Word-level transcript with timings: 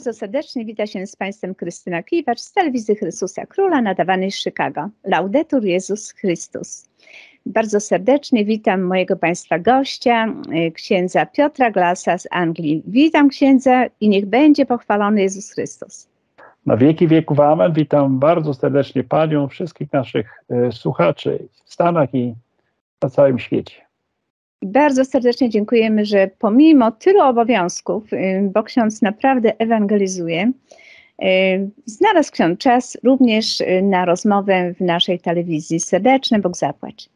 Bardzo 0.00 0.18
serdecznie 0.18 0.64
wita 0.64 0.86
się 0.86 1.06
z 1.06 1.16
Państwem 1.16 1.54
Krystyna 1.54 2.02
Kiwacz 2.02 2.40
z 2.40 2.52
telewizji 2.52 2.96
Chrystusa 2.96 3.46
Króla 3.46 3.82
nadawanej 3.82 4.30
z 4.30 4.42
Chicago. 4.42 4.88
Laudetur 5.04 5.64
Jezus 5.64 6.12
Chrystus. 6.12 6.88
Bardzo 7.46 7.80
serdecznie 7.80 8.44
witam 8.44 8.82
mojego 8.82 9.16
Państwa 9.16 9.58
gościa, 9.58 10.34
y, 10.68 10.72
księdza 10.72 11.26
Piotra 11.26 11.70
Glasa 11.70 12.18
z 12.18 12.28
Anglii. 12.30 12.82
Witam 12.86 13.28
księdza 13.28 13.86
i 14.00 14.08
niech 14.08 14.26
będzie 14.26 14.66
pochwalony 14.66 15.22
Jezus 15.22 15.50
Chrystus. 15.50 16.08
Na 16.66 16.76
wieki 16.76 17.08
wieków 17.08 17.40
amen. 17.40 17.72
Witam 17.72 18.18
bardzo 18.18 18.54
serdecznie 18.54 19.04
Panią, 19.04 19.48
wszystkich 19.48 19.92
naszych 19.92 20.44
y, 20.68 20.72
słuchaczy 20.72 21.48
w 21.64 21.72
Stanach 21.72 22.14
i 22.14 22.34
na 23.02 23.10
całym 23.10 23.38
świecie. 23.38 23.89
Bardzo 24.62 25.04
serdecznie 25.04 25.50
dziękujemy, 25.50 26.04
że 26.04 26.30
pomimo 26.38 26.90
tylu 26.90 27.20
obowiązków, 27.20 28.12
y, 28.12 28.50
bo 28.54 28.62
ksiądz 28.62 29.02
naprawdę 29.02 29.58
ewangelizuje, 29.58 30.52
y, 31.22 31.70
znalazł 31.86 32.32
ksiądz 32.32 32.58
czas 32.58 32.98
również 33.02 33.60
y, 33.60 33.82
na 33.82 34.04
rozmowę 34.04 34.74
w 34.74 34.80
naszej 34.80 35.20
telewizji. 35.20 35.80
Serdeczny 35.80 36.38
Bóg 36.38 36.56
zapłać. 36.56 37.10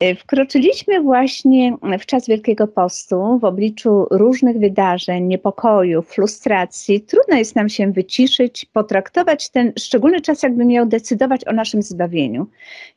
E, 0.00 0.14
wkroczyliśmy 0.14 1.00
właśnie 1.00 1.76
w 2.00 2.06
czas 2.06 2.26
Wielkiego 2.26 2.66
Postu 2.66 3.38
w 3.38 3.44
obliczu 3.44 4.06
różnych 4.10 4.58
wydarzeń, 4.58 5.24
niepokojów, 5.24 6.08
frustracji. 6.08 7.00
Trudno 7.00 7.36
jest 7.36 7.56
nam 7.56 7.68
się 7.68 7.92
wyciszyć, 7.92 8.64
potraktować 8.64 9.50
ten 9.50 9.72
szczególny 9.78 10.20
czas, 10.20 10.42
jakby 10.42 10.64
miał 10.64 10.86
decydować 10.86 11.48
o 11.48 11.52
naszym 11.52 11.82
zbawieniu. 11.82 12.46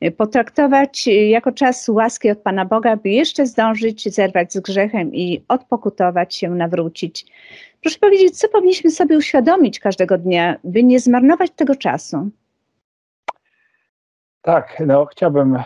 E, 0.02 0.12
potraktować 0.12 1.08
e, 1.08 1.12
jako 1.12 1.52
czas 1.52 1.90
łaski 1.90 2.32
od 2.32 2.38
Pana 2.38 2.66
Boga, 2.66 2.96
by 2.96 3.10
jeszcze 3.10 3.46
zdążyć 3.46 4.14
zerwać 4.14 4.54
z 4.54 4.60
grzechem 4.60 5.16
i 5.16 5.44
odpokutować 5.48 6.36
się, 6.36 6.50
nawrócić. 6.50 7.26
Proszę 7.82 8.00
powiedzieć, 8.00 8.38
co 8.38 8.50
powinniśmy 8.50 8.92
sobie 8.92 9.18
uświadomić 9.18 9.80
każdego 9.80 10.18
dnia, 10.18 10.56
by 10.64 10.84
nie 10.84 11.00
zmarnować 11.00 11.52
tego 11.52 11.76
czasu? 11.76 12.30
Tak, 14.42 14.84
no 14.86 15.06
chciałbym 15.06 15.58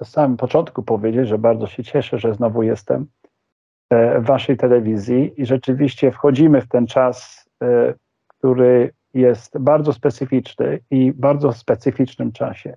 na 0.00 0.06
samym 0.06 0.36
początku 0.36 0.82
powiedzieć, 0.82 1.28
że 1.28 1.38
bardzo 1.38 1.66
się 1.66 1.84
cieszę, 1.84 2.18
że 2.18 2.34
znowu 2.34 2.62
jestem 2.62 3.06
e, 3.90 4.20
w 4.20 4.26
Waszej 4.26 4.56
telewizji 4.56 5.32
i 5.36 5.46
rzeczywiście 5.46 6.10
wchodzimy 6.10 6.60
w 6.60 6.68
ten 6.68 6.86
czas, 6.86 7.48
e, 7.62 7.94
który 8.28 8.92
jest 9.14 9.58
bardzo 9.58 9.92
specyficzny 9.92 10.80
i 10.90 11.12
bardzo 11.12 11.52
specyficznym 11.52 12.32
czasie. 12.32 12.76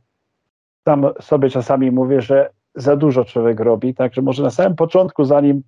Sam 0.88 1.06
sobie 1.22 1.50
czasami 1.50 1.92
mówię, 1.92 2.22
że 2.22 2.50
za 2.76 2.96
dużo 2.96 3.26
człowiek 3.26 3.60
robi, 3.60 3.94
także 3.94 4.22
może 4.22 4.44
na 4.44 4.52
samym 4.52 4.76
początku, 4.76 5.26
zanim 5.26 5.64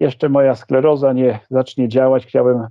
jeszcze 0.00 0.28
moja 0.28 0.54
skleroza 0.54 1.12
nie 1.12 1.40
zacznie 1.50 1.88
działać, 1.88 2.26
chciałbym 2.26 2.66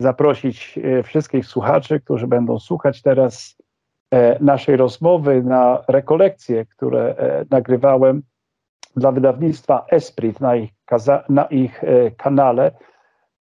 zaprosić 0.00 0.78
e, 0.78 1.02
wszystkich 1.02 1.46
słuchaczy, 1.46 2.00
którzy 2.00 2.26
będą 2.26 2.58
słuchać 2.58 3.02
teraz 3.02 3.56
naszej 4.40 4.76
rozmowy 4.76 5.42
na 5.42 5.84
rekolekcje, 5.88 6.66
które 6.66 7.16
e, 7.16 7.44
nagrywałem 7.50 8.22
dla 8.96 9.12
wydawnictwa 9.12 9.86
Esprit 9.90 10.40
na 10.40 10.56
ich, 10.56 10.70
na 11.28 11.44
ich 11.44 11.84
e, 11.84 12.10
kanale. 12.10 12.72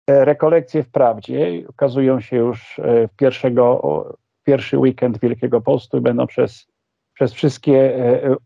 Rekolekcje 0.08 0.82
wprawdzie 0.82 1.68
ukazują 1.68 2.20
się 2.20 2.36
już 2.36 2.80
w 3.12 3.16
pierwszego, 3.16 4.16
pierwszy 4.44 4.78
weekend 4.78 5.18
Wielkiego 5.18 5.60
Postu 5.60 5.98
i 5.98 6.00
będą 6.00 6.26
przez, 6.26 6.66
przez 7.14 7.32
wszystkie 7.32 7.98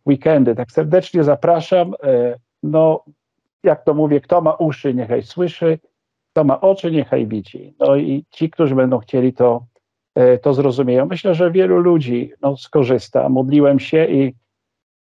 weekendy. 0.06 0.55
Tak 0.55 0.73
serdecznie 0.73 1.24
zapraszam. 1.24 1.95
No, 2.62 3.05
jak 3.64 3.84
to 3.84 3.95
mówię, 3.95 4.20
kto 4.20 4.40
ma 4.40 4.52
uszy, 4.52 4.95
niechaj 4.95 5.23
słyszy, 5.23 5.78
kto 6.33 6.45
ma 6.45 6.61
oczy, 6.61 6.90
niechaj 6.90 7.27
widzi. 7.27 7.74
No 7.78 7.96
i 7.96 8.24
ci, 8.30 8.51
którzy 8.51 8.74
będą 8.74 8.98
chcieli 8.98 9.33
to 9.33 9.62
E, 9.77 9.77
to 10.42 10.55
zrozumieją. 10.55 11.06
Myślę, 11.06 11.34
że 11.34 11.51
wielu 11.51 11.79
ludzi 11.79 12.33
no, 12.42 12.56
skorzysta. 12.56 13.29
Modliłem 13.29 13.80
się 13.80 14.06
i 14.06 14.34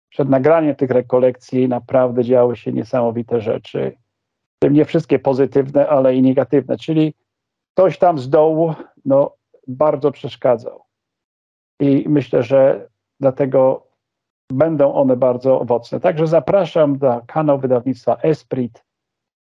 przed 0.09 0.29
nagraniem 0.29 0.77
tych 0.77 0.91
rekolekcji 0.91 1.69
naprawdę 1.69 2.25
działy 2.25 2.57
się 2.57 2.73
niesamowite 2.73 3.41
rzeczy. 3.41 3.97
Nie 4.71 4.85
wszystkie 4.85 5.19
pozytywne, 5.19 5.89
ale 5.89 6.15
i 6.15 6.23
negatywne. 6.23 6.77
Czyli 6.77 7.15
ktoś 7.75 7.99
tam 7.99 8.19
z 8.19 8.29
dołu 8.29 8.75
no, 9.05 9.35
bardzo 9.67 10.11
przeszkadzał. 10.13 10.83
I 11.81 12.05
myślę, 12.09 12.43
że 12.43 12.89
dlatego 13.21 13.87
będą 14.53 14.95
one 14.95 15.17
bardzo 15.17 15.61
owocne. 15.61 16.01
Także 16.01 16.27
zapraszam 16.27 16.99
na 17.01 17.21
kanał 17.27 17.59
wydawnictwa 17.59 18.17
Esprit 18.17 18.85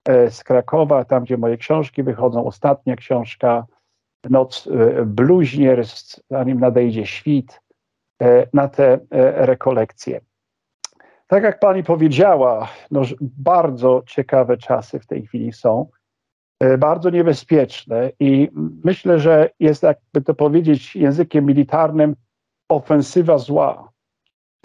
e, 0.08 0.30
z 0.30 0.44
Krakowa, 0.44 1.04
tam 1.04 1.24
gdzie 1.24 1.36
moje 1.36 1.56
książki 1.56 2.02
wychodzą. 2.02 2.44
Ostatnia 2.44 2.96
książka 2.96 3.66
noc 4.28 4.66
e, 4.66 5.04
bluźnierstw, 5.04 6.20
zanim 6.30 6.60
nadejdzie 6.60 7.06
świt, 7.06 7.60
e, 8.22 8.46
na 8.52 8.68
te 8.68 8.92
e, 8.92 8.98
rekolekcje. 9.46 10.20
Tak 11.26 11.42
jak 11.42 11.60
pani 11.60 11.84
powiedziała, 11.84 12.68
no, 12.90 13.02
bardzo 13.20 14.02
ciekawe 14.06 14.56
czasy 14.56 14.98
w 14.98 15.06
tej 15.06 15.26
chwili 15.26 15.52
są, 15.52 15.86
bardzo 16.78 17.10
niebezpieczne 17.10 18.12
i 18.20 18.48
myślę, 18.84 19.18
że 19.18 19.50
jest, 19.60 19.82
jakby 19.82 20.22
to 20.22 20.34
powiedzieć 20.34 20.96
językiem 20.96 21.46
militarnym, 21.46 22.16
ofensywa 22.68 23.38
zła. 23.38 23.88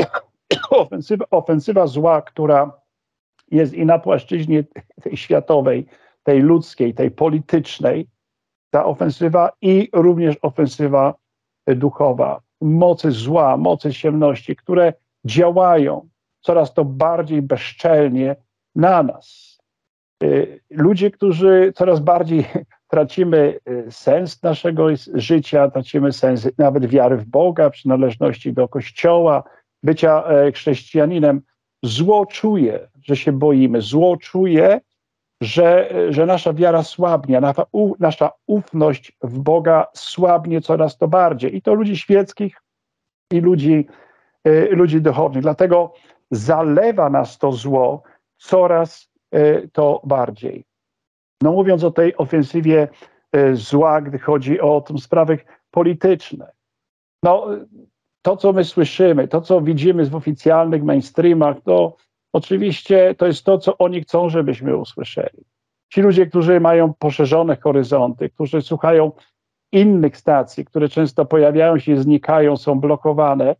ofensywa, 0.69 1.25
ofensywa 1.31 1.87
zła, 1.87 2.21
która 2.21 2.71
jest 3.51 3.73
i 3.73 3.85
na 3.85 3.99
płaszczyźnie 3.99 4.63
tej 5.03 5.17
światowej, 5.17 5.85
tej 6.23 6.41
ludzkiej, 6.41 6.93
tej 6.93 7.11
politycznej, 7.11 8.07
ta 8.75 8.85
ofensywa 8.85 9.51
i 9.61 9.89
również 9.93 10.35
ofensywa 10.41 11.13
duchowa, 11.67 12.41
mocy 12.61 13.11
zła, 13.11 13.57
mocy 13.57 13.93
ciemności, 13.93 14.55
które 14.55 14.93
działają 15.25 16.09
coraz 16.41 16.73
to 16.73 16.85
bardziej 16.85 17.41
bezczelnie 17.41 18.35
na 18.75 19.03
nas. 19.03 19.57
Y, 20.23 20.61
ludzie, 20.69 21.11
którzy 21.11 21.73
coraz 21.75 21.99
bardziej 21.99 22.45
tracimy 22.93 23.59
y, 23.69 23.91
sens 23.91 24.43
naszego 24.43 24.87
życia, 25.13 25.71
tracimy 25.71 26.11
sens 26.11 26.49
nawet 26.57 26.85
wiary 26.85 27.17
w 27.17 27.25
Boga, 27.25 27.69
przynależności 27.69 28.53
do 28.53 28.67
Kościoła, 28.67 29.43
bycia 29.83 30.23
e, 30.23 30.51
chrześcijaninem, 30.51 31.41
zło 31.83 32.25
czuje, 32.25 32.89
że 33.03 33.15
się 33.15 33.31
boimy, 33.31 33.81
zło 33.81 34.17
czuje, 34.17 34.81
że, 35.41 35.89
że 36.09 36.25
nasza 36.25 36.53
wiara 36.53 36.83
słabnie, 36.83 37.41
nasza, 37.99 38.31
ufność 38.47 39.17
w 39.23 39.39
Boga 39.39 39.87
słabnie 39.93 40.61
coraz 40.61 40.97
to 40.97 41.07
bardziej. 41.07 41.55
I 41.55 41.61
to 41.61 41.73
ludzi 41.73 41.97
świeckich, 41.97 42.61
i 43.31 43.39
ludzi, 43.39 43.87
y, 44.47 44.69
ludzi 44.71 45.01
duchownych. 45.01 45.43
Dlatego 45.43 45.93
zalewa 46.31 47.09
nas 47.09 47.37
to 47.37 47.51
zło 47.51 48.03
coraz 48.37 49.11
y, 49.35 49.69
to 49.73 50.01
bardziej. 50.03 50.65
No 51.41 51.51
mówiąc 51.51 51.83
o 51.83 51.91
tej 51.91 52.17
ofensywie 52.17 52.87
y, 53.35 53.55
zła, 53.55 54.01
gdy 54.01 54.19
chodzi 54.19 54.61
o 54.61 54.81
tą 54.81 54.97
sprawy 54.97 55.39
polityczne. 55.71 56.51
No, 57.23 57.47
to, 58.21 58.37
co 58.37 58.53
my 58.53 58.63
słyszymy, 58.63 59.27
to, 59.27 59.41
co 59.41 59.61
widzimy 59.61 60.05
w 60.05 60.15
oficjalnych 60.15 60.83
mainstreamach, 60.83 61.57
to 61.63 61.95
Oczywiście 62.35 63.15
to 63.15 63.27
jest 63.27 63.43
to, 63.43 63.57
co 63.57 63.77
oni 63.77 64.01
chcą, 64.01 64.29
żebyśmy 64.29 64.77
usłyszeli. 64.77 65.43
Ci 65.93 66.01
ludzie, 66.01 66.25
którzy 66.25 66.59
mają 66.59 66.93
poszerzone 66.93 67.57
horyzonty, 67.57 68.29
którzy 68.29 68.61
słuchają 68.61 69.11
innych 69.71 70.17
stacji, 70.17 70.65
które 70.65 70.89
często 70.89 71.25
pojawiają 71.25 71.79
się, 71.79 71.97
znikają, 71.97 72.57
są 72.57 72.79
blokowane, 72.79 73.55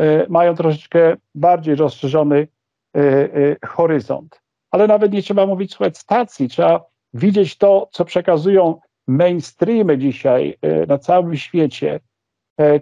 e, 0.00 0.26
mają 0.28 0.54
troszeczkę 0.54 1.16
bardziej 1.34 1.74
rozszerzony 1.74 2.48
e, 2.96 3.00
e, 3.00 3.56
horyzont. 3.66 4.40
Ale 4.70 4.86
nawet 4.86 5.12
nie 5.12 5.22
trzeba 5.22 5.46
mówić 5.46 5.72
słuchać 5.72 5.98
stacji, 5.98 6.48
trzeba 6.48 6.84
widzieć 7.14 7.58
to, 7.58 7.88
co 7.92 8.04
przekazują 8.04 8.80
mainstreamy 9.06 9.98
dzisiaj 9.98 10.58
na 10.88 10.98
całym 10.98 11.36
świecie, 11.36 12.00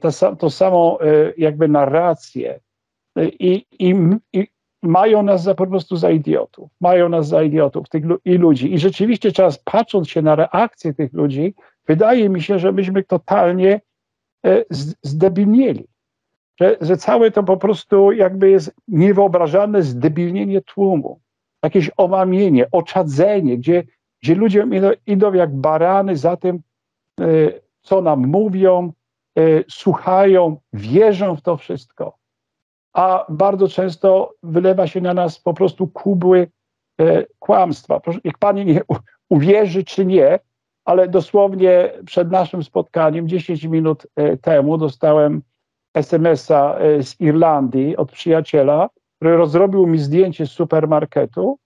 to, 0.00 0.36
to 0.36 0.50
samą 0.50 0.98
jakby 1.36 1.68
narrację. 1.68 2.60
I, 3.16 3.66
i, 3.78 3.94
i 4.32 4.46
mają 4.82 5.22
nas 5.22 5.42
za, 5.42 5.54
po 5.54 5.66
prostu 5.66 5.96
za 5.96 6.10
idiotów. 6.10 6.70
Mają 6.80 7.08
nas 7.08 7.28
za 7.28 7.42
idiotów 7.42 7.88
tych 7.88 8.04
i 8.24 8.34
ludzi. 8.34 8.74
I 8.74 8.78
rzeczywiście 8.78 9.32
czas, 9.32 9.58
patrząc 9.58 10.08
się 10.08 10.22
na 10.22 10.34
reakcję 10.34 10.94
tych 10.94 11.12
ludzi, 11.12 11.54
wydaje 11.86 12.28
mi 12.28 12.42
się, 12.42 12.58
że 12.58 12.72
myśmy 12.72 13.04
totalnie 13.04 13.80
e, 14.46 14.64
zdebilnieli. 15.02 15.86
Że, 16.60 16.76
że 16.80 16.96
całe 16.96 17.30
to 17.30 17.42
po 17.42 17.56
prostu 17.56 18.12
jakby 18.12 18.50
jest 18.50 18.74
niewyobrażalne 18.88 19.82
zdebilnienie 19.82 20.60
tłumu. 20.60 21.20
Jakieś 21.62 21.90
omamienie, 21.96 22.66
oczadzenie, 22.72 23.58
gdzie, 23.58 23.82
gdzie 24.22 24.34
ludzie 24.34 24.66
idą, 24.72 24.90
idą 25.06 25.32
jak 25.32 25.56
barany 25.56 26.16
za 26.16 26.36
tym, 26.36 26.60
e, 27.20 27.24
co 27.82 28.02
nam 28.02 28.26
mówią, 28.26 28.92
e, 29.38 29.42
słuchają, 29.70 30.56
wierzą 30.72 31.36
w 31.36 31.42
to 31.42 31.56
wszystko 31.56 32.17
a 32.98 33.26
bardzo 33.28 33.68
często 33.68 34.34
wylewa 34.42 34.86
się 34.86 35.00
na 35.00 35.14
nas 35.14 35.40
po 35.40 35.54
prostu 35.54 35.86
kubły 35.86 36.50
e, 37.00 37.24
kłamstwa. 37.38 38.00
Proszę, 38.00 38.18
niech 38.24 38.38
pani 38.38 38.64
nie 38.64 38.80
uwierzy 39.28 39.84
czy 39.84 40.06
nie, 40.06 40.38
ale 40.84 41.08
dosłownie 41.08 41.92
przed 42.06 42.30
naszym 42.30 42.64
spotkaniem, 42.64 43.28
10 43.28 43.64
minut 43.64 44.06
temu, 44.42 44.78
dostałem 44.78 45.42
SMS-a 45.94 46.78
z 47.00 47.20
Irlandii 47.20 47.96
od 47.96 48.12
przyjaciela, 48.12 48.88
który 49.16 49.36
rozrobił 49.36 49.86
mi 49.86 49.98
zdjęcie 49.98 50.46
z 50.46 50.50
supermarketu. 50.50 51.58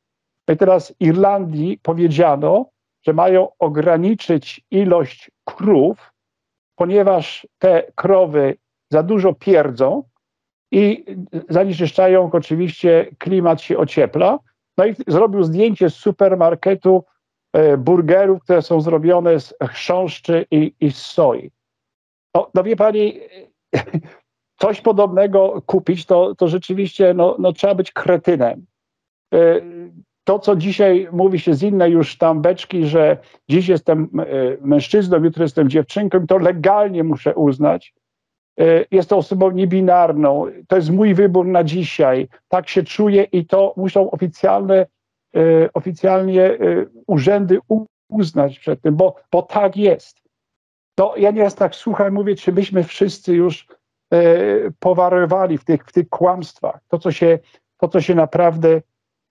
I 0.49 0.57
teraz 0.57 0.95
Irlandii 1.01 1.79
powiedziano, 1.83 2.67
że 3.07 3.13
mają 3.13 3.49
ograniczyć 3.59 4.65
ilość 4.71 5.31
krów, 5.45 6.13
ponieważ 6.77 7.47
te 7.59 7.93
krowy 7.95 8.57
za 8.91 9.03
dużo 9.03 9.35
pierdzą 9.35 10.03
i 10.73 11.05
zanieczyszczają, 11.49 12.31
oczywiście 12.33 13.07
klimat 13.19 13.61
się 13.61 13.79
ociepla. 13.79 14.39
No 14.79 14.87
i 14.87 14.95
zrobił 15.07 15.43
zdjęcie 15.43 15.91
z 15.91 15.95
supermarketu 15.95 17.05
e, 17.53 17.77
burgerów, 17.77 18.43
które 18.43 18.63
są 18.63 18.81
zrobione 18.81 19.41
z 19.41 19.55
chrząszczy 19.69 20.47
i, 20.51 20.75
i 20.81 20.91
z 20.91 20.97
soi. 20.97 21.51
No, 22.35 22.51
no 22.55 22.63
wie 22.63 22.77
pani, 22.77 23.21
coś 24.63 24.81
podobnego 24.81 25.63
kupić, 25.67 26.07
to, 26.07 26.35
to 26.35 26.49
rzeczywiście 26.49 27.15
no, 27.15 27.37
no, 27.39 27.53
trzeba 27.53 27.75
być 27.75 27.93
kretynem. 27.93 28.67
E, 29.35 29.61
to, 30.25 30.39
co 30.39 30.57
dzisiaj 30.57 31.09
mówi 31.13 31.39
się 31.39 31.55
z 31.55 31.63
innej 31.63 31.93
już 31.93 32.19
tam 32.19 32.43
beczki, 32.43 32.87
że 32.87 33.17
dziś 33.49 33.69
jestem 33.69 34.09
e, 34.19 34.25
mężczyzną, 34.61 35.25
jutro 35.25 35.43
jestem 35.43 35.69
dziewczynką, 35.69 36.27
to 36.27 36.39
legalnie 36.39 37.05
muszę 37.05 37.35
uznać. 37.35 37.95
E, 38.61 38.85
jest 38.91 39.13
osobą 39.13 39.51
niebinarną, 39.51 40.47
to 40.69 40.77
jest 40.77 40.91
mój 40.91 41.15
wybór 41.15 41.47
na 41.47 41.65
dzisiaj, 41.65 42.29
tak 42.49 42.69
się 42.69 42.83
czuję 42.83 43.23
i 43.23 43.47
to 43.47 43.75
muszą 43.77 44.11
oficjalne, 44.11 44.87
oficjalnie 45.75 46.59
urzędy 47.07 47.59
uznać 48.09 48.59
przed 48.59 48.83
tym, 48.83 48.97
bo, 48.97 49.15
bo 49.33 49.43
tak 49.43 49.77
jest. 49.77 50.23
To 50.95 51.15
ja 51.17 51.31
nieraz 51.31 51.55
tak 51.55 51.75
słucham, 51.75 52.13
mówię, 52.13 52.35
czy 52.35 52.53
byśmy 52.53 52.85
wszyscy 52.85 53.35
już 53.35 53.67
E, 54.13 54.71
powarowali 54.79 55.59
w 55.59 55.65
tych, 55.65 55.85
w 55.85 55.93
tych 55.93 56.09
kłamstwach, 56.09 56.81
to 56.89 56.99
co 56.99 57.13
się, 57.13 57.39
to, 57.77 57.89
co 57.89 58.01
się 58.01 58.15
naprawdę 58.15 58.69
e, 58.69 58.83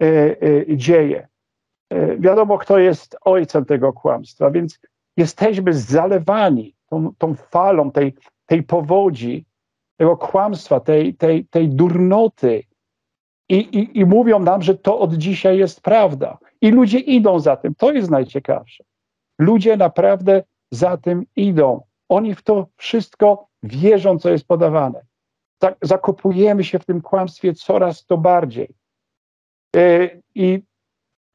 e, 0.01 0.77
dzieje. 0.77 1.27
Wiadomo, 2.19 2.57
kto 2.57 2.79
jest 2.79 3.17
ojcem 3.21 3.65
tego 3.65 3.93
kłamstwa, 3.93 4.51
więc 4.51 4.79
jesteśmy 5.17 5.73
zalewani 5.73 6.75
tą, 6.89 7.13
tą 7.17 7.35
falą 7.35 7.91
tej, 7.91 8.13
tej 8.51 8.63
powodzi, 8.63 9.45
tego 9.97 10.17
kłamstwa, 10.17 10.79
tej, 10.79 11.13
tej, 11.13 11.45
tej 11.45 11.69
durnoty. 11.69 12.63
I, 13.49 13.55
i, 13.55 13.99
I 13.99 14.05
mówią 14.05 14.39
nam, 14.39 14.61
że 14.61 14.75
to 14.77 14.99
od 14.99 15.13
dzisiaj 15.13 15.57
jest 15.57 15.81
prawda. 15.81 16.37
I 16.61 16.71
ludzie 16.71 16.99
idą 16.99 17.39
za 17.39 17.55
tym. 17.55 17.75
To 17.75 17.91
jest 17.91 18.11
najciekawsze. 18.11 18.83
Ludzie 19.39 19.77
naprawdę 19.77 20.43
za 20.71 20.97
tym 20.97 21.25
idą. 21.35 21.81
Oni 22.09 22.35
w 22.35 22.41
to 22.41 22.67
wszystko 22.77 23.47
wierzą, 23.63 24.19
co 24.19 24.29
jest 24.29 24.47
podawane. 24.47 25.05
Tak, 25.57 25.75
zakopujemy 25.81 26.63
się 26.63 26.79
w 26.79 26.85
tym 26.85 27.01
kłamstwie 27.01 27.53
coraz 27.53 28.05
to 28.05 28.17
bardziej. 28.17 28.69
E, 29.75 30.09
I 30.35 30.63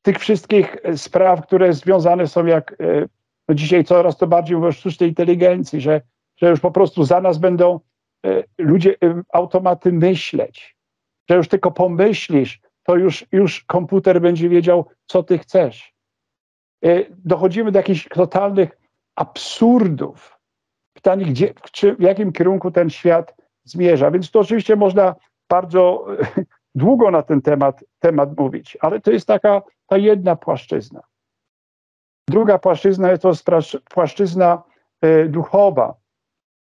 tych 0.03 0.19
wszystkich 0.19 0.77
spraw, 0.97 1.47
które 1.47 1.73
związane 1.73 2.27
są 2.27 2.47
jak 2.47 2.77
e, 2.81 3.09
no 3.49 3.55
dzisiaj 3.55 3.85
coraz 3.85 4.17
to 4.17 4.27
bardziej 4.27 4.57
o 4.57 4.73
sztucznej 4.73 5.09
inteligencji, 5.09 5.81
że, 5.81 6.01
że 6.37 6.51
już 6.51 6.61
po 6.61 6.71
prostu 6.71 7.05
za 7.05 7.21
nas 7.21 7.39
będą 7.39 7.81
e, 8.27 8.45
ludzie, 8.59 8.97
automaty 9.33 9.93
myśleć, 9.93 10.77
że 11.31 11.37
już 11.37 11.49
tylko 11.49 11.71
pomyślisz, 11.71 12.61
to 12.83 12.97
już, 12.97 13.27
już 13.33 13.65
komputer 13.65 14.21
będzie 14.21 14.49
wiedział, 14.49 14.87
co 15.07 15.23
ty 15.23 15.39
chcesz. 15.39 15.97
Dochodzimy 17.11 17.73
do 17.73 17.79
jakichś 17.79 18.09
totalnych 18.09 18.79
absurdów, 19.17 20.39
pytanie, 20.93 21.25
gdzie, 21.25 21.55
czy, 21.73 21.95
w 21.95 22.01
jakim 22.01 22.33
kierunku 22.33 22.71
ten 22.71 22.91
świat 22.91 23.35
zmierza. 23.65 24.11
Więc 24.11 24.31
to 24.31 24.41
oczywiście 24.41 24.77
można 24.77 25.15
bardzo 25.49 26.07
długo 26.75 27.11
na 27.11 27.23
ten 27.23 27.43
temat, 27.43 27.85
temat 27.99 28.39
mówić, 28.39 28.79
ale 28.81 29.01
to 29.01 29.11
jest 29.11 29.27
taka 29.27 29.63
ta 29.87 29.97
jedna 29.97 30.37
płaszczyzna. 30.37 31.01
Druga 32.29 32.59
płaszczyzna 32.59 33.11
jest 33.11 33.23
to 33.23 33.33
płaszczyzna 33.91 34.63
e, 35.01 35.25
duchowa. 35.29 35.95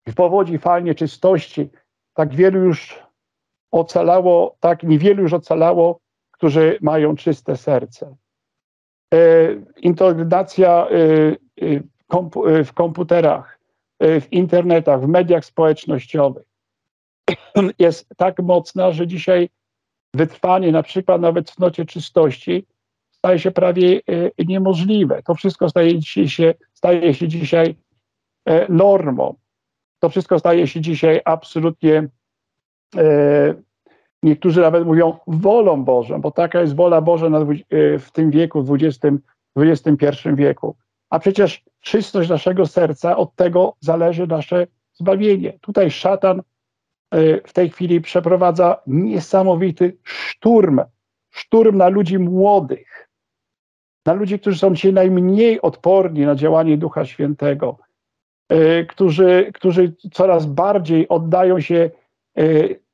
W 0.09 0.15
powodzi 0.15 0.59
falnie 0.59 0.95
czystości 0.95 1.71
tak 2.15 2.35
wielu 2.35 2.61
już 2.61 3.03
ocalało, 3.71 4.57
tak 4.61 4.83
niewielu 4.83 5.23
już 5.23 5.33
ocalało, 5.33 6.01
którzy 6.31 6.79
mają 6.81 7.17
czyste 7.17 7.57
serce. 7.57 8.17
E, 9.15 9.19
integracja 9.77 10.89
e, 10.89 12.65
w 12.65 12.73
komputerach, 12.75 13.55
Y, 14.03 14.21
w 14.21 14.33
internetach, 14.33 15.01
w 15.01 15.09
mediach 15.09 15.45
społecznościowych 15.45 16.47
jest 17.79 18.09
tak 18.17 18.39
mocna, 18.43 18.93
że 18.93 19.07
dzisiaj 19.07 19.49
wytrwanie 20.15 20.73
na 20.73 20.83
przykład 20.83 21.21
nawet 21.21 21.51
w 21.51 21.59
nocie 21.59 21.85
czystości 21.85 22.67
staje 23.11 23.39
się 23.39 23.51
prawie 23.51 24.01
y, 24.11 24.33
niemożliwe. 24.39 25.23
To 25.23 25.35
wszystko 25.35 25.69
staje 25.69 26.03
się, 26.03 26.55
staje 26.73 27.15
się 27.15 27.29
dzisiaj 27.29 27.77
e, 28.45 28.73
normą. 28.73 29.35
To 30.05 30.09
wszystko 30.09 30.39
staje 30.39 30.67
się 30.67 30.81
dzisiaj 30.81 31.21
absolutnie, 31.25 32.09
e, 32.97 33.55
niektórzy 34.23 34.61
nawet 34.61 34.87
mówią 34.87 35.17
wolą 35.27 35.85
Bożą, 35.85 36.21
bo 36.21 36.31
taka 36.31 36.61
jest 36.61 36.77
wola 36.77 37.01
Boża 37.01 37.27
e, 37.27 37.99
w 37.99 38.11
tym 38.13 38.31
wieku, 38.31 38.65
XX, 38.71 39.01
XXI 39.57 40.29
wieku. 40.35 40.77
A 41.11 41.19
przecież 41.19 41.65
czystość 41.81 42.31
naszego 42.31 42.67
serca, 42.67 43.17
od 43.17 43.35
tego 43.35 43.77
zależy 43.81 44.27
nasze 44.27 44.67
zbawienie. 44.95 45.59
Tutaj 45.61 45.91
szatan 45.91 46.39
e, 46.39 46.43
w 47.49 47.53
tej 47.53 47.71
chwili 47.71 48.01
przeprowadza 48.01 48.77
niesamowity 48.87 49.97
szturm, 50.03 50.81
szturm 51.31 51.77
na 51.77 51.89
ludzi 51.89 52.19
młodych, 52.19 53.09
na 54.07 54.13
ludzi, 54.13 54.39
którzy 54.39 54.59
są 54.59 54.75
dzisiaj 54.75 54.93
najmniej 54.93 55.61
odporni 55.61 56.27
na 56.27 56.35
działanie 56.35 56.79
Ducha 56.79 57.05
Świętego, 57.05 57.79
którzy, 58.89 59.51
którzy 59.55 59.95
coraz 60.13 60.47
bardziej 60.47 61.09
oddają 61.09 61.61
się 61.61 61.91
e, 62.39 62.43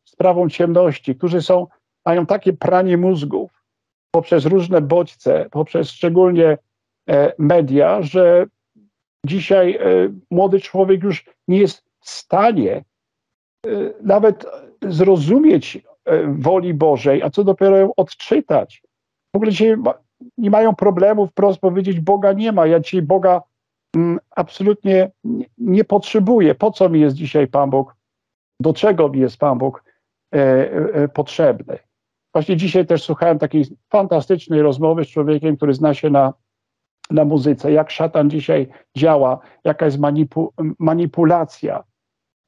sprawom 0.04 0.50
ciemności, 0.50 1.14
którzy 1.14 1.42
są, 1.42 1.66
mają 2.06 2.26
takie 2.26 2.52
pranie 2.52 2.96
mózgów 2.96 3.64
poprzez 4.14 4.46
różne 4.46 4.80
bodźce, 4.80 5.46
poprzez 5.50 5.90
szczególnie 5.90 6.58
media, 7.38 8.02
że 8.02 8.46
Dzisiaj 9.26 9.76
e, 9.76 9.80
młody 10.30 10.60
człowiek 10.60 11.02
już 11.02 11.24
nie 11.48 11.58
jest 11.58 11.84
w 12.00 12.10
stanie 12.10 12.84
e, 13.66 13.70
nawet 14.02 14.46
zrozumieć 14.82 15.76
e, 16.04 16.34
woli 16.38 16.74
Bożej, 16.74 17.22
a 17.22 17.30
co 17.30 17.44
dopiero 17.44 17.76
ją 17.76 17.92
odczytać. 17.96 18.82
W 19.34 19.36
ogóle 19.36 19.50
dzisiaj 19.50 19.76
nie 20.38 20.50
mają 20.50 20.74
problemu 20.74 21.26
wprost 21.26 21.60
powiedzieć, 21.60 22.00
Boga 22.00 22.32
nie 22.32 22.52
ma. 22.52 22.66
Ja 22.66 22.80
dzisiaj 22.80 23.02
Boga 23.02 23.42
absolutnie 24.30 25.10
nie 25.58 25.84
potrzebuję. 25.84 26.54
Po 26.54 26.70
co 26.70 26.88
mi 26.88 27.00
jest 27.00 27.16
dzisiaj 27.16 27.48
Pan 27.48 27.70
Bóg? 27.70 27.96
Do 28.60 28.74
czego 28.74 29.08
mi 29.08 29.20
jest 29.20 29.36
Pan 29.36 29.58
Bóg 29.58 29.84
potrzebny? 31.14 31.78
Właśnie 32.34 32.56
dzisiaj 32.56 32.86
też 32.86 33.02
słuchałem 33.02 33.38
takiej 33.38 33.64
fantastycznej 33.88 34.62
rozmowy 34.62 35.04
z 35.04 35.08
człowiekiem, 35.08 35.56
który 35.56 35.74
zna 35.74 35.94
się 35.94 36.10
na 36.10 36.32
na 37.10 37.24
muzyce, 37.24 37.72
jak 37.72 37.90
szatan 37.90 38.30
dzisiaj 38.30 38.68
działa, 38.96 39.38
jaka 39.64 39.84
jest 39.84 39.98
manipu, 39.98 40.52
manipulacja. 40.78 41.84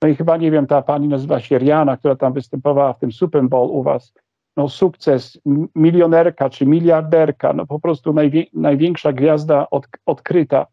No 0.03 0.09
i 0.09 0.17
chyba, 0.17 0.37
nie 0.37 0.51
wiem, 0.51 0.67
ta 0.67 0.83
pani 0.83 1.09
nazywa 1.09 1.41
się 1.41 1.59
Riana, 1.59 1.97
która 1.97 2.17
tam 2.17 2.33
występowała 2.33 2.93
w 2.93 2.99
tym 2.99 3.13
Super 3.13 3.43
Bowl 3.43 3.71
u 3.71 3.83
was. 3.83 4.13
No 4.57 4.69
sukces, 4.69 5.41
milionerka 5.75 6.51
czy 6.51 6.67
miliarderka, 6.67 7.53
no 7.53 7.67
po 7.67 7.81
prostu 7.81 8.13
najwię, 8.13 8.45
największa 8.53 9.13
gwiazda 9.13 9.71
od, 9.71 9.87
odkryta. 10.07 10.67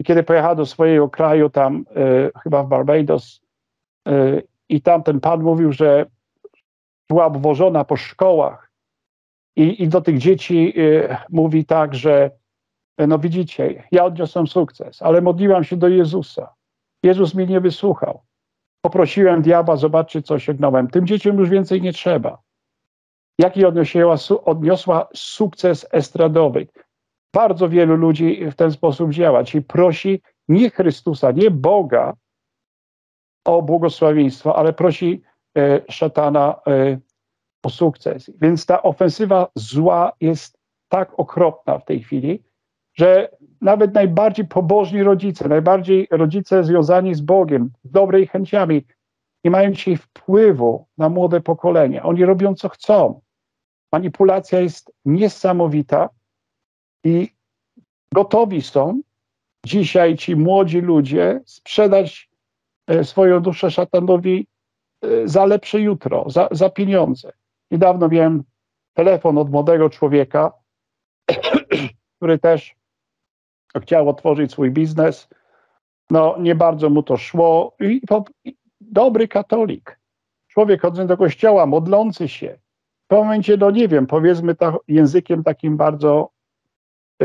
I 0.00 0.04
kiedy 0.04 0.22
pojechała 0.22 0.54
do 0.54 0.66
swojego 0.66 1.08
kraju, 1.08 1.50
tam 1.50 1.84
e, 1.96 2.40
chyba 2.42 2.62
w 2.62 2.68
Barbados, 2.68 3.40
e, 4.08 4.42
i 4.68 4.82
tam 4.82 5.02
ten 5.02 5.20
pan 5.20 5.42
mówił, 5.42 5.72
że 5.72 6.06
była 7.08 7.26
obwożona 7.26 7.84
po 7.84 7.96
szkołach 7.96 8.72
i, 9.56 9.82
i 9.82 9.88
do 9.88 10.00
tych 10.00 10.18
dzieci 10.18 10.74
e, 10.76 11.16
mówi 11.30 11.64
tak, 11.64 11.94
że 11.94 12.30
no 12.98 13.18
widzicie, 13.18 13.84
ja 13.92 14.04
odniosłem 14.04 14.46
sukces, 14.46 15.02
ale 15.02 15.20
modliłam 15.20 15.64
się 15.64 15.76
do 15.76 15.88
Jezusa. 15.88 16.54
Jezus 17.02 17.34
mnie 17.34 17.46
nie 17.46 17.60
wysłuchał. 17.60 18.22
Poprosiłem 18.80 19.42
diabła, 19.42 19.76
zobaczcie, 19.76 20.22
co 20.22 20.34
osiągnąłem. 20.34 20.88
Tym 20.88 21.06
dzieciom 21.06 21.38
już 21.38 21.48
więcej 21.48 21.82
nie 21.82 21.92
trzeba. 21.92 22.38
Jaki 23.38 23.64
odniosła, 23.64 24.16
odniosła 24.44 25.08
sukces 25.14 25.86
estradowy. 25.90 26.66
Bardzo 27.34 27.68
wielu 27.68 27.96
ludzi 27.96 28.50
w 28.50 28.54
ten 28.54 28.72
sposób 28.72 29.10
działa. 29.10 29.44
Czyli 29.44 29.64
prosi 29.64 30.22
nie 30.48 30.70
Chrystusa, 30.70 31.30
nie 31.30 31.50
Boga 31.50 32.14
o 33.44 33.62
błogosławieństwo, 33.62 34.56
ale 34.56 34.72
prosi 34.72 35.22
e, 35.58 35.80
szatana 35.88 36.60
e, 36.66 36.98
o 37.62 37.70
sukces. 37.70 38.30
Więc 38.40 38.66
ta 38.66 38.82
ofensywa 38.82 39.48
zła 39.54 40.12
jest 40.20 40.58
tak 40.88 41.18
okropna 41.18 41.78
w 41.78 41.84
tej 41.84 42.02
chwili, 42.02 42.42
że 42.94 43.28
nawet 43.60 43.94
najbardziej 43.94 44.46
pobożni 44.46 45.02
rodzice, 45.02 45.48
najbardziej 45.48 46.08
rodzice 46.10 46.64
związani 46.64 47.14
z 47.14 47.20
Bogiem, 47.20 47.70
z 47.84 47.90
dobrej 47.90 48.26
chęciami, 48.26 48.84
nie 49.44 49.50
mają 49.50 49.70
dzisiaj 49.70 49.96
wpływu 49.96 50.86
na 50.98 51.08
młode 51.08 51.40
pokolenie. 51.40 52.02
Oni 52.02 52.24
robią 52.24 52.54
co 52.54 52.68
chcą. 52.68 53.20
Manipulacja 53.92 54.60
jest 54.60 54.92
niesamowita 55.04 56.08
i 57.04 57.28
gotowi 58.14 58.62
są 58.62 59.00
dzisiaj 59.66 60.16
ci 60.16 60.36
młodzi 60.36 60.80
ludzie 60.80 61.40
sprzedać 61.46 62.30
e, 62.86 63.04
swoją 63.04 63.40
duszę 63.40 63.70
szatanowi 63.70 64.46
e, 65.02 65.28
za 65.28 65.46
lepsze 65.46 65.80
jutro, 65.80 66.24
za, 66.30 66.48
za 66.50 66.70
pieniądze. 66.70 67.32
Niedawno 67.70 68.08
miałem 68.08 68.44
telefon 68.94 69.38
od 69.38 69.50
młodego 69.50 69.90
człowieka, 69.90 70.52
który 72.16 72.38
też 72.38 72.76
chciał 73.82 74.08
otworzyć 74.08 74.52
swój 74.52 74.70
biznes. 74.70 75.28
No, 76.10 76.36
nie 76.40 76.54
bardzo 76.54 76.90
mu 76.90 77.02
to 77.02 77.16
szło. 77.16 77.76
I, 77.80 78.00
dobry 78.80 79.28
katolik, 79.28 80.00
człowiek 80.48 80.82
chodzący 80.82 81.08
do 81.08 81.16
kościoła, 81.16 81.66
modlący 81.66 82.28
się. 82.28 82.58
W 83.04 83.08
pewnym 83.08 83.26
momencie, 83.26 83.56
no 83.56 83.70
nie 83.70 83.88
wiem, 83.88 84.06
powiedzmy 84.06 84.56
językiem 84.88 85.44
takim 85.44 85.76
bardzo 85.76 86.30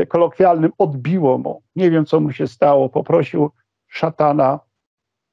kolokwialnym, 0.08 0.72
odbiło 0.78 1.38
mu. 1.38 1.62
Nie 1.76 1.90
wiem, 1.90 2.06
co 2.06 2.20
mu 2.20 2.32
się 2.32 2.46
stało. 2.46 2.88
Poprosił 2.88 3.50
szatana 3.88 4.60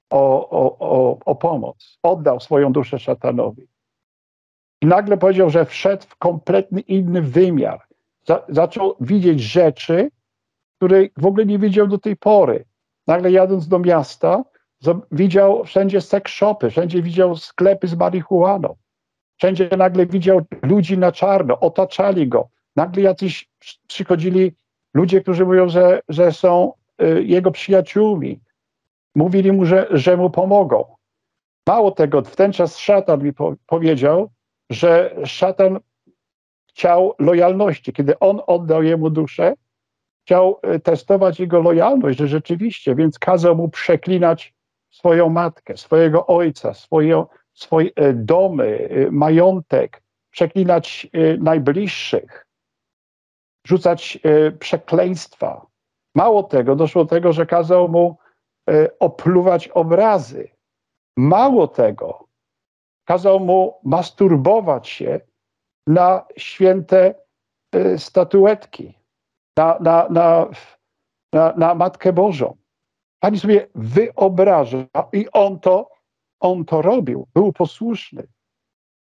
o, 0.10 0.50
o, 0.50 0.78
o, 0.80 1.20
o 1.26 1.36
pomoc. 1.36 2.00
Oddał 2.04 2.40
swoją 2.40 2.72
duszę 2.72 3.00
szatanowi. 3.00 3.68
I 4.82 4.86
nagle 4.86 5.18
powiedział, 5.18 5.50
że 5.50 5.66
wszedł 5.66 6.04
w 6.04 6.16
kompletny 6.16 6.82
inny 6.82 7.22
wymiar. 7.22 7.80
Za, 8.28 8.46
zaczął 8.50 8.96
widzieć 9.00 9.40
rzeczy, 9.40 10.12
które 10.78 11.02
w 11.18 11.26
ogóle 11.26 11.46
nie 11.46 11.60
widział 11.60 11.88
do 11.88 11.98
tej 11.98 12.18
pory. 12.18 12.66
Nagle 13.08 13.32
jadąc 13.32 13.68
do 13.68 13.80
miasta, 13.80 14.44
widział 15.12 15.64
wszędzie 15.64 16.02
seks 16.02 16.32
shopy, 16.32 16.70
wszędzie 16.70 17.02
widział 17.02 17.36
sklepy 17.36 17.88
z 17.88 17.96
marihuaną. 17.96 18.76
Wszędzie 19.38 19.70
nagle 19.78 20.06
widział 20.06 20.42
ludzi 20.62 20.98
na 20.98 21.12
czarno, 21.12 21.60
otaczali 21.60 22.28
go. 22.28 22.50
Nagle 22.76 23.02
jacyś 23.02 23.50
przychodzili 23.88 24.56
ludzie, 24.94 25.22
którzy 25.22 25.46
mówią, 25.46 25.70
że, 25.70 26.02
że 26.10 26.32
są 26.32 26.74
y, 27.02 27.24
jego 27.24 27.52
przyjaciółmi. 27.52 28.40
Mówili 29.16 29.52
mu, 29.52 29.66
że, 29.66 29.88
że 29.92 30.18
mu 30.18 30.30
pomogą. 30.30 30.96
Mało 31.68 31.92
tego, 31.92 32.22
w 32.22 32.36
ten 32.36 32.54
czas 32.54 32.78
szatan 32.78 33.24
mi 33.24 33.34
po, 33.34 33.54
powiedział, 33.66 34.32
że 34.70 35.16
szatan 35.26 35.80
chciał 36.70 37.16
lojalności. 37.20 37.94
Kiedy 37.94 38.20
on 38.20 38.42
oddał 38.48 38.84
jemu 38.84 39.10
duszę, 39.10 39.54
chciał 40.26 40.60
e, 40.62 40.80
testować 40.80 41.40
jego 41.40 41.62
lojalność, 41.62 42.20
że 42.20 42.28
rzeczywiście, 42.28 42.96
więc 42.96 43.20
kazał 43.20 43.56
mu 43.56 43.70
przeklinać 43.70 44.54
swoją 44.90 45.30
matkę, 45.30 45.78
swojego 45.78 46.28
ojca, 46.28 46.74
swoje, 46.74 47.26
swoje 47.54 47.92
domy, 48.14 48.90
e, 48.90 49.12
majątek, 49.12 50.02
przeklinać 50.32 51.08
e, 51.14 51.38
najbliższych, 51.38 52.48
rzucać 53.68 54.20
przekleństwa. 54.60 55.66
Mało 56.16 56.44
tego, 56.44 56.76
doszło 56.76 57.04
do 57.04 57.10
tego, 57.10 57.34
że 57.34 57.46
kazał 57.46 57.90
mu 57.90 58.18
opluwać 59.00 59.68
obrazy. 59.68 60.50
Mało 61.18 61.68
tego, 61.68 62.28
kazał 63.06 63.40
mu 63.40 63.74
masturbować 63.84 64.90
się 64.90 65.20
na 65.88 66.26
święte 66.38 67.16
statuetki 67.98 68.94
na, 69.58 69.78
na, 69.80 70.08
na, 70.10 70.50
na, 71.34 71.54
na 71.58 71.76
Matkę 71.76 72.14
Bożą. 72.14 72.58
Pani 73.20 73.40
sobie 73.40 73.68
wyobraża 73.76 74.86
i 75.14 75.28
on 75.32 75.60
to, 75.60 75.90
on 76.40 76.66
to 76.66 76.82
robił, 76.82 77.28
był 77.34 77.54
posłuszny. 77.54 78.28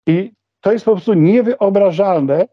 I 0.07 0.33
to 0.61 0.71
jest 0.71 0.85
po 0.85 0.91
prostu 0.91 1.13
niewyobrażalne, 1.13 2.47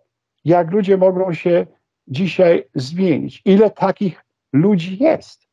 jak 0.45 0.71
ludzie 0.71 0.97
mogą 0.97 1.33
się 1.35 1.67
dzisiaj 2.07 2.65
zmienić. 2.75 3.43
Ile 3.45 3.71
takich 3.71 4.25
ludzi 4.53 4.99
jest? 5.05 5.47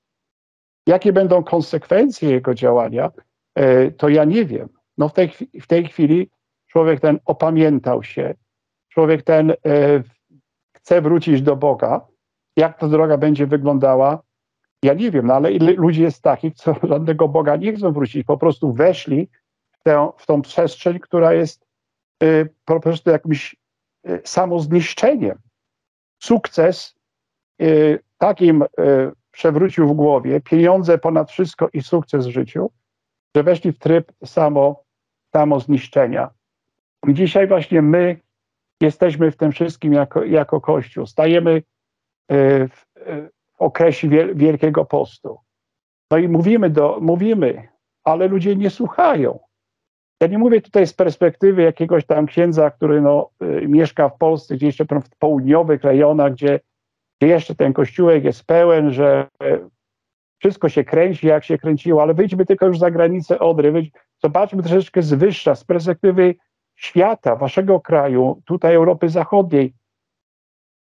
Jakie 0.88 1.14
będą 1.14 1.44
konsekwencje 1.44 2.30
jego 2.30 2.54
działania, 2.54 3.12
e, 3.56 3.92
to 3.92 4.10
ja 4.10 4.24
nie 4.26 4.46
wiem. 4.46 4.70
No 4.98 5.10
w 5.10 5.14
tej, 5.14 5.32
w 5.62 5.68
tej 5.68 5.88
chwili 5.88 6.30
człowiek 6.68 7.00
ten 7.00 7.20
opamiętał 7.26 8.04
się, 8.04 8.34
człowiek 8.90 9.24
ten 9.24 9.52
e, 9.52 9.56
chce 10.74 11.02
wrócić 11.02 11.42
do 11.42 11.56
Boga, 11.56 12.08
jak 12.58 12.80
ta 12.80 12.88
droga 12.88 13.18
będzie 13.18 13.48
wyglądała, 13.48 14.22
ja 14.84 14.94
nie 14.94 15.12
wiem, 15.12 15.28
no 15.28 15.34
ale 15.34 15.52
ile 15.52 15.74
ludzi 15.74 16.02
jest 16.02 16.22
takich, 16.22 16.54
co 16.56 16.76
żadnego 16.90 17.28
Boga 17.28 17.56
nie 17.56 17.74
chcą 17.74 17.92
wrócić, 17.94 18.28
po 18.28 18.38
prostu 18.38 18.74
weszli 18.74 19.30
w, 19.72 19.84
tę, 19.84 20.10
w 20.18 20.26
tą 20.26 20.42
przestrzeń, 20.42 21.00
która 21.00 21.34
jest 21.34 21.66
y, 22.24 22.50
po 22.66 22.80
prostu 22.80 23.10
jakimś 23.10 23.56
samozniszczeniem. 24.24 25.38
Sukces 26.20 26.96
y, 27.62 28.00
takim 28.18 28.62
y, 28.62 28.68
przewrócił 29.32 29.88
w 29.88 29.94
głowie, 29.94 30.42
pieniądze 30.42 30.98
ponad 30.98 31.32
wszystko 31.32 31.70
i 31.74 31.82
sukces 31.82 32.28
w 32.28 32.32
życiu, 32.32 32.72
że 33.36 33.44
weszli 33.44 33.72
w 33.72 33.80
tryb 33.80 34.12
samo, 34.26 34.84
samozniszczenia. 35.34 36.30
I 37.08 37.14
dzisiaj 37.14 37.48
właśnie 37.48 37.82
my 37.82 38.20
jesteśmy 38.82 39.32
w 39.32 39.38
tym 39.38 39.52
wszystkim 39.52 39.94
jako, 39.94 40.24
jako 40.24 40.62
Kościół. 40.62 41.06
Stajemy 41.06 41.62
E, 42.30 42.68
w, 42.68 42.86
w 43.58 43.62
okresie 43.62 44.10
Wielkiego 44.36 44.86
Postu. 44.86 45.38
No 46.12 46.18
i 46.18 46.28
mówimy, 46.28 46.70
do, 46.70 46.98
mówimy, 47.02 47.68
ale 48.04 48.28
ludzie 48.28 48.56
nie 48.56 48.70
słuchają. 48.70 49.40
Ja 50.22 50.28
nie 50.28 50.38
mówię 50.38 50.62
tutaj 50.62 50.88
z 50.88 50.94
perspektywy 50.94 51.62
jakiegoś 51.62 52.06
tam 52.06 52.26
księdza, 52.26 52.72
który 52.72 53.02
no, 53.02 53.30
y, 53.44 53.68
mieszka 53.68 54.10
w 54.10 54.18
Polsce, 54.18 54.56
gdzieś 54.56 54.80
jeszcze 54.80 54.86
w 55.02 55.10
południowych 55.20 55.84
rejonach, 55.84 56.34
gdzie, 56.34 56.60
gdzie 57.20 57.28
jeszcze 57.28 57.56
ten 57.56 57.74
kościółek 57.74 58.24
jest 58.24 58.46
pełen, 58.46 58.92
że 58.94 59.28
y, 59.44 59.70
wszystko 60.40 60.70
się 60.70 60.84
kręci, 60.84 61.28
jak 61.28 61.44
się 61.44 61.58
kręciło, 61.58 62.02
ale 62.02 62.14
wyjdźmy 62.14 62.46
tylko 62.46 62.66
już 62.66 62.80
za 62.80 62.92
granicę 62.92 63.40
Odry, 63.40 63.72
wyjdź, 63.72 63.92
zobaczmy 64.24 64.64
troszeczkę 64.64 65.02
z 65.02 65.14
wyższa, 65.14 65.56
z 65.56 65.64
perspektywy 65.64 66.36
świata, 66.76 67.36
waszego 67.36 67.80
kraju, 67.80 68.42
tutaj 68.46 68.76
Europy 68.76 69.10
Zachodniej 69.10 69.74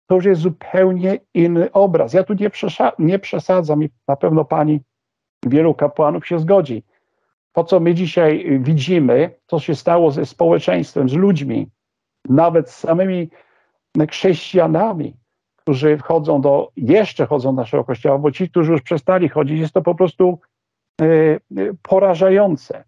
to 0.09 0.15
już 0.15 0.25
jest 0.25 0.41
zupełnie 0.41 1.19
inny 1.33 1.71
obraz. 1.71 2.13
Ja 2.13 2.23
tu 2.23 2.33
nie, 2.33 2.49
nie 2.99 3.19
przesadzam 3.19 3.83
i 3.83 3.89
na 4.07 4.15
pewno 4.15 4.45
pani 4.45 4.81
wielu 5.45 5.73
kapłanów 5.73 6.27
się 6.27 6.39
zgodzi. 6.39 6.83
To, 7.51 7.63
co 7.63 7.79
my 7.79 7.93
dzisiaj 7.93 8.59
widzimy, 8.59 9.35
co 9.47 9.59
się 9.59 9.75
stało 9.75 10.11
ze 10.11 10.25
społeczeństwem, 10.25 11.09
z 11.09 11.13
ludźmi, 11.13 11.69
nawet 12.29 12.69
z 12.69 12.77
samymi 12.77 13.29
chrześcijanami, 14.09 15.13
którzy 15.55 15.97
wchodzą 15.97 16.41
do, 16.41 16.71
jeszcze 16.75 17.25
chodzą 17.25 17.55
do 17.55 17.61
naszego 17.61 17.83
kościoła, 17.83 18.17
bo 18.17 18.31
ci, 18.31 18.49
którzy 18.49 18.71
już 18.71 18.81
przestali 18.81 19.29
chodzić, 19.29 19.59
jest 19.59 19.73
to 19.73 19.81
po 19.81 19.95
prostu 19.95 20.39
y, 21.01 21.39
porażające. 21.81 22.83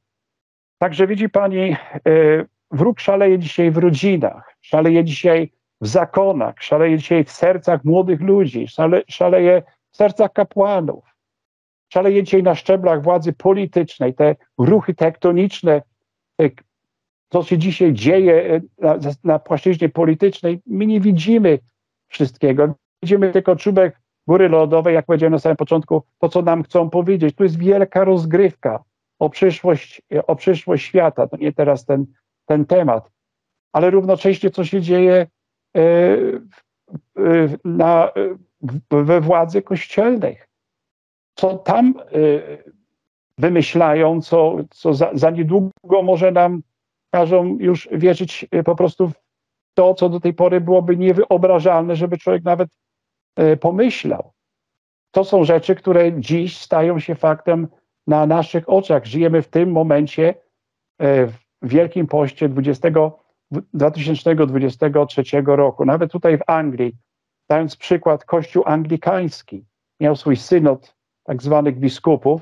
Także 0.77 1.07
widzi 1.07 1.29
pani, 1.29 1.75
y, 2.07 2.45
wróg 2.71 2.99
szaleje 2.99 3.39
dzisiaj 3.39 3.71
w 3.71 3.77
rodzinach, 3.77 4.55
szaleje 4.61 5.03
dzisiaj 5.03 5.51
w 5.81 5.87
zakonach, 5.87 6.55
szaleje 6.59 6.97
dzisiaj 6.97 7.23
w 7.23 7.31
sercach 7.31 7.83
młodych 7.83 8.21
ludzi, 8.21 8.67
szale, 8.67 9.01
szaleje 9.07 9.63
w 9.91 9.97
sercach 9.97 10.33
kapłanów, 10.33 11.10
szaleje 11.93 12.23
dzisiaj 12.23 12.43
na 12.43 12.55
szczeblach 12.55 13.03
władzy 13.03 13.33
politycznej, 13.33 14.13
te 14.13 14.35
ruchy 14.57 14.93
tektoniczne, 14.93 15.81
co 17.29 17.43
się 17.43 17.57
dzisiaj 17.57 17.93
dzieje 17.93 18.55
e, 18.55 18.61
na, 18.79 18.99
na 19.23 19.39
płaszczyźnie 19.39 19.89
politycznej, 19.89 20.59
my 20.67 20.85
nie 20.85 21.01
widzimy 21.01 21.59
wszystkiego. 22.07 22.75
Widzimy 23.03 23.31
tylko 23.31 23.55
czubek 23.55 24.01
góry 24.27 24.49
lodowej, 24.49 24.95
jak 24.95 25.05
powiedziałem 25.05 25.33
na 25.33 25.39
samym 25.39 25.57
początku, 25.57 26.03
to 26.19 26.29
co 26.29 26.41
nam 26.41 26.63
chcą 26.63 26.89
powiedzieć. 26.89 27.35
Tu 27.35 27.43
jest 27.43 27.57
wielka 27.57 28.03
rozgrywka 28.03 28.83
o 29.19 29.29
przyszłość, 29.29 30.01
o 30.27 30.35
przyszłość 30.35 30.85
świata. 30.85 31.27
To 31.27 31.37
nie 31.37 31.53
teraz 31.53 31.85
ten, 31.85 32.05
ten 32.45 32.65
temat, 32.65 33.11
ale 33.71 33.89
równocześnie 33.89 34.49
co 34.49 34.65
się 34.65 34.81
dzieje 34.81 35.27
E, 37.17 37.57
na, 37.65 38.11
we 38.91 39.21
władzy 39.21 39.61
kościelnych. 39.61 40.47
Co 41.41 41.57
tam 41.57 41.93
e, 41.99 42.13
wymyślają, 43.37 44.21
co, 44.21 44.57
co 44.69 44.93
za, 44.93 45.09
za 45.13 45.29
niedługo 45.29 46.01
może 46.03 46.31
nam 46.31 46.61
każą 47.11 47.57
już 47.59 47.89
wierzyć 47.91 48.47
e, 48.51 48.63
po 48.63 48.75
prostu 48.75 49.07
w 49.07 49.13
to, 49.73 49.93
co 49.93 50.09
do 50.09 50.19
tej 50.19 50.33
pory 50.33 50.61
byłoby 50.61 50.97
niewyobrażalne, 50.97 51.95
żeby 51.95 52.17
człowiek 52.17 52.43
nawet 52.43 52.69
pomyślał. 53.59 54.31
To 55.11 55.23
są 55.23 55.43
rzeczy, 55.43 55.75
które 55.75 56.19
dziś 56.19 56.57
stają 56.57 56.99
się 56.99 57.15
faktem 57.15 57.67
na 58.07 58.25
naszych 58.25 58.69
oczach. 58.69 59.05
Żyjemy 59.05 59.41
w 59.41 59.47
tym 59.47 59.71
momencie 59.71 60.35
w 60.99 61.33
Wielkim 61.61 62.07
Poście 62.07 62.49
20 62.49 62.89
2023 63.73 65.23
roku, 65.45 65.85
nawet 65.85 66.11
tutaj 66.11 66.37
w 66.37 66.41
Anglii, 66.47 66.95
dając 67.49 67.75
przykład 67.75 68.25
Kościół 68.25 68.63
anglikański, 68.65 69.65
miał 69.99 70.15
swój 70.15 70.35
synod 70.35 71.00
tak 71.23 71.43
zwanych 71.43 71.79
biskupów 71.79 72.41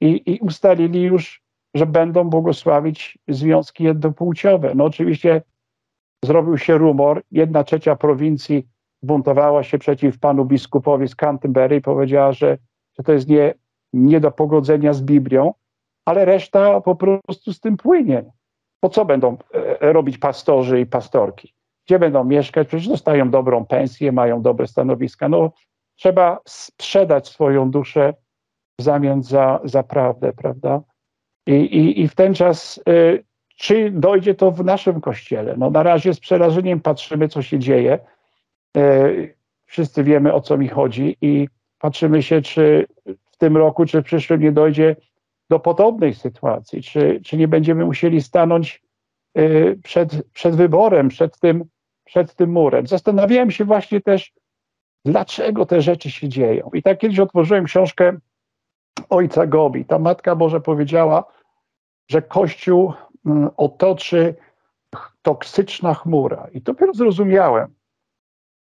i, 0.00 0.22
i 0.26 0.38
ustalili 0.38 1.02
już, 1.02 1.42
że 1.74 1.86
będą 1.86 2.24
błogosławić 2.24 3.18
związki 3.28 3.84
jednopłciowe. 3.84 4.72
No 4.74 4.84
oczywiście 4.84 5.42
zrobił 6.24 6.58
się 6.58 6.78
rumor, 6.78 7.22
jedna 7.30 7.64
trzecia 7.64 7.96
prowincji 7.96 8.68
buntowała 9.02 9.62
się 9.62 9.78
przeciw 9.78 10.18
panu 10.18 10.44
biskupowi 10.44 11.08
z 11.08 11.14
Canterbury 11.14 11.76
i 11.76 11.80
powiedziała, 11.80 12.32
że, 12.32 12.58
że 12.98 13.04
to 13.04 13.12
jest 13.12 13.28
nie, 13.28 13.54
nie 13.92 14.20
do 14.20 14.30
pogodzenia 14.30 14.92
z 14.92 15.02
Biblią, 15.02 15.54
ale 16.04 16.24
reszta 16.24 16.80
po 16.80 16.96
prostu 16.96 17.52
z 17.52 17.60
tym 17.60 17.76
płynie. 17.76 18.24
Po 18.80 18.88
co 18.88 19.04
będą 19.04 19.36
e, 19.54 19.92
robić 19.92 20.18
pastorzy 20.18 20.80
i 20.80 20.86
pastorki? 20.86 21.54
Gdzie 21.86 21.98
będą 21.98 22.24
mieszkać? 22.24 22.68
Przecież 22.68 22.88
dostają 22.88 23.30
dobrą 23.30 23.66
pensję, 23.66 24.12
mają 24.12 24.42
dobre 24.42 24.66
stanowiska. 24.66 25.28
No, 25.28 25.52
trzeba 25.98 26.38
sprzedać 26.46 27.28
swoją 27.28 27.70
duszę 27.70 28.14
w 28.78 28.82
zamian 28.82 29.22
za, 29.22 29.60
za 29.64 29.82
prawdę, 29.82 30.32
prawda? 30.32 30.80
I, 31.46 31.52
i, 31.52 32.00
I 32.00 32.08
w 32.08 32.14
ten 32.14 32.34
czas, 32.34 32.80
y, 32.88 33.24
czy 33.56 33.90
dojdzie 33.90 34.34
to 34.34 34.50
w 34.50 34.64
naszym 34.64 35.00
kościele? 35.00 35.54
No, 35.56 35.70
na 35.70 35.82
razie 35.82 36.14
z 36.14 36.20
przerażeniem 36.20 36.80
patrzymy, 36.80 37.28
co 37.28 37.42
się 37.42 37.58
dzieje. 37.58 37.98
Y, 38.76 39.34
wszyscy 39.66 40.04
wiemy, 40.04 40.32
o 40.32 40.40
co 40.40 40.58
mi 40.58 40.68
chodzi, 40.68 41.16
i 41.20 41.48
patrzymy 41.78 42.22
się, 42.22 42.42
czy 42.42 42.86
w 43.30 43.36
tym 43.36 43.56
roku, 43.56 43.84
czy 43.84 44.00
w 44.00 44.04
przyszłym 44.04 44.40
nie 44.40 44.52
dojdzie 44.52 44.96
do 45.50 45.60
podobnej 45.60 46.14
sytuacji, 46.14 46.82
czy, 46.82 47.20
czy 47.24 47.36
nie 47.36 47.48
będziemy 47.48 47.84
musieli 47.84 48.22
stanąć 48.22 48.82
y, 49.38 49.78
przed, 49.84 50.32
przed 50.32 50.56
wyborem, 50.56 51.08
przed 51.08 51.38
tym, 51.38 51.64
przed 52.04 52.34
tym 52.34 52.50
murem. 52.50 52.86
Zastanawiałem 52.86 53.50
się 53.50 53.64
właśnie 53.64 54.00
też, 54.00 54.32
dlaczego 55.04 55.66
te 55.66 55.80
rzeczy 55.82 56.10
się 56.10 56.28
dzieją. 56.28 56.70
I 56.74 56.82
tak 56.82 56.98
kiedyś 56.98 57.18
otworzyłem 57.18 57.64
książkę 57.64 58.16
ojca 59.10 59.46
Gobi. 59.46 59.84
Ta 59.84 59.98
Matka 59.98 60.36
Boże 60.36 60.60
powiedziała, 60.60 61.24
że 62.10 62.22
Kościół 62.22 62.92
mm, 63.26 63.50
otoczy 63.56 64.34
toksyczna 65.22 65.94
chmura. 65.94 66.48
I 66.52 66.60
dopiero 66.60 66.94
zrozumiałem, 66.94 67.74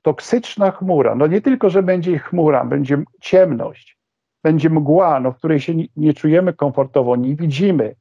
toksyczna 0.02 0.72
chmura, 0.72 1.16
no 1.16 1.28
nie 1.28 1.42
tylko, 1.42 1.70
że 1.70 1.84
będzie 1.84 2.20
chmura, 2.20 2.66
będzie 2.66 3.04
ciemność, 3.22 3.98
będzie 4.44 4.70
mgła, 4.70 5.20
no, 5.20 5.32
w 5.32 5.38
której 5.38 5.60
się 5.60 5.76
nie, 5.76 5.86
nie 5.96 6.14
czujemy 6.14 6.54
komfortowo, 6.54 7.16
nie 7.16 7.36
widzimy, 7.36 7.96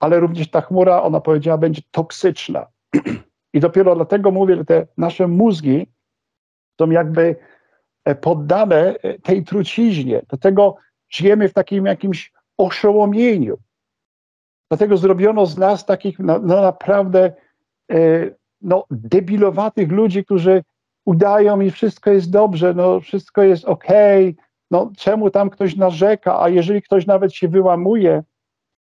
ale 0.00 0.20
również 0.20 0.50
ta 0.50 0.60
chmura, 0.60 1.02
ona 1.02 1.20
powiedziała, 1.20 1.58
będzie 1.58 1.82
toksyczna. 1.90 2.66
I 3.54 3.60
dopiero 3.60 3.94
dlatego 3.94 4.30
mówię, 4.30 4.56
że 4.56 4.64
te 4.64 4.86
nasze 4.96 5.28
mózgi 5.28 5.86
są 6.80 6.90
jakby 6.90 7.36
e, 8.04 8.14
poddane 8.14 8.94
tej 9.22 9.44
truciźnie. 9.44 10.22
Dlatego 10.28 10.76
żyjemy 11.08 11.48
w 11.48 11.52
takim 11.52 11.86
jakimś 11.86 12.32
oszołomieniu. 12.58 13.58
Dlatego 14.70 14.96
zrobiono 14.96 15.46
z 15.46 15.58
nas 15.58 15.86
takich 15.86 16.18
no, 16.18 16.38
no 16.38 16.62
naprawdę 16.62 17.32
e, 17.92 17.96
no, 18.60 18.84
debilowatych 18.90 19.92
ludzi, 19.92 20.24
którzy 20.24 20.64
udają 21.04 21.56
mi 21.56 21.70
wszystko 21.70 22.10
jest 22.10 22.30
dobrze, 22.30 22.74
no 22.74 23.00
wszystko 23.00 23.42
jest 23.42 23.64
ok, 23.64 23.86
no 24.70 24.90
czemu 24.96 25.30
tam 25.30 25.50
ktoś 25.50 25.76
narzeka, 25.76 26.42
a 26.42 26.48
jeżeli 26.48 26.82
ktoś 26.82 27.06
nawet 27.06 27.34
się 27.34 27.48
wyłamuje 27.48 28.22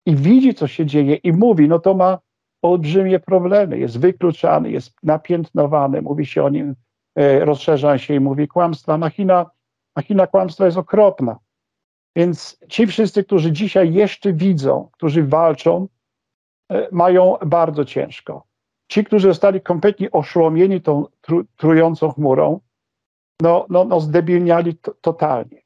i 0.05 0.15
widzi, 0.15 0.53
co 0.53 0.67
się 0.67 0.85
dzieje 0.85 1.15
i 1.15 1.31
mówi, 1.33 1.67
no 1.67 1.79
to 1.79 1.93
ma 1.93 2.19
olbrzymie 2.61 3.19
problemy, 3.19 3.79
jest 3.79 3.99
wykluczany, 3.99 4.71
jest 4.71 4.93
napiętnowany, 5.03 6.01
mówi 6.01 6.25
się 6.25 6.43
o 6.43 6.49
nim, 6.49 6.75
rozszerza 7.39 7.97
się 7.97 8.13
i 8.13 8.19
mówi 8.19 8.47
kłamstwa. 8.47 8.97
Machina, 8.97 9.45
machina 9.95 10.27
kłamstwa 10.27 10.65
jest 10.65 10.77
okropna. 10.77 11.39
Więc 12.15 12.59
ci 12.69 12.87
wszyscy, 12.87 13.23
którzy 13.23 13.51
dzisiaj 13.51 13.93
jeszcze 13.93 14.33
widzą, 14.33 14.89
którzy 14.93 15.23
walczą, 15.23 15.87
e, 16.71 16.87
mają 16.91 17.37
bardzo 17.45 17.85
ciężko. 17.85 18.43
Ci, 18.87 19.03
którzy 19.03 19.27
zostali 19.27 19.61
kompletnie 19.61 20.11
oszołomieni 20.11 20.81
tą 20.81 21.05
tru, 21.21 21.43
trującą 21.55 22.11
chmurą, 22.11 22.59
no, 23.41 23.65
no, 23.69 23.85
no 23.85 23.99
zdebilniali 23.99 24.77
to, 24.77 24.93
totalnie. 25.01 25.61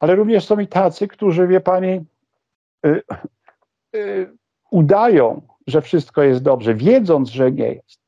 Ale 0.00 0.14
również 0.14 0.46
są 0.46 0.58
i 0.58 0.66
tacy, 0.66 1.08
którzy, 1.08 1.46
wie 1.46 1.60
pani, 1.60 2.04
y, 2.86 3.02
y, 3.96 4.36
udają, 4.70 5.42
że 5.66 5.82
wszystko 5.82 6.22
jest 6.22 6.42
dobrze, 6.42 6.74
wiedząc, 6.74 7.28
że 7.28 7.52
nie 7.52 7.68
jest. 7.68 8.01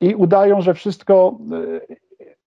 I 0.00 0.14
udają, 0.14 0.60
że 0.60 0.74
wszystko, 0.74 1.38
y, 1.52 1.96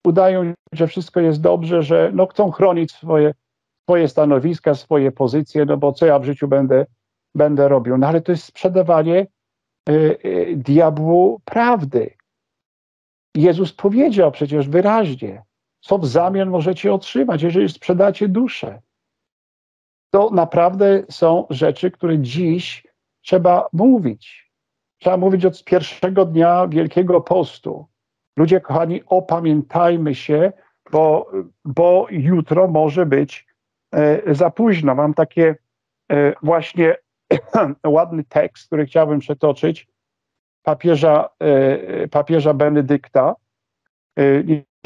udają, 0.04 0.54
że 0.72 0.86
wszystko 0.86 1.20
jest 1.20 1.40
dobrze, 1.40 1.82
że 1.82 2.10
no, 2.14 2.26
chcą 2.26 2.50
chronić 2.50 2.92
swoje, 2.92 3.34
swoje 3.82 4.08
stanowiska, 4.08 4.74
swoje 4.74 5.12
pozycje, 5.12 5.64
no 5.64 5.76
bo 5.76 5.92
co 5.92 6.06
ja 6.06 6.18
w 6.18 6.24
życiu 6.24 6.48
będę, 6.48 6.86
będę 7.34 7.68
robił. 7.68 7.98
No 7.98 8.06
ale 8.06 8.20
to 8.20 8.32
jest 8.32 8.44
sprzedawanie 8.44 9.26
y, 9.88 9.92
y, 10.24 10.54
diabłu 10.56 11.40
prawdy. 11.44 12.14
Jezus 13.34 13.72
powiedział 13.72 14.32
przecież 14.32 14.68
wyraźnie, 14.68 15.42
co 15.80 15.98
w 15.98 16.06
zamian 16.06 16.50
możecie 16.50 16.94
otrzymać, 16.94 17.42
jeżeli 17.42 17.68
sprzedacie 17.68 18.28
duszę. 18.28 18.80
To 20.10 20.30
naprawdę 20.30 21.02
są 21.10 21.46
rzeczy, 21.50 21.90
które 21.90 22.18
dziś 22.18 22.86
trzeba 23.22 23.68
mówić. 23.72 24.49
Trzeba 25.00 25.16
mówić 25.16 25.44
od 25.44 25.64
pierwszego 25.64 26.24
dnia 26.24 26.68
Wielkiego 26.68 27.20
Postu. 27.20 27.86
Ludzie, 28.36 28.60
kochani, 28.60 29.02
opamiętajmy 29.06 30.14
się, 30.14 30.52
bo, 30.92 31.30
bo 31.64 32.06
jutro 32.10 32.68
może 32.68 33.06
być 33.06 33.46
e, 33.94 34.34
za 34.34 34.50
późno. 34.50 34.94
Mam 34.94 35.14
takie 35.14 35.56
e, 36.12 36.34
właśnie 36.42 36.96
ładny 37.86 38.24
tekst, 38.24 38.66
który 38.66 38.86
chciałbym 38.86 39.18
przetoczyć 39.18 39.88
papieża, 40.62 41.28
e, 41.38 42.08
papieża 42.08 42.54
Benedykta, 42.54 43.34
e, 44.18 44.22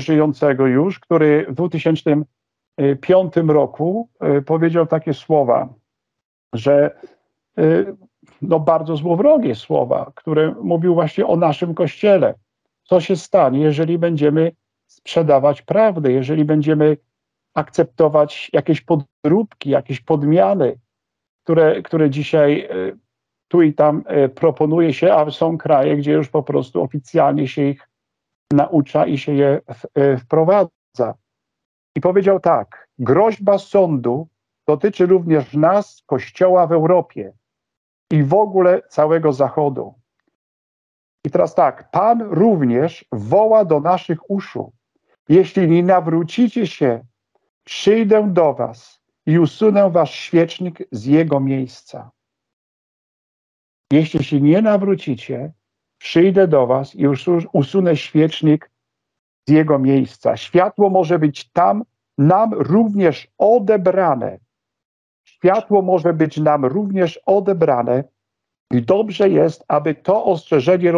żyjącego 0.00 0.66
już, 0.66 1.00
który 1.00 1.46
w 1.48 1.54
2005 1.54 3.34
roku 3.48 4.08
e, 4.20 4.42
powiedział 4.42 4.86
takie 4.86 5.14
słowa, 5.14 5.68
że 6.52 6.98
e, 7.58 7.62
no 8.42 8.60
bardzo 8.60 8.96
złowrogie 8.96 9.54
słowa, 9.54 10.12
które 10.14 10.54
mówił 10.62 10.94
właśnie 10.94 11.26
o 11.26 11.36
naszym 11.36 11.74
Kościele. 11.74 12.34
Co 12.82 13.00
się 13.00 13.16
stanie, 13.16 13.60
jeżeli 13.60 13.98
będziemy 13.98 14.52
sprzedawać 14.86 15.62
prawdę, 15.62 16.12
jeżeli 16.12 16.44
będziemy 16.44 16.96
akceptować 17.54 18.50
jakieś 18.52 18.80
podróbki, 18.80 19.70
jakieś 19.70 20.00
podmiany, 20.00 20.78
które, 21.44 21.82
które 21.82 22.10
dzisiaj 22.10 22.60
e, 22.60 22.68
tu 23.48 23.62
i 23.62 23.74
tam 23.74 24.04
proponuje 24.34 24.92
się, 24.92 25.14
a 25.14 25.30
są 25.30 25.58
kraje, 25.58 25.96
gdzie 25.96 26.12
już 26.12 26.28
po 26.28 26.42
prostu 26.42 26.82
oficjalnie 26.82 27.48
się 27.48 27.62
ich 27.62 27.88
naucza 28.52 29.06
i 29.06 29.18
się 29.18 29.32
je 29.32 29.60
wprowadza. 30.18 31.14
I 31.96 32.00
powiedział 32.00 32.40
tak: 32.40 32.88
groźba 32.98 33.58
sądu 33.58 34.28
dotyczy 34.68 35.06
również 35.06 35.54
nas, 35.54 36.02
Kościoła 36.06 36.66
w 36.66 36.72
Europie 36.72 37.32
i 38.10 38.22
w 38.22 38.34
ogóle 38.34 38.82
całego 38.88 39.32
Zachodu. 39.32 39.94
I 41.24 41.30
teraz 41.30 41.54
tak, 41.54 41.90
Pan 41.90 42.22
również 42.22 43.04
woła 43.12 43.64
do 43.64 43.80
naszych 43.80 44.30
uszu. 44.30 44.72
Jeśli 45.28 45.68
nie 45.68 45.82
nawrócicie 45.82 46.66
się, 46.66 47.04
przyjdę 47.64 48.32
do 48.32 48.54
was 48.54 49.00
i 49.26 49.38
usunę 49.38 49.90
wasz 49.90 50.14
świecznik 50.14 50.78
z 50.92 51.04
jego 51.04 51.40
miejsca. 51.40 52.10
Jeśli 53.92 54.24
się 54.24 54.40
nie 54.40 54.62
nawrócicie, 54.62 55.52
przyjdę 55.98 56.48
do 56.48 56.66
was 56.66 56.94
i 56.94 57.06
usunę 57.52 57.96
świecznik 57.96 58.70
z 59.48 59.50
jego 59.50 59.78
miejsca. 59.78 60.36
Światło 60.36 60.90
może 60.90 61.18
być 61.18 61.50
tam 61.50 61.84
nam 62.18 62.54
również 62.54 63.28
odebrane. 63.38 64.38
Światło 65.44 65.82
może 65.82 66.12
być 66.12 66.36
nam 66.36 66.64
również 66.64 67.20
odebrane 67.26 68.04
i 68.70 68.82
dobrze 68.82 69.28
jest, 69.28 69.64
aby 69.68 69.94
to 69.94 70.24
ostrzeżenie 70.24 70.92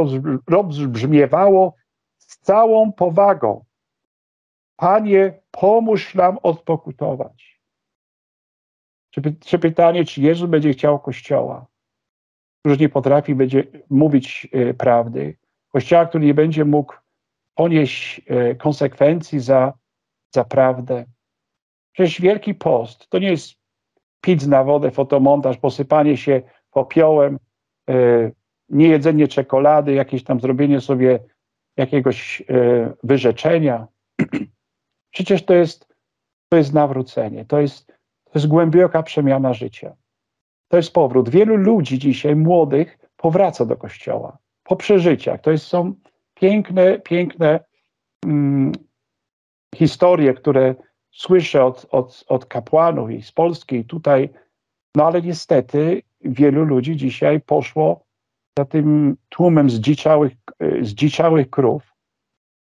rozbrzmiewało 0.48 1.74
z 2.18 2.38
całą 2.38 2.92
powagą. 2.92 3.64
Panie, 4.76 5.40
pomóż 5.50 6.14
nam 6.14 6.38
odpokutować. 6.42 7.60
Czy, 9.40 9.58
pytanie, 9.58 10.04
czy 10.04 10.20
Jezus 10.20 10.50
będzie 10.50 10.72
chciał 10.72 10.98
Kościoła, 10.98 11.66
który 12.60 12.76
nie 12.76 12.88
potrafi 12.88 13.34
będzie 13.34 13.64
mówić 13.90 14.48
y, 14.54 14.74
prawdy, 14.74 15.36
Kościoła, 15.68 16.06
który 16.06 16.24
nie 16.24 16.34
będzie 16.34 16.64
mógł 16.64 16.94
ponieść 17.54 18.20
y, 18.30 18.56
konsekwencji 18.56 19.40
za, 19.40 19.72
za 20.34 20.44
prawdę. 20.44 21.04
Przecież 21.92 22.20
Wielki 22.20 22.54
Post 22.54 23.08
to 23.08 23.18
nie 23.18 23.30
jest 23.30 23.65
pić 24.26 24.46
na 24.46 24.64
wodę, 24.64 24.90
fotomontaż, 24.90 25.58
posypanie 25.58 26.16
się 26.16 26.42
popiołem, 26.70 27.38
y, 27.90 28.32
niejedzenie 28.68 29.28
czekolady, 29.28 29.92
jakieś 29.92 30.24
tam 30.24 30.40
zrobienie 30.40 30.80
sobie 30.80 31.18
jakiegoś 31.76 32.42
wyrzeczenia. 33.02 33.86
Przecież 35.14 35.44
to 35.44 35.54
jest 35.54 35.86
to 36.48 36.56
jest 36.56 36.74
nawrócenie, 36.74 37.44
to 37.44 37.60
jest, 37.60 37.86
to 38.24 38.30
jest 38.34 38.46
głęboka 38.46 39.02
przemiana 39.02 39.54
życia. 39.54 39.96
To 40.68 40.76
jest 40.76 40.92
powrót. 40.92 41.28
Wielu 41.28 41.56
ludzi 41.56 41.98
dzisiaj, 41.98 42.36
młodych, 42.36 42.98
powraca 43.16 43.64
do 43.64 43.76
kościoła 43.76 44.38
po 44.62 44.76
przeżyciach. 44.76 45.40
To 45.40 45.50
jest, 45.50 45.66
są 45.66 45.94
piękne, 46.34 46.98
piękne 46.98 47.60
mm, 48.24 48.72
historie, 49.74 50.34
które 50.34 50.74
słyszę 51.16 51.64
od, 51.64 51.86
od, 51.90 52.24
od 52.28 52.46
kapłanów 52.46 53.10
i 53.10 53.22
z 53.22 53.32
Polski 53.32 53.76
i 53.76 53.84
tutaj, 53.84 54.28
no 54.94 55.06
ale 55.06 55.22
niestety 55.22 56.02
wielu 56.20 56.64
ludzi 56.64 56.96
dzisiaj 56.96 57.40
poszło 57.40 58.06
za 58.58 58.64
tym 58.64 59.16
tłumem 59.28 59.70
zdziczałych, 59.70 60.32
zdziczałych 60.80 61.50
krów 61.50 61.82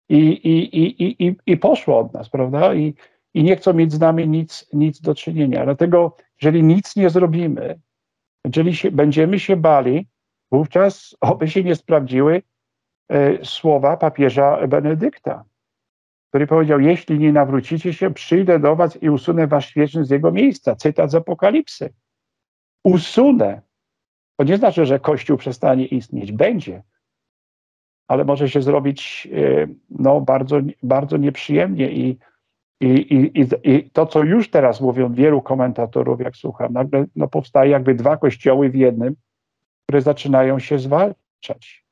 i, 0.09 0.19
i, 0.19 0.83
i, 0.83 1.27
i, 1.27 1.37
i 1.47 1.57
poszło 1.57 1.99
od 1.99 2.13
nas, 2.13 2.29
prawda? 2.29 2.75
I, 2.75 2.95
I 3.35 3.43
nie 3.43 3.57
chcą 3.57 3.73
mieć 3.73 3.93
z 3.93 4.01
nami 4.01 4.29
nic, 4.29 4.67
nic 4.73 5.01
do 5.01 5.15
czynienia. 5.15 5.65
Dlatego, 5.65 6.17
jeżeli 6.43 6.63
nic 6.63 6.97
nie 6.97 7.11
zrobimy, 7.11 7.81
jeżeli 8.45 8.77
się, 8.77 8.91
będziemy 8.91 9.41
się 9.41 9.57
bali, 9.57 10.09
wówczas 10.53 11.17
oby 11.21 11.49
się 11.49 11.65
nie 11.65 11.77
sprawdziły 11.77 12.43
e, 13.09 13.45
słowa 13.45 13.97
papieża 13.97 14.67
Benedykta, 14.67 15.45
który 16.35 16.47
powiedział: 16.47 16.81
Jeśli 16.81 17.19
nie 17.19 17.33
nawrócicie 17.33 17.93
się, 17.93 18.15
przyjdę 18.15 18.59
do 18.59 18.77
was 18.77 19.03
i 19.03 19.11
usunę 19.11 19.47
wasz 19.47 19.75
wieczny 19.75 20.05
z 20.05 20.11
jego 20.11 20.33
miejsca. 20.33 20.77
Cytat 20.77 21.11
z 21.11 21.15
Apokalipsy. 21.15 21.93
Usunę. 22.85 23.63
To 24.37 24.45
nie 24.45 24.57
znaczy, 24.57 24.87
że 24.87 25.01
Kościół 25.01 25.37
przestanie 25.37 25.87
istnieć. 25.87 26.33
Będzie. 26.33 26.83
Ale 28.09 28.25
może 28.25 28.49
się 28.49 28.63
zrobić 28.63 29.29
e, 29.33 29.67
no, 29.91 30.21
bardzo, 30.21 30.61
bardzo 30.83 31.17
nieprzyjemnie 31.17 31.93
i, 31.93 32.19
i, 32.81 32.89
i, 32.89 33.45
i, 33.65 33.91
to, 33.91 34.07
co 34.07 34.23
już 34.23 34.51
teraz 34.51 34.81
mówią 34.81 35.13
wielu 35.13 35.43
komentatorów, 35.43 36.21
jak 36.21 36.37
słucham, 36.37 36.73
nagle 36.73 37.05
no, 37.17 37.29
powstaje 37.29 37.71
jakby 37.71 37.95
dwa 37.95 38.17
kościoły 38.17 38.71
w 38.71 38.75
jednym, 38.75 39.17
które 39.87 40.03
zaczynają 40.03 40.59
się 40.59 40.79
zwalczać. 40.79 41.84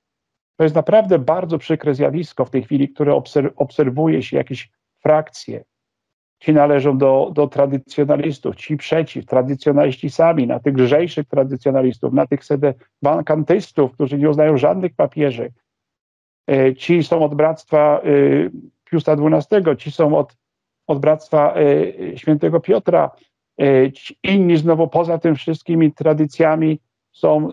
To 0.57 0.65
jest 0.65 0.75
naprawdę 0.75 1.19
bardzo 1.19 1.59
przykre 1.59 1.95
zjawisko 1.95 2.45
w 2.45 2.51
tej 2.51 2.63
chwili, 2.63 2.89
które 2.89 3.23
obserwuje 3.57 4.23
się 4.23 4.37
jakieś 4.37 4.71
frakcje. 5.01 5.65
Ci 6.39 6.53
należą 6.53 6.99
do, 6.99 7.31
do 7.35 7.47
tradycjonalistów, 7.47 8.57
ci 8.57 8.77
przeciw, 8.77 9.27
tradycjonaliści 9.27 10.11
sami, 10.11 10.47
na 10.47 10.61
tych 10.61 10.77
lżejszych 10.77 11.29
tradycjonalistów, 11.29 12.13
na 12.13 12.27
tych 12.27 12.45
sedewakantystów, 12.45 13.93
którzy 13.93 14.19
nie 14.19 14.31
uznają 14.31 14.57
żadnych 14.57 14.95
papieży. 14.95 15.53
E, 16.51 16.75
ci 16.75 17.03
są 17.03 17.25
od 17.25 17.35
bractwa 17.35 18.01
e, 18.01 18.09
Piusa 18.85 19.13
XII, 19.13 19.77
ci 19.77 19.93
są 19.93 20.19
od, 20.19 20.37
od 20.87 20.99
bractwa 20.99 21.55
e, 21.55 22.19
świętego 22.19 22.61
Piotra, 22.61 23.11
inni 24.23 24.57
znowu 24.57 24.89
poza 24.89 25.19
tym 25.19 25.35
wszystkimi 25.35 25.93
tradycjami 25.93 26.81
są 27.13 27.53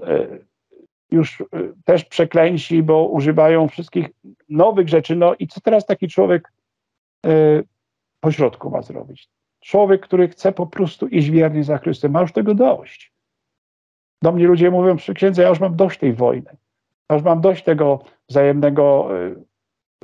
już 1.12 1.44
też 1.86 2.06
przeklęci, 2.06 2.84
bo 2.84 3.08
używają 3.08 3.68
wszystkich 3.68 4.10
nowych 4.50 4.90
rzeczy. 4.90 5.16
No 5.16 5.36
i 5.40 5.48
co 5.48 5.62
teraz 5.62 5.86
taki 5.86 6.08
człowiek 6.08 6.52
pośrodku 8.20 8.70
ma 8.70 8.82
zrobić? 8.82 9.30
Człowiek, 9.60 10.02
który 10.02 10.28
chce 10.28 10.52
po 10.52 10.68
prostu 10.68 11.08
iść 11.08 11.30
wiernie 11.30 11.64
za 11.64 11.78
Chrystusem, 11.78 12.12
ma 12.12 12.22
już 12.22 12.32
tego 12.32 12.54
dość. 12.54 13.14
Do 14.22 14.32
mnie 14.32 14.48
ludzie 14.48 14.72
mówią 14.72 14.96
przy 14.96 15.14
księdze, 15.14 15.42
ja 15.42 15.50
już 15.50 15.60
mam 15.60 15.76
dość 15.76 16.00
tej 16.00 16.14
wojny. 16.14 16.58
Ja 17.10 17.16
już 17.16 17.26
mam 17.26 17.42
dość 17.42 17.64
tego 17.64 18.00
wzajemnego, 18.30 19.10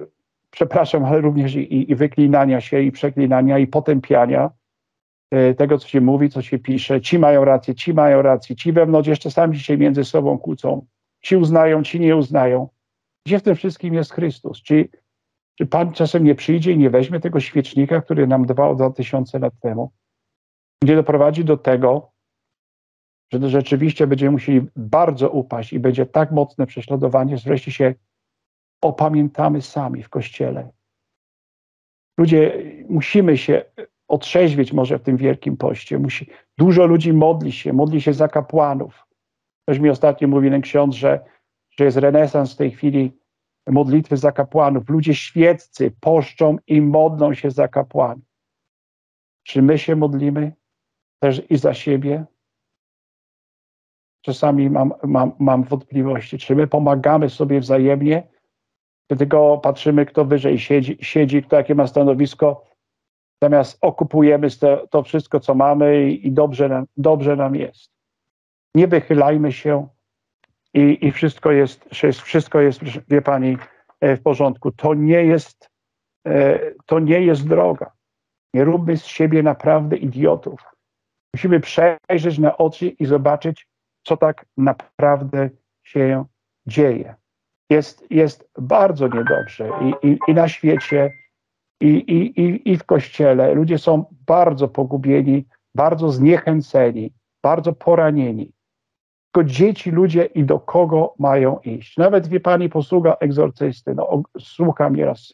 e, 0.02 0.06
przepraszam, 0.52 1.06
ale 1.06 1.22
również 1.22 1.56
i, 1.56 1.92
i 1.92 1.96
wyklinania 1.96 2.62
się, 2.62 2.82
i 2.82 2.92
przeklinania, 2.92 3.58
i 3.58 3.68
potępiania 3.68 4.50
tego, 5.58 5.78
co 5.78 5.88
się 5.88 6.02
mówi, 6.02 6.30
co 6.30 6.42
się 6.42 6.60
pisze. 6.60 7.02
Ci 7.02 7.20
mają 7.20 7.46
rację, 7.46 7.76
ci 7.76 7.94
mają 7.94 8.22
rację, 8.22 8.56
ci 8.56 8.72
wewnątrz 8.72 9.10
jeszcze 9.10 9.32
sami 9.32 9.60
się 9.60 9.78
między 9.78 10.04
sobą 10.04 10.38
kłócą. 10.38 10.86
Ci 11.26 11.36
uznają, 11.38 11.84
ci 11.84 12.00
nie 12.00 12.16
uznają. 12.16 12.70
Gdzie 13.26 13.40
w 13.40 13.44
tym 13.44 13.56
wszystkim 13.56 13.94
jest 13.94 14.14
Chrystus? 14.14 14.62
Czy, 14.62 14.90
czy 15.58 15.66
Pan 15.66 15.94
czasem 15.94 16.24
nie 16.24 16.36
przyjdzie 16.36 16.72
i 16.72 16.78
nie 16.78 16.90
weźmie 16.90 17.20
tego 17.20 17.40
świecznika, 17.40 18.02
który 18.02 18.28
nam 18.28 18.46
dwał 18.46 18.76
dwa 18.76 18.90
tysiące 18.90 19.40
lat 19.40 19.54
temu? 19.60 19.92
Gdzie 20.84 20.96
doprowadzi 20.96 21.46
do 21.46 21.58
tego, 21.58 22.12
że 23.34 23.50
rzeczywiście 23.50 24.08
będziemy 24.08 24.32
musieli 24.32 24.68
bardzo 24.76 25.30
upaść 25.30 25.74
i 25.74 25.80
będzie 25.80 26.06
tak 26.06 26.32
mocne 26.32 26.68
prześladowanie, 26.68 27.38
że 27.38 27.50
wreszcie 27.50 27.72
się 27.72 27.94
opamiętamy 28.82 29.62
sami 29.62 30.04
w 30.04 30.10
Kościele. 30.10 30.72
Ludzie, 32.18 32.64
musimy 32.90 33.38
się 33.38 33.66
otrzeźwieć 34.08 34.74
może 34.74 35.00
w 35.00 35.04
tym 35.04 35.18
Wielkim 35.18 35.58
Poście. 35.58 36.00
Musi, 36.00 36.30
dużo 36.58 36.86
ludzi 36.86 37.14
modli 37.14 37.52
się, 37.52 37.74
modli 37.74 38.02
się 38.02 38.14
za 38.14 38.28
kapłanów. 38.28 39.05
Ktoś 39.66 39.80
mi 39.80 39.90
ostatnio 39.90 40.28
mówił 40.28 40.52
ten 40.52 40.62
ksiądz, 40.62 40.96
że, 40.96 41.20
że 41.70 41.86
jest 41.86 41.98
renesans 41.98 42.54
w 42.54 42.58
tej 42.58 42.72
chwili 42.72 43.12
modlitwy 43.68 44.18
za 44.18 44.32
kapłanów. 44.32 44.90
Ludzie 44.90 45.16
świeccy 45.16 45.92
poszczą 46.00 46.58
i 46.68 46.82
modlą 46.82 47.34
się 47.34 47.52
za 47.52 47.68
kapłanów. 47.68 48.26
Czy 49.44 49.62
my 49.62 49.78
się 49.78 49.96
modlimy 49.96 50.54
też 51.20 51.42
i 51.50 51.58
za 51.58 51.74
siebie? 51.74 52.26
Czasami 54.22 54.70
mam, 54.70 54.94
mam, 55.04 55.32
mam 55.40 55.64
wątpliwości, 55.64 56.38
czy 56.38 56.56
my 56.56 56.68
pomagamy 56.68 57.30
sobie 57.30 57.60
wzajemnie, 57.60 58.28
tylko 59.08 59.58
patrzymy, 59.58 60.06
kto 60.06 60.26
wyżej 60.26 60.60
siedzi, 60.60 60.98
siedzi 61.02 61.44
kto 61.44 61.56
jakie 61.56 61.76
ma 61.76 61.88
stanowisko, 61.88 62.66
zamiast 63.44 63.78
okupujemy 63.82 64.50
to, 64.52 64.88
to 64.88 65.04
wszystko, 65.04 65.40
co 65.40 65.56
mamy 65.56 66.10
i, 66.10 66.28
i 66.28 66.32
dobrze, 66.32 66.70
nam, 66.70 66.86
dobrze 66.98 67.36
nam 67.36 67.56
jest. 67.56 67.95
Nie 68.76 68.88
wychylajmy 68.88 69.52
się 69.52 69.88
i, 70.74 70.98
i 71.02 71.12
wszystko, 71.12 71.52
jest, 71.52 71.86
wszystko 72.24 72.60
jest, 72.60 72.80
wie 73.10 73.22
Pani, 73.22 73.58
e, 74.02 74.18
w 74.18 74.22
porządku. 74.22 74.72
To 74.72 74.94
nie 74.94 75.26
jest, 75.26 75.70
e, 76.28 76.60
to 76.86 77.00
nie 77.00 77.22
jest 77.22 77.48
droga. 77.48 77.92
Nie 78.54 78.64
róbmy 78.64 78.98
z 78.98 79.06
siebie 79.06 79.44
naprawdę 79.44 79.98
idiotów. 79.98 80.62
Musimy 81.34 81.60
przejrzeć 81.60 82.40
na 82.40 82.58
oczy 82.58 82.88
i 82.88 83.06
zobaczyć, 83.06 83.68
co 84.04 84.18
tak 84.18 84.46
naprawdę 84.58 85.50
się 85.84 86.26
dzieje. 86.68 87.16
Jest, 87.70 88.06
jest 88.10 88.50
bardzo 88.60 89.08
niedobrze 89.08 89.70
i, 89.82 90.08
i, 90.08 90.20
i 90.28 90.34
na 90.34 90.48
świecie, 90.48 91.12
i, 91.82 91.88
i, 91.88 92.42
i, 92.42 92.72
i 92.72 92.78
w 92.78 92.84
kościele. 92.84 93.54
Ludzie 93.54 93.78
są 93.78 94.06
bardzo 94.28 94.68
pogubieni, 94.68 95.46
bardzo 95.76 96.10
zniechęceni, 96.10 97.14
bardzo 97.44 97.74
poranieni. 97.74 98.55
Tylko 99.36 99.50
dzieci, 99.50 99.92
ludzie 99.92 100.26
i 100.26 100.44
do 100.44 100.60
kogo 100.60 101.14
mają 101.20 101.60
iść. 101.60 101.98
Nawet 101.98 102.28
wie 102.28 102.40
pani 102.40 102.70
posługa 102.70 103.18
egzorcysty, 103.20 103.96
no, 103.96 104.24
słucham 104.40 104.96
nieraz, 104.96 105.34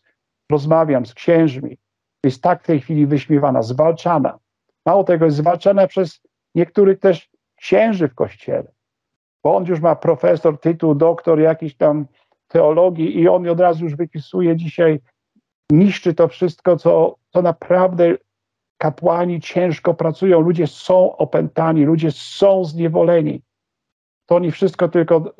rozmawiam 0.51 1.05
z 1.05 1.13
księżmi, 1.13 1.77
jest 2.25 2.43
tak 2.43 2.63
w 2.63 2.65
tej 2.65 2.81
chwili 2.81 3.07
wyśmiewana, 3.07 3.61
zwalczana. 3.61 4.39
Mało 4.85 5.03
tego, 5.03 5.25
jest 5.25 5.37
zwalczana 5.37 5.87
przez 5.87 6.21
niektórych 6.55 6.99
też 6.99 7.29
księży 7.55 8.07
w 8.07 8.15
kościele, 8.15 8.71
bo 9.43 9.55
on 9.55 9.65
już 9.65 9.79
ma 9.79 9.95
profesor, 9.95 10.59
tytuł, 10.59 10.95
doktor 10.95 11.39
jakiś 11.39 11.77
tam 11.77 12.05
teologii 12.47 13.19
i 13.19 13.27
on 13.27 13.49
od 13.49 13.59
razu 13.59 13.83
już 13.83 13.95
wypisuje 13.95 14.57
dzisiaj, 14.57 14.99
niszczy 15.71 16.13
to 16.13 16.27
wszystko, 16.27 16.77
co, 16.77 17.15
co 17.29 17.41
naprawdę 17.41 18.15
kapłani 18.77 19.41
ciężko 19.41 19.93
pracują, 19.93 20.39
ludzie 20.39 20.67
są 20.67 21.17
opętani, 21.17 21.85
ludzie 21.85 22.11
są 22.11 22.63
zniewoleni. 22.63 23.41
To 24.31 24.35
oni 24.35 24.51
wszystko 24.51 24.89
tylko 24.89 25.35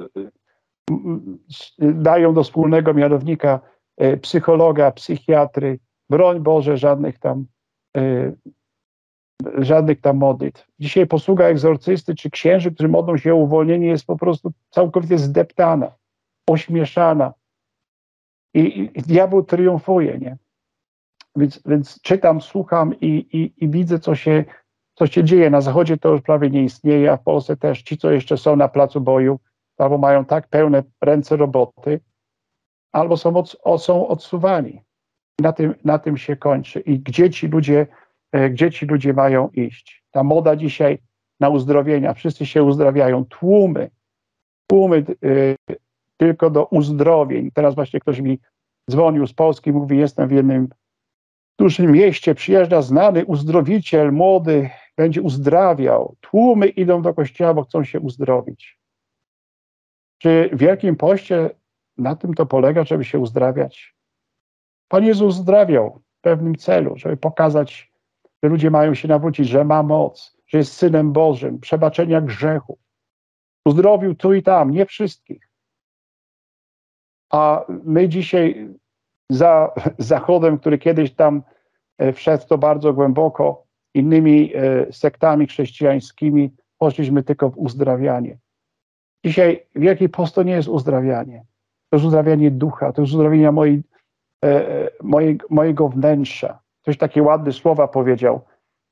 dają 1.79 2.33
do 2.33 2.43
wspólnego 2.43 2.93
mianownika 2.93 3.59
e, 3.97 4.17
psychologa, 4.17 4.91
psychiatry, 4.91 5.79
broń 6.09 6.39
Boże, 6.39 6.77
żadnych 6.77 7.19
tam 7.19 7.45
e, 7.97 8.31
żadnych 9.57 10.01
tam 10.01 10.17
modlitw. 10.17 10.67
Dzisiaj 10.79 11.07
posługa 11.07 11.45
egzorcysty 11.45 12.15
czy 12.15 12.29
księży, 12.29 12.71
którzy 12.71 12.89
modlą 12.89 13.17
się 13.17 13.33
o 13.33 13.37
uwolnienie, 13.37 13.87
jest 13.87 14.05
po 14.05 14.17
prostu 14.17 14.51
całkowicie 14.69 15.17
zdeptana, 15.17 15.91
ośmieszana. 16.49 17.33
I, 18.53 18.91
i 18.95 19.01
diabeł 19.01 19.43
triumfuje, 19.43 20.17
nie? 20.17 20.37
Więc, 21.35 21.61
więc 21.65 22.01
czytam, 22.01 22.41
słucham 22.41 22.99
i, 22.99 23.07
i, 23.07 23.63
i 23.63 23.69
widzę, 23.69 23.99
co 23.99 24.15
się, 24.15 24.45
co 25.07 25.07
się 25.07 25.23
dzieje. 25.23 25.49
Na 25.49 25.61
Zachodzie 25.61 25.97
to 25.97 26.09
już 26.09 26.21
prawie 26.21 26.49
nie 26.49 26.63
istnieje, 26.63 27.11
a 27.11 27.17
w 27.17 27.23
Polsce 27.23 27.57
też 27.57 27.81
ci, 27.81 27.97
co 27.97 28.11
jeszcze 28.11 28.37
są 28.37 28.55
na 28.55 28.67
placu 28.67 29.01
boju, 29.01 29.39
albo 29.77 29.97
mają 29.97 30.25
tak 30.25 30.47
pełne 30.47 30.83
ręce 31.01 31.37
roboty, 31.37 31.99
albo 32.91 33.17
są, 33.17 33.35
od, 33.35 33.81
są 33.81 34.07
odsuwani. 34.07 34.81
Na 35.39 35.53
tym, 35.53 35.75
na 35.83 35.99
tym 35.99 36.17
się 36.17 36.35
kończy. 36.35 36.79
I 36.79 36.99
gdzie 36.99 37.29
ci 37.29 37.47
ludzie 37.47 37.87
E, 38.31 38.49
gdzie 38.49 38.71
ci 38.71 38.85
ludzie 38.85 39.13
mają 39.13 39.49
iść. 39.49 40.03
Ta 40.11 40.23
moda 40.23 40.55
dzisiaj 40.55 40.97
na 41.39 41.49
uzdrowienia, 41.49 42.13
wszyscy 42.13 42.45
się 42.45 42.63
uzdrawiają, 42.63 43.25
tłumy, 43.25 43.89
tłumy 44.67 45.05
y, 45.25 45.55
tylko 46.17 46.49
do 46.49 46.65
uzdrowień. 46.65 47.51
Teraz 47.53 47.75
właśnie 47.75 47.99
ktoś 47.99 48.19
mi 48.19 48.39
dzwonił 48.91 49.27
z 49.27 49.33
Polski, 49.33 49.71
mówi, 49.71 49.97
jestem 49.97 50.27
w 50.27 50.31
jednym 50.31 50.69
dużym 51.59 51.91
mieście 51.91 52.35
przyjeżdża 52.35 52.81
znany 52.81 53.25
uzdrowiciel, 53.25 54.11
młody, 54.11 54.69
będzie 55.01 55.21
uzdrawiał. 55.21 56.15
Tłumy 56.21 56.67
idą 56.67 57.01
do 57.01 57.13
kościoła, 57.13 57.53
bo 57.53 57.63
chcą 57.63 57.83
się 57.83 57.99
uzdrowić. 57.99 58.79
Czy 60.17 60.49
w 60.53 60.57
Wielkim 60.57 60.95
Poście 60.95 61.49
na 61.97 62.15
tym 62.15 62.33
to 62.33 62.45
polega, 62.45 62.83
żeby 62.83 63.05
się 63.05 63.19
uzdrawiać? 63.19 63.95
Pan 64.87 65.05
Jezus 65.05 65.29
uzdrawiał 65.29 66.01
w 66.17 66.21
pewnym 66.21 66.55
celu, 66.55 66.97
żeby 66.97 67.17
pokazać, 67.17 67.91
że 68.43 68.49
ludzie 68.49 68.71
mają 68.71 68.93
się 68.93 69.07
nawrócić, 69.07 69.47
że 69.47 69.63
ma 69.63 69.83
moc, 69.83 70.37
że 70.47 70.57
jest 70.57 70.73
Synem 70.73 71.13
Bożym, 71.13 71.59
przebaczenia 71.59 72.21
grzechów. 72.21 72.79
Uzdrowił 73.65 74.15
tu 74.15 74.33
i 74.33 74.43
tam, 74.43 74.71
nie 74.71 74.85
wszystkich. 74.85 75.49
A 77.31 77.65
my 77.67 78.09
dzisiaj 78.09 78.69
za 79.29 79.73
Zachodem, 80.13 80.59
który 80.59 80.77
kiedyś 80.77 81.13
tam 81.13 81.43
e, 81.97 82.13
wszedł 82.13 82.47
to 82.47 82.57
bardzo 82.57 82.93
głęboko, 82.93 83.70
innymi 83.93 84.53
e, 84.55 84.93
sektami 84.93 85.47
chrześcijańskimi, 85.47 86.51
poszliśmy 86.77 87.23
tylko 87.23 87.49
w 87.49 87.57
uzdrawianie. 87.57 88.37
Dzisiaj 89.25 89.65
Wielki 89.75 90.09
Post 90.09 90.35
to 90.35 90.43
nie 90.43 90.53
jest 90.53 90.67
uzdrawianie. 90.67 91.45
To 91.89 91.95
jest 91.97 92.05
uzdrawianie 92.05 92.51
ducha, 92.51 92.93
to 92.93 93.01
jest 93.01 93.13
uzdrawianie 93.13 93.51
mojej, 93.51 93.83
e, 94.43 94.89
mojej, 95.03 95.39
mojego 95.49 95.89
wnętrza. 95.89 96.59
Ktoś 96.81 96.97
takie 96.97 97.23
ładne 97.23 97.51
słowa 97.51 97.87
powiedział. 97.87 98.41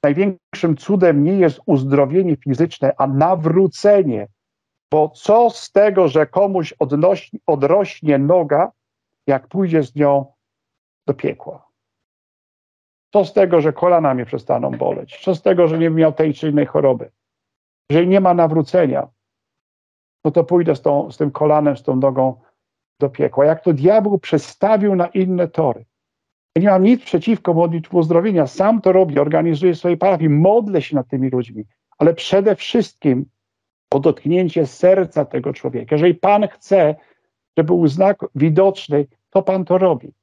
Największym 0.04 0.78
cudem 0.78 1.24
nie 1.24 1.34
jest 1.34 1.60
uzdrowienie 1.66 2.36
fizyczne, 2.36 2.94
a 2.98 3.08
nawrócenie. 3.08 4.28
Bo 4.92 5.10
co 5.10 5.50
z 5.50 5.72
tego, 5.72 6.08
że 6.08 6.28
komuś 6.28 6.74
odrośnie 7.48 8.18
noga, 8.18 8.72
jak 9.28 9.48
pójdzie 9.48 9.84
z 9.84 9.96
nią 9.96 10.26
do 11.08 11.14
piekła? 11.14 11.69
Co 13.14 13.26
z 13.26 13.34
tego, 13.34 13.62
że 13.62 13.74
kolana 13.74 14.14
mnie 14.14 14.26
przestaną 14.26 14.72
boleć? 14.72 15.20
Co 15.24 15.36
z 15.36 15.42
tego, 15.42 15.68
że 15.68 15.78
nie 15.78 15.90
miał 15.90 16.14
tej 16.14 16.34
czy 16.34 16.50
innej 16.50 16.66
choroby? 16.66 17.12
Jeżeli 17.90 18.08
nie 18.08 18.20
ma 18.20 18.34
nawrócenia, 18.34 19.08
no 20.26 20.32
to 20.32 20.44
pójdę 20.44 20.76
z, 20.76 20.82
tą, 20.82 21.12
z 21.12 21.18
tym 21.18 21.32
kolanem, 21.32 21.78
z 21.78 21.84
tą 21.84 21.96
nogą 21.96 22.42
do 23.00 23.10
piekła. 23.10 23.46
Jak 23.46 23.64
to 23.64 23.74
diabeł 23.74 24.20
przestawił 24.20 24.96
na 24.96 25.08
inne 25.08 25.48
tory. 25.48 25.86
Ja 26.56 26.62
nie 26.62 26.70
mam 26.70 26.84
nic 26.84 27.04
przeciwko 27.04 27.54
modlitwie 27.54 27.98
uzdrowienia. 27.98 28.48
Sam 28.48 28.82
to 28.82 28.92
robię, 28.92 29.22
organizuję 29.22 29.76
swojej 29.76 29.98
parafii, 29.98 30.30
modlę 30.30 30.82
się 30.82 30.96
nad 30.96 31.08
tymi 31.08 31.30
ludźmi, 31.30 31.64
ale 31.98 32.14
przede 32.14 32.56
wszystkim 32.56 33.26
o 33.92 34.00
dotknięcie 34.00 34.66
serca 34.66 35.26
tego 35.26 35.54
człowieka. 35.54 35.96
Jeżeli 35.96 36.16
Pan 36.16 36.48
chce, 36.48 36.96
żeby 37.58 37.68
był 37.68 37.88
znak 37.88 38.26
widoczny, 38.36 39.08
to 39.30 39.42
Pan 39.42 39.66
to 39.66 39.78
robi. 39.78 40.14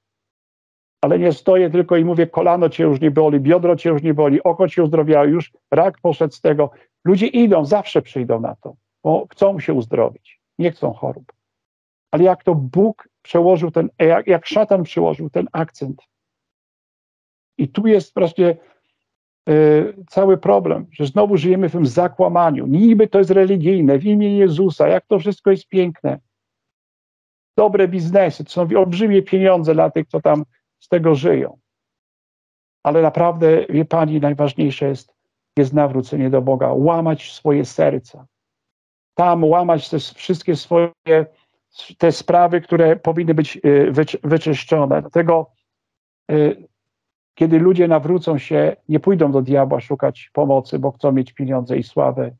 Ale 1.00 1.18
nie 1.18 1.32
stoję 1.32 1.70
tylko 1.70 1.96
i 1.96 2.04
mówię, 2.04 2.26
kolano 2.26 2.68
cię 2.68 2.84
już 2.84 3.00
nie 3.00 3.10
boli, 3.10 3.40
biodro 3.40 3.76
cię 3.76 3.90
już 3.90 4.02
nie 4.02 4.14
boli, 4.14 4.42
oko 4.42 4.68
cię 4.68 4.82
uzdrowiało, 4.82 5.24
już 5.24 5.52
rak 5.70 5.98
poszedł 6.00 6.34
z 6.34 6.40
tego. 6.40 6.70
Ludzie 7.04 7.26
idą, 7.26 7.64
zawsze 7.64 8.02
przyjdą 8.02 8.40
na 8.40 8.54
to, 8.54 8.74
bo 9.04 9.26
chcą 9.30 9.60
się 9.60 9.74
uzdrowić, 9.74 10.40
nie 10.58 10.70
chcą 10.70 10.92
chorób. 10.92 11.32
Ale 12.10 12.24
jak 12.24 12.44
to 12.44 12.54
Bóg 12.54 13.08
przełożył 13.22 13.70
ten, 13.70 13.88
jak, 13.98 14.26
jak 14.26 14.46
szatan 14.46 14.82
przełożył 14.82 15.30
ten 15.30 15.46
akcent. 15.52 16.02
I 17.58 17.68
tu 17.68 17.86
jest 17.86 18.14
właśnie 18.14 18.56
y, 19.48 19.94
cały 20.08 20.38
problem, 20.38 20.86
że 20.92 21.06
znowu 21.06 21.36
żyjemy 21.36 21.68
w 21.68 21.72
tym 21.72 21.86
zakłamaniu. 21.86 22.66
Niby 22.66 23.08
to 23.08 23.18
jest 23.18 23.30
religijne, 23.30 23.98
w 23.98 24.04
imię 24.04 24.38
Jezusa, 24.38 24.88
jak 24.88 25.06
to 25.06 25.18
wszystko 25.18 25.50
jest 25.50 25.68
piękne. 25.68 26.18
Dobre 27.58 27.88
biznesy, 27.88 28.44
to 28.44 28.50
są 28.50 28.68
olbrzymie 28.76 29.22
pieniądze 29.22 29.74
dla 29.74 29.90
tych, 29.90 30.06
co 30.06 30.20
tam 30.20 30.44
z 30.86 30.88
tego 30.88 31.14
żyją. 31.14 31.58
Ale 32.82 33.02
naprawdę, 33.02 33.66
wie 33.68 33.84
Pani, 33.84 34.20
najważniejsze 34.20 34.88
jest, 34.88 35.14
jest 35.56 35.72
nawrócenie 35.72 36.30
do 36.30 36.42
Boga, 36.42 36.72
łamać 36.72 37.32
swoje 37.32 37.64
serca. 37.64 38.26
Tam 39.14 39.44
łamać 39.44 39.90
te 39.90 39.98
wszystkie 39.98 40.56
swoje 40.56 40.92
te 41.98 42.12
sprawy, 42.12 42.60
które 42.60 42.96
powinny 42.96 43.34
być 43.34 43.56
y, 43.56 43.92
wyczyszczone. 44.24 45.00
Dlatego, 45.00 45.50
y, 46.30 46.68
kiedy 47.34 47.58
ludzie 47.58 47.88
nawrócą 47.88 48.38
się, 48.38 48.76
nie 48.88 49.00
pójdą 49.00 49.32
do 49.32 49.42
diabła 49.42 49.80
szukać 49.80 50.30
pomocy, 50.32 50.78
bo 50.78 50.92
chcą 50.92 51.12
mieć 51.12 51.32
pieniądze 51.32 51.76
i 51.76 51.82
sławę, 51.82 52.30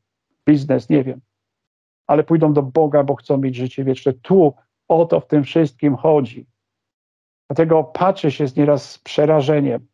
biznes, 0.46 0.88
nie 0.88 1.04
wiem, 1.04 1.20
ale 2.06 2.24
pójdą 2.24 2.52
do 2.52 2.62
Boga, 2.62 3.04
bo 3.04 3.14
chcą 3.14 3.38
mieć 3.38 3.56
życie 3.56 3.84
wieczne. 3.84 4.12
Tu 4.12 4.54
o 4.88 5.04
to 5.04 5.20
w 5.20 5.26
tym 5.26 5.44
wszystkim 5.44 5.96
chodzi. 5.96 6.46
Dlatego 7.48 7.84
patrzę 7.84 8.30
się 8.30 8.48
z 8.48 8.56
nieraz 8.56 8.90
z 8.90 8.98
przerażeniem 8.98 9.86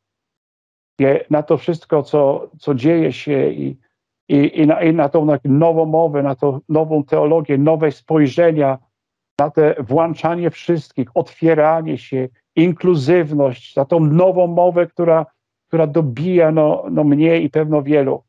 na 1.31 1.43
to 1.43 1.57
wszystko, 1.57 2.03
co, 2.03 2.51
co 2.59 2.75
dzieje 2.75 3.12
się 3.12 3.51
i, 3.51 3.79
i, 4.29 4.61
i, 4.61 4.67
na, 4.67 4.83
i 4.83 4.95
na 4.95 5.09
tą 5.09 5.27
nową 5.45 5.87
mowę, 5.87 6.23
na 6.23 6.35
tą 6.35 6.61
nową 6.69 7.05
teologię, 7.05 7.59
nowe 7.59 7.93
spojrzenia 7.93 8.79
na 9.38 9.51
te 9.51 9.75
włączanie 9.79 10.51
wszystkich, 10.51 11.09
otwieranie 11.15 11.99
się, 11.99 12.29
inkluzywność, 12.57 13.75
za 13.75 13.85
tą 13.85 14.01
nową 14.01 14.47
mowę, 14.47 14.87
która, 14.87 15.27
która 15.69 15.87
dobija 15.87 16.53
no, 16.53 16.85
no 16.91 17.05
mnie 17.05 17.41
i 17.41 17.51
pewno 17.51 17.83
wielu. 17.83 18.23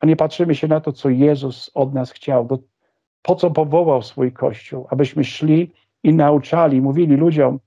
A 0.00 0.06
nie 0.06 0.16
patrzymy 0.16 0.54
się 0.54 0.68
na 0.68 0.80
to, 0.80 0.92
co 0.92 1.08
Jezus 1.08 1.70
od 1.74 1.94
nas 1.94 2.10
chciał, 2.10 2.48
po 3.22 3.34
co 3.34 3.50
powołał 3.50 4.02
swój 4.02 4.32
Kościół, 4.32 4.86
abyśmy 4.90 5.24
szli 5.24 5.72
i 6.02 6.14
nauczali, 6.14 6.82
mówili 6.82 7.16
ludziom, 7.16 7.58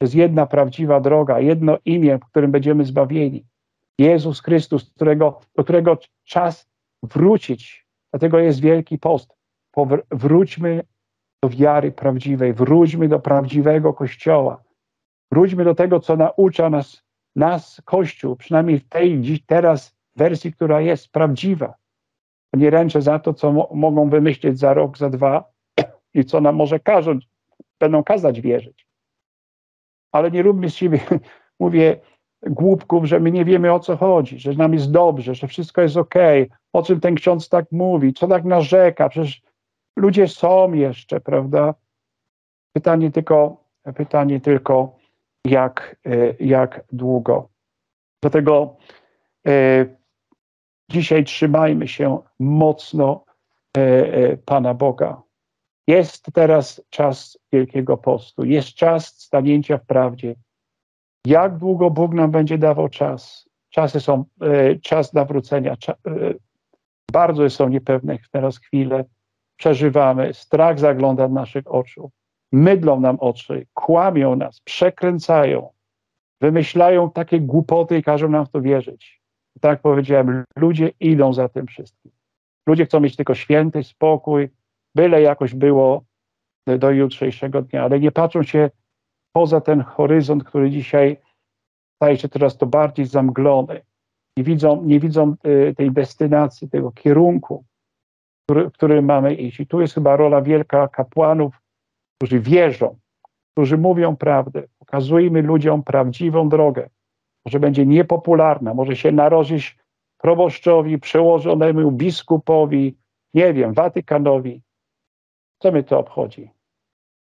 jest 0.00 0.14
jedna 0.14 0.46
prawdziwa 0.46 1.00
droga, 1.00 1.40
jedno 1.40 1.78
imię, 1.84 2.18
w 2.18 2.30
którym 2.30 2.50
będziemy 2.50 2.84
zbawieni. 2.84 3.46
Jezus 3.98 4.40
Chrystus, 4.40 4.90
którego, 4.90 5.40
do 5.54 5.64
którego 5.64 5.98
czas 6.24 6.68
wrócić. 7.02 7.86
Dlatego 8.12 8.38
jest 8.38 8.60
Wielki 8.60 8.98
Post. 8.98 9.36
Wróćmy 10.10 10.82
do 11.42 11.48
wiary 11.48 11.92
prawdziwej, 11.92 12.52
wróćmy 12.52 13.08
do 13.08 13.20
prawdziwego 13.20 13.94
Kościoła. 13.94 14.62
Wróćmy 15.32 15.64
do 15.64 15.74
tego, 15.74 16.00
co 16.00 16.16
naucza 16.16 16.70
nas, 16.70 17.02
nas 17.36 17.82
Kościół, 17.84 18.36
przynajmniej 18.36 18.78
w 18.78 18.88
tej 18.88 19.20
dziś 19.20 19.44
teraz 19.46 19.96
wersji, 20.16 20.52
która 20.52 20.80
jest 20.80 21.12
prawdziwa. 21.12 21.74
Nie 22.52 22.70
ręczę 22.70 23.02
za 23.02 23.18
to, 23.18 23.34
co 23.34 23.52
mo 23.52 23.68
mogą 23.74 24.10
wymyślić 24.10 24.58
za 24.58 24.74
rok, 24.74 24.98
za 24.98 25.10
dwa 25.10 25.44
i 26.14 26.24
co 26.24 26.40
nam 26.40 26.56
może 26.56 26.80
każą, 26.80 27.18
będą 27.80 28.04
kazać 28.04 28.40
wierzyć. 28.40 28.85
Ale 30.12 30.30
nie 30.30 30.42
róbmy 30.42 30.70
z 30.70 30.74
siebie, 30.74 31.00
mówię, 31.60 32.00
głupków, 32.42 33.04
że 33.04 33.20
my 33.20 33.32
nie 33.32 33.44
wiemy 33.44 33.72
o 33.72 33.80
co 33.80 33.96
chodzi, 33.96 34.38
że 34.38 34.52
nam 34.52 34.72
jest 34.72 34.90
dobrze, 34.90 35.34
że 35.34 35.46
wszystko 35.46 35.82
jest 35.82 35.96
ok, 35.96 36.14
o 36.72 36.82
czym 36.82 37.00
ten 37.00 37.14
ksiądz 37.14 37.48
tak 37.48 37.72
mówi, 37.72 38.12
co 38.12 38.28
tak 38.28 38.44
narzeka, 38.44 39.08
przecież 39.08 39.42
ludzie 39.96 40.28
są 40.28 40.72
jeszcze, 40.72 41.20
prawda? 41.20 41.74
Pytanie 42.72 43.10
tylko, 43.10 43.64
pytanie 43.96 44.40
tylko 44.40 44.96
jak, 45.44 45.96
e, 46.06 46.34
jak 46.40 46.84
długo. 46.92 47.48
Dlatego 48.22 48.76
e, 49.46 49.86
dzisiaj 50.90 51.24
trzymajmy 51.24 51.88
się 51.88 52.18
mocno 52.38 53.24
e, 53.76 54.36
Pana 54.36 54.74
Boga. 54.74 55.22
Jest 55.86 56.26
teraz 56.32 56.82
czas 56.90 57.38
Wielkiego 57.52 57.96
Postu, 57.96 58.44
jest 58.44 58.68
czas 58.68 59.06
stanięcia 59.06 59.78
w 59.78 59.86
prawdzie. 59.86 60.34
Jak 61.26 61.58
długo 61.58 61.90
Bóg 61.90 62.14
nam 62.14 62.30
będzie 62.30 62.58
dawał 62.58 62.88
czas? 62.88 63.48
Czasy 63.70 64.00
są, 64.00 64.24
czas 64.82 65.12
nawrócenia. 65.12 65.76
bardzo 67.12 67.50
są 67.50 67.68
niepewne 67.68 68.18
teraz 68.30 68.58
chwile 68.58 69.04
przeżywamy, 69.56 70.34
strach 70.34 70.78
zagląda 70.78 71.28
w 71.28 71.32
naszych 71.32 71.74
oczu, 71.74 72.10
mydlą 72.52 73.00
nam 73.00 73.16
oczy, 73.20 73.66
kłamią 73.74 74.36
nas, 74.36 74.60
przekręcają, 74.60 75.68
wymyślają 76.40 77.10
takie 77.10 77.40
głupoty 77.40 77.98
i 77.98 78.02
każą 78.02 78.28
nam 78.28 78.46
w 78.46 78.50
to 78.50 78.60
wierzyć. 78.60 79.22
Tak 79.60 79.80
powiedziałem, 79.80 80.44
ludzie 80.56 80.90
idą 81.00 81.32
za 81.32 81.48
tym 81.48 81.66
wszystkim. 81.66 82.12
Ludzie 82.66 82.86
chcą 82.86 83.00
mieć 83.00 83.16
tylko 83.16 83.34
święty 83.34 83.82
spokój, 83.82 84.48
byle 84.96 85.22
jakoś 85.22 85.54
było 85.54 86.04
do 86.78 86.90
jutrzejszego 86.90 87.62
dnia, 87.62 87.84
ale 87.84 88.00
nie 88.00 88.12
patrzą 88.12 88.42
się 88.42 88.70
poza 89.32 89.60
ten 89.60 89.80
horyzont, 89.80 90.44
który 90.44 90.70
dzisiaj 90.70 91.16
staje 91.96 92.16
się 92.16 92.28
teraz 92.28 92.56
to 92.56 92.66
bardziej 92.66 93.06
zamglony. 93.06 93.82
Nie 94.36 94.44
widzą, 94.44 94.82
nie 94.82 95.00
widzą 95.00 95.34
y, 95.46 95.74
tej 95.76 95.92
destynacji, 95.92 96.70
tego 96.70 96.92
kierunku, 96.92 97.64
który, 98.44 98.70
w 98.70 98.72
którym 98.72 99.04
mamy 99.04 99.34
iść. 99.34 99.60
I 99.60 99.66
tu 99.66 99.80
jest 99.80 99.94
chyba 99.94 100.16
rola 100.16 100.42
wielka 100.42 100.88
kapłanów, 100.88 101.54
którzy 102.18 102.40
wierzą, 102.40 102.98
którzy 103.52 103.78
mówią 103.78 104.16
prawdę. 104.16 104.62
Pokazujmy 104.78 105.42
ludziom 105.42 105.82
prawdziwą 105.82 106.48
drogę. 106.48 106.88
Może 107.46 107.60
będzie 107.60 107.86
niepopularna, 107.86 108.74
może 108.74 108.96
się 108.96 109.12
narodzić 109.12 109.78
proboszczowi, 110.18 110.98
przełożonemu 110.98 111.92
biskupowi, 111.92 112.96
nie 113.34 113.52
wiem, 113.54 113.74
Watykanowi. 113.74 114.62
Co 115.66 115.72
mnie 115.72 115.82
to 115.82 115.98
obchodzi? 115.98 116.50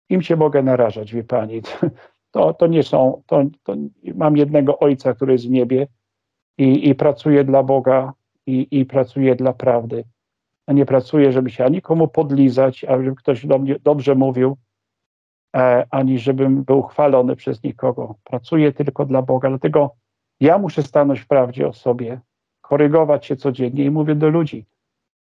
Im 0.10 0.22
się 0.22 0.36
mogę 0.36 0.64
narażać, 0.64 1.14
wie 1.14 1.24
pani. 1.24 1.62
To, 2.32 2.54
to 2.54 2.68
nie 2.68 2.84
są, 2.84 3.24
to, 3.26 3.44
to 3.64 3.76
mam 4.16 4.38
jednego 4.38 4.80
ojca, 4.80 5.14
który 5.14 5.34
jest 5.34 5.48
w 5.48 5.50
niebie 5.50 5.88
i, 6.58 6.90
i 6.90 6.96
pracuje 6.96 7.44
dla 7.44 7.64
Boga 7.64 8.14
i, 8.46 8.68
i 8.72 8.86
pracuje 8.86 9.36
dla 9.36 9.54
prawdy. 9.54 10.04
A 10.68 10.74
nie 10.74 10.86
pracuje, 10.86 11.32
żeby 11.32 11.50
się 11.50 11.66
ani 11.66 11.82
komu 11.82 12.08
podlizać, 12.08 12.84
a 12.84 12.98
żeby 12.98 13.16
ktoś 13.16 13.46
do 13.46 13.60
mnie 13.60 13.76
dobrze 13.84 14.16
mówił, 14.16 14.58
e, 15.56 15.88
ani 15.90 16.20
żebym 16.20 16.64
był 16.64 16.82
chwalony 16.82 17.36
przez 17.36 17.64
nikogo. 17.64 18.16
Pracuję 18.24 18.74
tylko 18.74 19.06
dla 19.06 19.22
Boga. 19.22 19.50
Dlatego 19.50 19.96
ja 20.40 20.58
muszę 20.58 20.84
stanąć 20.84 21.20
w 21.20 21.28
prawdzie 21.28 21.68
o 21.68 21.74
sobie, 21.74 22.20
korygować 22.62 23.26
się 23.26 23.36
codziennie 23.36 23.84
i 23.84 23.92
mówię 23.92 24.16
do 24.16 24.30
ludzi. 24.30 24.66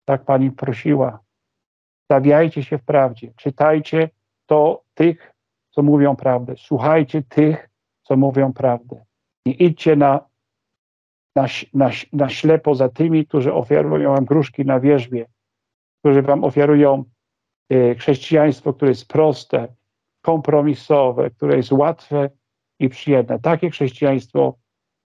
Tak 0.05 0.25
pani 0.25 0.51
prosiła. 0.51 1.19
Stawiajcie 2.11 2.63
się 2.63 2.77
w 2.77 2.83
prawdzie. 2.83 3.33
Czytajcie 3.35 4.09
to 4.45 4.83
tych, 4.93 5.33
co 5.69 5.83
mówią 5.83 6.15
prawdę. 6.15 6.53
Słuchajcie 6.57 7.23
tych, 7.23 7.69
co 8.03 8.17
mówią 8.17 8.53
prawdę. 8.53 9.05
Nie 9.45 9.53
idźcie 9.53 9.95
na, 9.95 10.19
na, 11.35 11.45
na, 11.73 11.89
na 12.13 12.29
ślepo 12.29 12.75
za 12.75 12.89
tymi, 12.89 13.27
którzy 13.27 13.53
oferują 13.53 14.13
wam 14.13 14.25
gruszki 14.25 14.65
na 14.65 14.79
wierzbie, 14.79 15.25
którzy 15.99 16.21
wam 16.21 16.43
oferują 16.43 17.03
y, 17.73 17.95
chrześcijaństwo, 17.99 18.73
które 18.73 18.91
jest 18.91 19.07
proste, 19.07 19.67
kompromisowe, 20.21 21.29
które 21.29 21.57
jest 21.57 21.71
łatwe 21.71 22.29
i 22.79 22.89
przyjemne. 22.89 23.39
Takie 23.39 23.69
chrześcijaństwo 23.69 24.55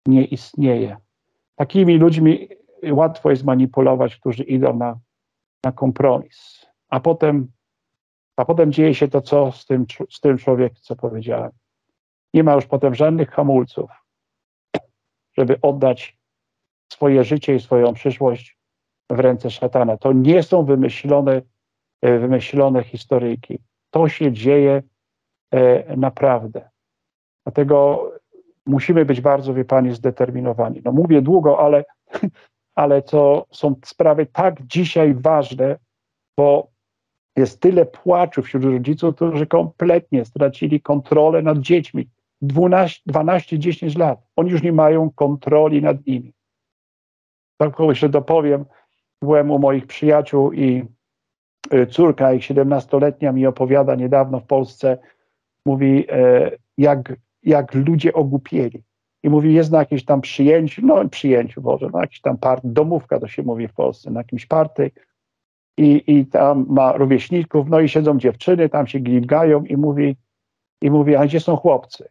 nie 0.07 0.25
istnieje. 0.25 0.97
Takimi 1.55 1.97
ludźmi 1.97 2.47
łatwo 2.91 3.29
jest 3.29 3.43
manipulować, 3.43 4.15
którzy 4.15 4.43
idą 4.43 4.77
na, 4.77 4.99
na 5.63 5.71
kompromis. 5.71 6.72
A 6.93 6.99
potem, 6.99 7.51
a 8.37 8.45
potem 8.45 8.71
dzieje 8.71 8.95
się 8.95 9.07
to, 9.07 9.21
co 9.21 9.51
z 9.51 9.65
tym, 9.65 9.85
z 10.09 10.19
tym 10.19 10.37
człowiekiem, 10.37 10.77
co 10.81 10.95
powiedziałem. 10.95 11.51
Nie 12.33 12.43
ma 12.43 12.53
już 12.53 12.65
potem 12.65 12.95
żadnych 12.95 13.29
hamulców, 13.29 13.91
żeby 15.37 15.61
oddać 15.61 16.17
swoje 16.91 17.23
życie 17.23 17.55
i 17.55 17.59
swoją 17.59 17.93
przyszłość 17.93 18.57
w 19.09 19.19
ręce 19.19 19.51
szatana. 19.51 19.97
To 19.97 20.13
nie 20.13 20.43
są 20.43 20.65
wymyślone, 20.65 21.41
e, 22.01 22.19
wymyślone 22.19 22.83
historyjki. 22.83 23.59
To 23.89 24.09
się 24.09 24.31
dzieje 24.31 24.83
e, 25.51 25.97
naprawdę. 25.97 26.69
Dlatego 27.45 28.09
musimy 28.65 29.05
być 29.05 29.21
bardzo, 29.21 29.53
wie 29.53 29.65
Pani, 29.65 29.95
zdeterminowani. 29.95 30.81
No 30.85 30.91
mówię 30.91 31.21
długo, 31.21 31.59
ale, 31.59 31.85
ale 32.75 33.01
to 33.01 33.45
są 33.51 33.75
sprawy 33.85 34.25
tak 34.25 34.65
dzisiaj 34.67 35.13
ważne, 35.13 35.79
bo 36.37 36.72
jest 37.35 37.59
tyle 37.59 37.85
płaczu 37.85 38.41
wśród 38.41 38.63
rodziców, 38.63 39.15
którzy 39.15 39.47
kompletnie 39.47 40.25
stracili 40.25 40.81
kontrolę 40.81 41.41
nad 41.41 41.59
dziećmi. 41.59 42.09
12-10 42.43 43.97
lat. 43.97 44.19
Oni 44.35 44.51
już 44.51 44.63
nie 44.63 44.71
mają 44.71 45.11
kontroli 45.11 45.81
nad 45.81 46.07
nimi. 46.07 46.33
Tak 47.57 47.79
jeszcze 47.79 48.09
dopowiem, 48.09 48.65
byłem 49.21 49.51
u 49.51 49.59
moich 49.59 49.87
przyjaciół 49.87 50.51
i 50.51 50.85
y, 51.73 51.87
córka, 51.87 52.33
ich 52.33 52.41
17-letnia, 52.41 53.31
mi 53.31 53.45
opowiada 53.45 53.95
niedawno 53.95 54.39
w 54.39 54.45
Polsce, 54.45 54.97
mówi, 55.65 56.05
e, 56.09 56.51
jak 56.77 57.13
jak 57.43 57.73
ludzie 57.73 58.13
ogłupieli. 58.13 58.83
I 59.23 59.29
mówi, 59.29 59.53
jest 59.53 59.71
na 59.71 59.79
jakimś 59.79 60.05
tam 60.05 60.21
przyjęciu, 60.21 60.81
no 60.85 61.09
przyjęciu 61.09 61.61
może, 61.61 61.89
na 61.89 62.01
jakiś 62.01 62.21
tam 62.21 62.37
part, 62.37 62.61
domówka 62.65 63.19
to 63.19 63.27
się 63.27 63.43
mówi 63.43 63.67
w 63.67 63.73
Polsce, 63.73 64.11
na 64.11 64.19
jakimś 64.19 64.45
party 64.45 64.91
i, 65.77 66.03
i 66.07 66.25
tam 66.25 66.65
ma 66.69 66.91
rówieśników, 66.91 67.69
no 67.69 67.79
i 67.79 67.89
siedzą 67.89 68.19
dziewczyny, 68.19 68.69
tam 68.69 68.87
się 68.87 68.99
gilgają 68.99 69.63
i 69.63 69.77
mówi, 69.77 70.15
i 70.81 70.91
mówi, 70.91 71.15
a 71.15 71.25
gdzie 71.25 71.39
są 71.39 71.55
chłopcy? 71.55 72.09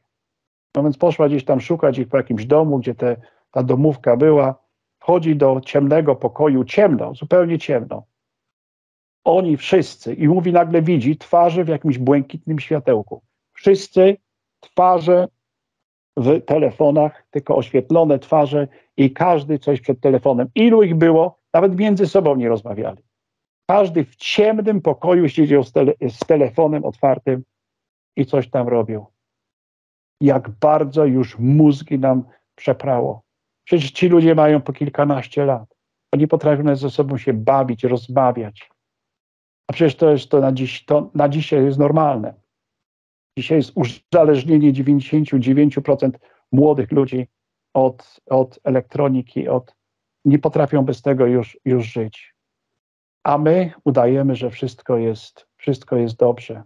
No 0.77 0.83
więc 0.83 0.99
poszła 0.99 1.29
gdzieś 1.29 1.45
tam 1.45 1.61
szukać 1.61 1.99
ich 1.99 2.09
po 2.09 2.17
jakimś 2.17 2.47
domu, 2.47 2.79
gdzie 2.79 2.95
te, 2.95 3.17
ta 3.51 3.63
domówka 3.63 4.17
była, 4.17 4.63
wchodzi 4.99 5.37
do 5.37 5.61
ciemnego 5.61 6.17
pokoju, 6.17 6.65
ciemno, 6.65 7.15
zupełnie 7.15 7.59
ciemno. 7.59 8.03
Oni 9.25 9.57
wszyscy, 9.57 10.15
i 10.15 10.29
mówi, 10.29 10.53
nagle 10.53 10.83
widzi 10.83 11.17
twarze 11.17 11.65
w 11.65 11.69
jakimś 11.69 11.99
błękitnym 11.99 12.59
światełku. 12.59 13.23
Wszyscy 13.53 14.17
twarze 14.61 15.29
w 16.17 16.41
telefonach, 16.45 17.27
tylko 17.31 17.57
oświetlone 17.57 18.19
twarze 18.19 18.69
i 18.97 19.11
każdy 19.11 19.59
coś 19.59 19.81
przed 19.81 20.01
telefonem. 20.01 20.49
Ilu 20.55 20.83
ich 20.83 20.95
było, 20.95 21.39
nawet 21.53 21.77
między 21.77 22.07
sobą 22.07 22.37
nie 22.37 22.49
rozmawiali. 22.49 23.03
Każdy 23.73 24.05
w 24.05 24.17
ciemnym 24.17 24.81
pokoju 24.81 25.29
siedział 25.29 25.65
z, 25.65 25.73
tele, 25.73 25.93
z 26.09 26.19
telefonem 26.19 26.85
otwartym 26.85 27.45
i 28.17 28.27
coś 28.27 28.51
tam 28.51 28.69
robił. 28.69 29.07
Jak 30.21 30.51
bardzo 30.51 31.05
już 31.05 31.39
mózgi 31.39 31.99
nam 31.99 32.25
przeprało. 32.55 33.23
Przecież 33.65 33.91
ci 33.91 34.09
ludzie 34.09 34.35
mają 34.35 34.61
po 34.61 34.73
kilkanaście 34.73 35.45
lat. 35.45 35.75
Oni 36.15 36.29
potrafią 36.29 36.77
ze 36.77 36.91
sobą 36.91 37.19
się 37.19 37.33
bawić, 37.33 37.85
rozmawiać. 37.85 38.71
A 39.71 39.73
przecież 39.73 39.97
to 39.97 40.11
jest 40.11 40.29
to 40.29 40.41
na, 40.41 40.53
dziś, 40.53 40.85
to 40.85 41.11
na 41.15 41.29
dzisiaj 41.29 41.65
jest 41.65 41.79
normalne. 41.79 42.35
Dzisiaj 43.39 43.59
jest 43.59 43.73
uzależnienie 43.75 44.73
99% 44.73 46.11
młodych 46.53 46.93
ludzi 46.93 47.27
od, 47.75 48.21
od 48.31 48.59
elektroniki, 48.65 49.49
od, 49.49 49.77
nie 50.25 50.39
potrafią 50.39 50.85
bez 50.85 51.03
tego 51.03 51.27
już, 51.27 51.59
już 51.65 51.87
żyć. 51.87 52.32
A 53.25 53.39
my 53.39 53.73
udajemy, 53.85 54.37
że 54.37 54.51
wszystko 54.51 54.97
jest, 54.97 55.47
wszystko 55.57 55.97
jest 55.97 56.17
dobrze. 56.17 56.63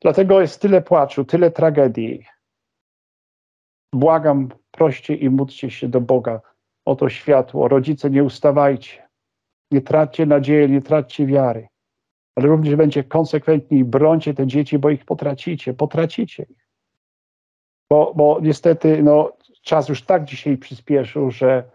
Dlatego 0.00 0.40
jest 0.40 0.60
tyle 0.60 0.82
płaczu, 0.82 1.24
tyle 1.24 1.50
tragedii. 1.50 2.24
Błagam, 3.94 4.48
proście 4.70 5.14
i 5.14 5.30
módlcie 5.30 5.70
się 5.70 5.88
do 5.88 6.00
Boga 6.00 6.40
o 6.84 6.96
to 6.96 7.08
światło. 7.08 7.68
Rodzice, 7.68 8.10
nie 8.10 8.24
ustawajcie. 8.24 9.08
Nie 9.70 9.80
traćcie 9.80 10.26
nadziei, 10.26 10.70
nie 10.70 10.82
traćcie 10.82 11.26
wiary 11.26 11.68
ale 12.38 12.46
również 12.46 12.76
będzie 12.76 13.04
konsekwentni 13.04 13.78
i 13.78 13.84
brońcie 13.84 14.34
te 14.34 14.46
dzieci, 14.46 14.78
bo 14.78 14.90
ich 14.90 15.04
potracicie, 15.04 15.74
potracicie 15.74 16.46
ich. 16.50 16.68
Bo, 17.90 18.12
bo 18.14 18.38
niestety 18.42 19.02
no, 19.02 19.32
czas 19.62 19.88
już 19.88 20.02
tak 20.02 20.24
dzisiaj 20.24 20.58
przyspieszył, 20.58 21.30
że, 21.30 21.70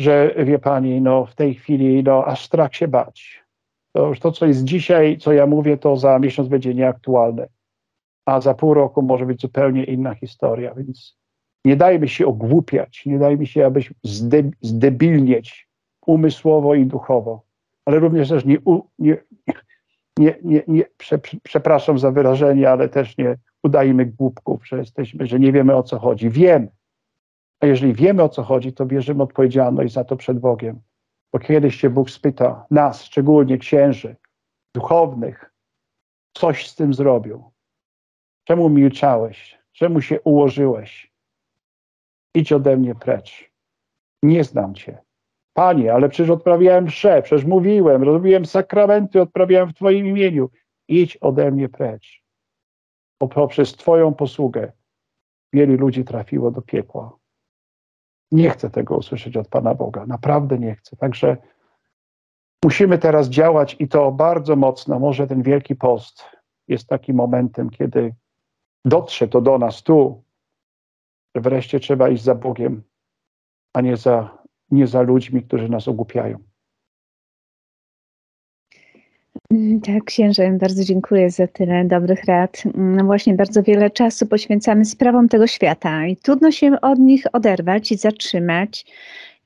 że 0.00 0.34
wie 0.44 0.58
pani, 0.58 1.00
no, 1.00 1.26
w 1.26 1.34
tej 1.34 1.54
chwili 1.54 2.02
no, 2.02 2.24
aż 2.24 2.44
strach 2.44 2.74
się 2.74 2.88
bać. 2.88 3.44
To 3.92 4.08
już 4.08 4.20
to, 4.20 4.32
co 4.32 4.46
jest 4.46 4.64
dzisiaj, 4.64 5.18
co 5.18 5.32
ja 5.32 5.46
mówię, 5.46 5.76
to 5.76 5.96
za 5.96 6.18
miesiąc 6.18 6.48
będzie 6.48 6.74
nieaktualne, 6.74 7.48
a 8.26 8.40
za 8.40 8.54
pół 8.54 8.74
roku 8.74 9.02
może 9.02 9.26
być 9.26 9.40
zupełnie 9.40 9.84
inna 9.84 10.14
historia, 10.14 10.74
więc 10.74 11.16
nie 11.64 11.76
dajmy 11.76 12.08
się 12.08 12.26
ogłupiać, 12.26 13.06
nie 13.06 13.18
dajmy 13.18 13.46
się, 13.46 13.66
abyś 13.66 13.92
zdebilnieć 14.62 15.68
umysłowo 16.06 16.74
i 16.74 16.86
duchowo 16.86 17.46
ale 17.86 17.98
również 17.98 18.28
też 18.28 18.44
nie, 18.44 18.58
nie, 18.98 19.16
nie, 20.18 20.34
nie, 20.42 20.62
nie 20.68 20.84
prze, 20.96 21.18
przepraszam 21.42 21.98
za 21.98 22.10
wyrażenie, 22.10 22.70
ale 22.70 22.88
też 22.88 23.18
nie 23.18 23.36
udajmy 23.62 24.06
głupków, 24.06 24.68
że 24.68 24.78
jesteśmy, 24.78 25.26
że 25.26 25.40
nie 25.40 25.52
wiemy 25.52 25.76
o 25.76 25.82
co 25.82 25.98
chodzi. 25.98 26.30
Wiemy. 26.30 26.68
A 27.60 27.66
jeżeli 27.66 27.94
wiemy 27.94 28.22
o 28.22 28.28
co 28.28 28.42
chodzi, 28.42 28.72
to 28.72 28.86
bierzemy 28.86 29.22
odpowiedzialność 29.22 29.92
za 29.94 30.04
to 30.04 30.16
przed 30.16 30.38
Bogiem. 30.38 30.80
Bo 31.32 31.38
kiedyś 31.38 31.76
się 31.76 31.90
Bóg 31.90 32.10
spyta 32.10 32.66
nas, 32.70 33.04
szczególnie 33.04 33.58
księży, 33.58 34.16
duchownych, 34.74 35.52
coś 36.34 36.70
z 36.70 36.74
tym 36.74 36.94
zrobił. 36.94 37.50
Czemu 38.44 38.68
milczałeś? 38.68 39.58
Czemu 39.72 40.00
się 40.00 40.20
ułożyłeś? 40.20 41.12
Idź 42.34 42.52
ode 42.52 42.76
mnie 42.76 42.94
precz. 42.94 43.50
Nie 44.22 44.44
znam 44.44 44.74
cię. 44.74 44.98
Panie, 45.52 45.92
ale 45.94 46.08
przecież 46.08 46.30
odprawiałem 46.30 46.84
mszę, 46.84 47.22
przecież 47.22 47.44
mówiłem, 47.44 48.02
robiłem 48.02 48.46
sakramenty, 48.46 49.20
odprawiałem 49.20 49.68
w 49.68 49.74
Twoim 49.74 50.06
imieniu. 50.06 50.50
Idź 50.88 51.16
ode 51.16 51.50
mnie 51.50 51.68
precz. 51.68 52.22
Poprzez 53.18 53.72
Twoją 53.72 54.14
posługę 54.14 54.72
wielu 55.52 55.76
ludzi 55.76 56.04
trafiło 56.04 56.50
do 56.50 56.62
piekła. 56.62 57.18
Nie 58.32 58.50
chcę 58.50 58.70
tego 58.70 58.96
usłyszeć 58.96 59.36
od 59.36 59.48
Pana 59.48 59.74
Boga. 59.74 60.06
Naprawdę 60.06 60.58
nie 60.58 60.74
chcę. 60.74 60.96
Także 60.96 61.36
musimy 62.64 62.98
teraz 62.98 63.28
działać 63.28 63.76
i 63.78 63.88
to 63.88 64.12
bardzo 64.12 64.56
mocno. 64.56 64.98
Może 64.98 65.26
ten 65.26 65.42
Wielki 65.42 65.76
Post 65.76 66.24
jest 66.68 66.88
takim 66.88 67.16
momentem, 67.16 67.70
kiedy 67.70 68.14
dotrze 68.84 69.28
to 69.28 69.40
do 69.40 69.58
nas 69.58 69.82
tu, 69.82 70.24
że 71.34 71.40
wreszcie 71.40 71.80
trzeba 71.80 72.08
iść 72.08 72.22
za 72.22 72.34
Bogiem, 72.34 72.82
a 73.72 73.80
nie 73.80 73.96
za 73.96 74.46
nie 74.70 74.86
za 74.86 75.02
ludźmi, 75.02 75.42
którzy 75.42 75.68
nas 75.68 75.88
ogłupiają. 75.88 76.38
Mm, 79.52 79.80
tak, 79.80 80.04
księże, 80.04 80.50
bardzo 80.60 80.84
dziękuję 80.84 81.30
za 81.30 81.46
tyle 81.46 81.84
dobrych 81.84 82.24
rad. 82.24 82.62
No 82.74 83.04
właśnie, 83.04 83.34
bardzo 83.34 83.62
wiele 83.62 83.90
czasu 83.90 84.26
poświęcamy 84.26 84.84
sprawom 84.84 85.28
tego 85.28 85.46
świata 85.46 86.06
i 86.06 86.16
trudno 86.16 86.50
się 86.50 86.80
od 86.80 86.98
nich 86.98 87.24
oderwać 87.32 87.92
i 87.92 87.96
zatrzymać 87.96 88.86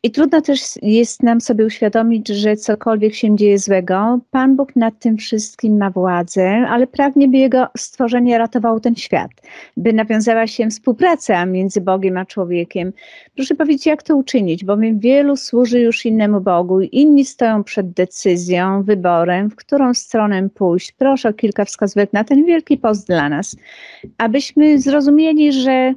I 0.02 0.10
trudno 0.10 0.40
też 0.40 0.60
jest 0.82 1.22
nam 1.22 1.40
sobie 1.40 1.66
uświadomić, 1.66 2.28
że 2.28 2.56
cokolwiek 2.56 3.14
się 3.14 3.36
dzieje 3.36 3.58
złego, 3.58 4.20
Pan 4.30 4.56
Bóg 4.56 4.76
nad 4.76 4.98
tym 4.98 5.16
wszystkim 5.16 5.76
ma 5.78 5.90
władzę, 5.90 6.66
ale 6.68 6.86
pragnie, 6.86 7.28
by 7.28 7.36
Jego 7.36 7.66
stworzenie 7.76 8.38
ratowało 8.38 8.80
ten 8.80 8.96
świat, 8.96 9.30
by 9.76 9.92
nawiązała 9.92 10.46
się 10.46 10.68
współpraca 10.68 11.46
między 11.46 11.80
Bogiem 11.80 12.16
a 12.16 12.24
człowiekiem. 12.24 12.92
Proszę 13.36 13.54
powiedzieć, 13.54 13.86
jak 13.86 14.02
to 14.02 14.16
uczynić, 14.16 14.64
bowiem 14.64 14.98
wielu 14.98 15.36
służy 15.36 15.80
już 15.80 16.06
innemu 16.06 16.40
Bogu, 16.40 16.80
inni 16.80 17.24
stoją 17.24 17.64
przed 17.64 17.90
decyzją, 17.90 18.82
wyborem, 18.82 19.50
w 19.50 19.56
którą 19.56 19.94
stronę 19.94 20.48
pójść. 20.48 20.92
Proszę 20.92 21.28
o 21.28 21.32
kilka 21.32 21.64
wskazówek 21.64 22.12
na 22.12 22.24
ten 22.24 22.44
wielki 22.44 22.78
post 22.78 23.06
dla 23.06 23.28
nas, 23.28 23.56
abyśmy 24.18 24.80
zrozumieli, 24.80 25.52
że, 25.52 25.94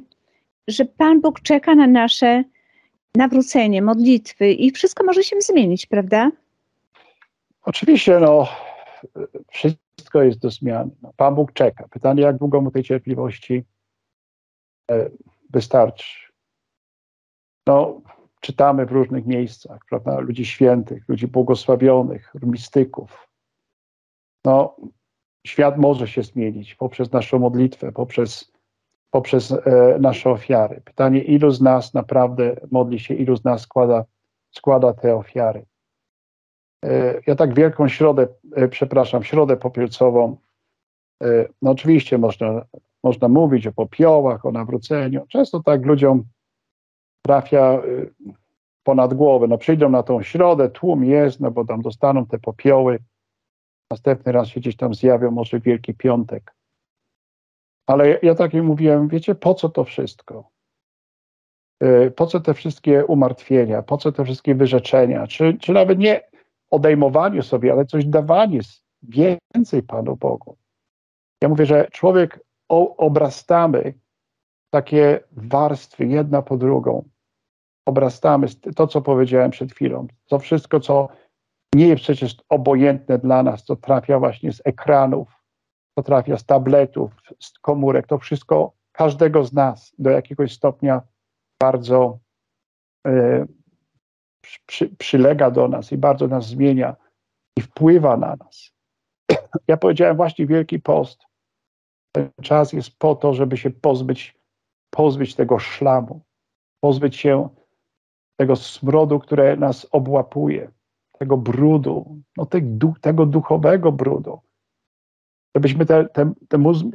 że 0.68 0.84
Pan 0.84 1.20
Bóg 1.20 1.40
czeka 1.40 1.74
na 1.74 1.86
nasze 1.86 2.44
nawrócenie, 3.16 3.82
modlitwy 3.82 4.52
i 4.52 4.70
wszystko 4.70 5.04
może 5.04 5.24
się 5.24 5.40
zmienić, 5.40 5.86
prawda? 5.86 6.30
Oczywiście, 7.62 8.20
no, 8.20 8.48
wszystko 9.48 10.22
jest 10.22 10.38
do 10.38 10.50
zmiany. 10.50 10.90
No, 11.02 11.12
Pan 11.16 11.34
Bóg 11.34 11.52
czeka. 11.52 11.88
Pytanie, 11.88 12.22
jak 12.22 12.38
długo 12.38 12.60
mu 12.60 12.70
tej 12.70 12.82
cierpliwości 12.82 13.64
e, 14.90 15.10
wystarczy. 15.50 16.32
No, 17.66 18.00
czytamy 18.40 18.86
w 18.86 18.92
różnych 18.92 19.26
miejscach, 19.26 19.80
prawda, 19.88 20.18
ludzi 20.18 20.46
świętych, 20.46 21.08
ludzi 21.08 21.26
błogosławionych, 21.26 22.32
mistyków. 22.42 23.28
No, 24.44 24.76
świat 25.46 25.78
może 25.78 26.08
się 26.08 26.22
zmienić 26.22 26.74
poprzez 26.74 27.12
naszą 27.12 27.38
modlitwę, 27.38 27.92
poprzez 27.92 28.53
poprzez 29.14 29.52
e, 29.52 29.58
nasze 30.00 30.30
ofiary. 30.30 30.80
Pytanie, 30.84 31.20
ilu 31.20 31.50
z 31.50 31.60
nas 31.60 31.94
naprawdę 31.94 32.56
modli 32.70 32.98
się, 33.00 33.14
ilu 33.14 33.36
z 33.36 33.44
nas 33.44 33.60
składa, 33.60 34.04
składa 34.50 34.92
te 34.92 35.16
ofiary. 35.16 35.64
E, 36.84 37.20
ja 37.26 37.34
tak 37.34 37.54
wielką 37.54 37.88
środę, 37.88 38.26
e, 38.56 38.68
przepraszam, 38.68 39.22
środę 39.22 39.56
popielcową, 39.56 40.36
no 41.62 41.70
oczywiście 41.70 42.18
można, 42.18 42.64
można 43.02 43.28
mówić 43.28 43.66
o 43.66 43.72
popiołach, 43.72 44.46
o 44.46 44.52
nawróceniu. 44.52 45.26
Często 45.28 45.62
tak 45.62 45.86
ludziom 45.86 46.24
trafia 47.22 47.82
ponad 48.82 49.14
głowę. 49.14 49.46
No 49.48 49.58
przyjdą 49.58 49.90
na 49.90 50.02
tą 50.02 50.22
środę, 50.22 50.70
tłum 50.70 51.04
jest, 51.04 51.40
no 51.40 51.50
bo 51.50 51.64
tam 51.64 51.82
dostaną 51.82 52.26
te 52.26 52.38
popioły. 52.38 52.98
Następny 53.90 54.32
raz 54.32 54.48
się 54.48 54.60
gdzieś 54.60 54.76
tam 54.76 54.94
zjawią, 54.94 55.30
może 55.30 55.60
Wielki 55.60 55.94
Piątek. 55.94 56.53
Ale 57.86 58.18
ja 58.22 58.34
tak 58.34 58.54
jak 58.54 58.64
mówiłem, 58.64 59.08
wiecie, 59.08 59.34
po 59.34 59.54
co 59.54 59.68
to 59.68 59.84
wszystko? 59.84 60.50
Y, 61.82 62.10
po 62.16 62.26
co 62.26 62.40
te 62.40 62.54
wszystkie 62.54 63.06
umartwienia, 63.06 63.82
po 63.82 63.98
co 63.98 64.12
te 64.12 64.24
wszystkie 64.24 64.54
wyrzeczenia, 64.54 65.26
czy, 65.26 65.58
czy 65.60 65.72
nawet 65.72 65.98
nie 65.98 66.20
odejmowanie 66.70 67.42
sobie, 67.42 67.72
ale 67.72 67.84
coś 67.84 68.04
dawanie 68.04 68.60
więcej 69.02 69.82
Panu 69.82 70.16
Bogu. 70.16 70.56
Ja 71.42 71.48
mówię, 71.48 71.66
że 71.66 71.88
człowiek 71.92 72.40
obrastamy 72.96 73.94
takie 74.70 75.20
warstwy 75.32 76.06
jedna 76.06 76.42
po 76.42 76.56
drugą. 76.56 77.08
Obrastamy 77.86 78.46
to, 78.76 78.86
co 78.86 79.02
powiedziałem 79.02 79.50
przed 79.50 79.72
chwilą. 79.72 80.06
To 80.26 80.38
wszystko, 80.38 80.80
co 80.80 81.08
nie 81.74 81.88
jest 81.88 82.02
przecież 82.02 82.36
obojętne 82.48 83.18
dla 83.18 83.42
nas, 83.42 83.64
co 83.64 83.76
trafia 83.76 84.18
właśnie 84.18 84.52
z 84.52 84.62
ekranów, 84.64 85.43
to 85.94 86.02
trafia 86.02 86.38
z 86.38 86.44
tabletów, 86.44 87.12
z 87.40 87.58
komórek, 87.58 88.06
to 88.06 88.18
wszystko 88.18 88.72
każdego 88.92 89.44
z 89.44 89.52
nas 89.52 89.94
do 89.98 90.10
jakiegoś 90.10 90.52
stopnia 90.52 91.02
bardzo 91.60 92.18
y, 93.06 93.46
przy, 94.66 94.88
przylega 94.88 95.50
do 95.50 95.68
nas 95.68 95.92
i 95.92 95.98
bardzo 95.98 96.28
nas 96.28 96.46
zmienia 96.46 96.96
i 97.58 97.60
wpływa 97.60 98.16
na 98.16 98.36
nas. 98.36 98.72
Ja 99.68 99.76
powiedziałem 99.76 100.16
właśnie 100.16 100.46
Wielki 100.46 100.80
Post. 100.80 101.26
Ten 102.12 102.30
czas 102.42 102.72
jest 102.72 102.98
po 102.98 103.14
to, 103.14 103.34
żeby 103.34 103.56
się 103.56 103.70
pozbyć, 103.70 104.38
pozbyć 104.90 105.34
tego 105.34 105.58
szlamu, 105.58 106.20
pozbyć 106.80 107.16
się 107.16 107.48
tego 108.36 108.56
smrodu, 108.56 109.18
które 109.18 109.56
nas 109.56 109.86
obłapuje, 109.90 110.70
tego 111.18 111.36
brudu, 111.36 112.18
no 112.36 112.46
tego, 112.46 112.92
tego 113.00 113.26
duchowego 113.26 113.92
brudu, 113.92 114.40
żebyśmy 115.54 115.86
te, 115.86 116.08
te, 116.08 116.32
te 116.48 116.58
mózg, 116.58 116.86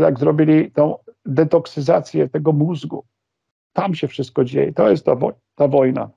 jak 0.00 0.18
zrobili 0.18 0.70
tą 0.70 0.96
detoksyzację 1.26 2.28
tego 2.28 2.52
mózgu. 2.52 3.04
Tam 3.72 3.94
się 3.94 4.08
wszystko 4.08 4.44
dzieje. 4.44 4.72
To 4.72 4.90
jest 4.90 5.04
ta, 5.04 5.14
wo 5.14 5.32
ta 5.54 5.68
wojna 5.68 6.10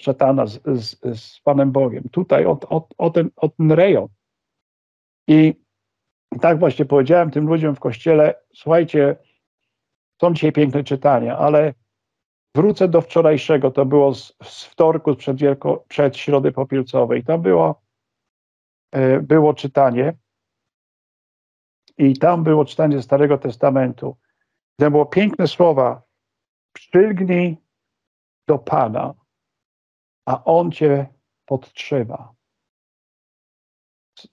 szatana 0.00 0.46
z, 0.46 0.60
z, 0.64 1.20
z 1.20 1.40
Panem 1.40 1.72
Bogiem. 1.72 2.04
Tutaj 2.12 2.46
o, 2.46 2.58
o, 2.68 2.88
o, 2.98 3.10
ten, 3.10 3.30
o 3.36 3.48
ten 3.48 3.72
rejon. 3.72 4.08
I 5.28 5.54
tak 6.40 6.58
właśnie 6.58 6.84
powiedziałem 6.84 7.30
tym 7.30 7.46
ludziom 7.46 7.76
w 7.76 7.80
kościele, 7.80 8.34
słuchajcie, 8.54 9.16
są 10.20 10.34
dzisiaj 10.34 10.52
piękne 10.52 10.84
czytania, 10.84 11.38
ale 11.38 11.74
wrócę 12.54 12.88
do 12.88 13.00
wczorajszego, 13.00 13.70
to 13.70 13.86
było 13.86 14.14
z, 14.14 14.36
z 14.42 14.64
wtorku 14.64 15.16
przed, 15.16 15.36
wielko, 15.36 15.84
przed 15.88 16.16
Środy 16.16 16.52
Popielcowej. 16.52 17.24
Tam 17.24 17.42
było, 17.42 17.82
e, 18.92 19.20
było 19.20 19.54
czytanie 19.54 20.14
i 21.98 22.18
tam 22.18 22.44
było 22.44 22.64
czytanie 22.64 23.02
Starego 23.02 23.38
Testamentu. 23.38 24.16
Tam 24.76 24.92
było 24.92 25.06
piękne 25.06 25.46
słowa. 25.46 26.02
Przylgnij 26.72 27.56
do 28.48 28.58
Pana, 28.58 29.14
a 30.26 30.44
On 30.44 30.72
cię 30.72 31.06
podtrzyma. 31.46 32.34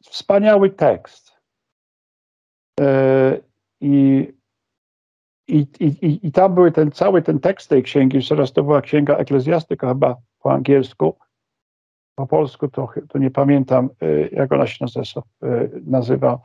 Wspaniały 0.04 0.70
tekst. 0.70 1.32
Yy, 2.80 3.44
I, 3.82 4.34
i, 5.48 5.68
i, 5.80 6.28
I 6.28 6.32
tam 6.32 6.54
były 6.56 6.72
ten 6.72 6.92
cały 6.92 7.22
ten 7.22 7.40
tekst 7.40 7.70
tej 7.70 7.84
księgi, 7.84 8.18
jeszcze 8.18 8.48
to 8.48 8.64
była 8.64 8.82
księga 8.82 9.18
Eklezjastyka 9.18 9.88
chyba 9.88 10.16
po 10.40 10.54
angielsku, 10.54 11.18
po 12.16 12.28
polsku 12.28 12.68
to, 12.68 12.90
to 13.10 13.18
nie 13.18 13.32
pamiętam, 13.32 13.90
yy, 14.02 14.30
jak 14.32 14.52
ona 14.52 14.68
się 14.68 14.86
nazywa, 14.86 15.22
nazywa 15.86 16.40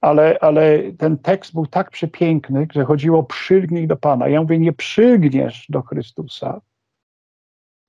ale, 0.00 0.38
ale 0.40 0.92
ten 0.98 1.18
tekst 1.18 1.52
był 1.52 1.66
tak 1.66 1.90
przepiękny, 1.90 2.66
że 2.72 2.84
chodziło 2.84 3.22
przylgnij 3.22 3.86
do 3.86 3.96
Pana. 3.96 4.28
Ja 4.28 4.42
mówię, 4.42 4.58
nie 4.58 4.72
przylgniesz 4.72 5.66
do 5.68 5.82
Chrystusa, 5.82 6.60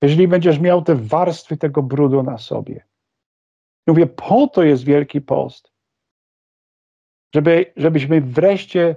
jeżeli 0.02 0.28
będziesz 0.28 0.60
miał 0.60 0.82
te 0.82 0.94
warstwy 0.94 1.56
tego 1.56 1.82
brudu 1.82 2.22
na 2.22 2.38
sobie. 2.38 2.84
mówię, 3.86 4.06
po 4.06 4.46
to 4.46 4.62
jest 4.62 4.84
Wielki 4.84 5.20
Post, 5.20 5.72
żeby, 7.34 7.72
żebyśmy 7.76 8.20
wreszcie 8.20 8.96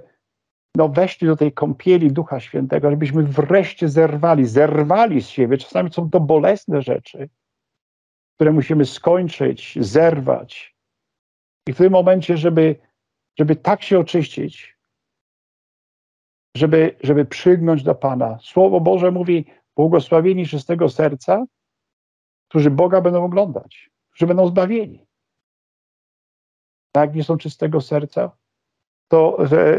no, 0.76 0.88
weszli 0.88 1.26
do 1.26 1.36
tej 1.36 1.52
kąpieli 1.52 2.12
Ducha 2.12 2.40
Świętego, 2.40 2.90
żebyśmy 2.90 3.22
wreszcie 3.22 3.88
zerwali, 3.88 4.46
zerwali 4.46 5.22
z 5.22 5.28
siebie. 5.28 5.58
Czasami 5.58 5.92
są 5.92 6.10
to 6.10 6.20
bolesne 6.20 6.82
rzeczy, 6.82 7.28
które 8.34 8.52
musimy 8.52 8.84
skończyć, 8.84 9.78
zerwać. 9.80 10.76
I 11.68 11.72
w 11.72 11.76
tym 11.76 11.92
momencie, 11.92 12.36
żeby 12.36 12.76
żeby 13.38 13.56
tak 13.56 13.82
się 13.82 13.98
oczyścić, 13.98 14.78
żeby, 16.56 16.96
żeby 17.02 17.24
przygnąć 17.24 17.82
do 17.82 17.94
Pana. 17.94 18.38
Słowo 18.42 18.80
Boże 18.80 19.10
mówi, 19.10 19.44
błogosławieni 19.76 20.46
czystego 20.46 20.88
serca, 20.88 21.44
którzy 22.48 22.70
Boga 22.70 23.00
będą 23.00 23.24
oglądać, 23.24 23.90
którzy 24.10 24.26
będą 24.26 24.46
zbawieni. 24.46 25.06
A 26.92 27.00
jak 27.00 27.14
nie 27.14 27.24
są 27.24 27.36
czystego 27.36 27.80
serca, 27.80 28.30
to, 29.08 29.38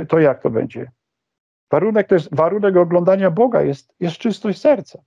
to 0.09 0.19
jak 0.19 0.43
to 0.43 0.49
będzie? 0.49 0.91
Warunek, 1.71 2.07
to 2.07 2.15
jest, 2.15 2.35
warunek 2.35 2.77
oglądania 2.77 3.31
Boga 3.31 3.61
jest, 3.61 3.95
jest 3.99 4.17
czystość 4.17 4.59
serca. 4.59 5.03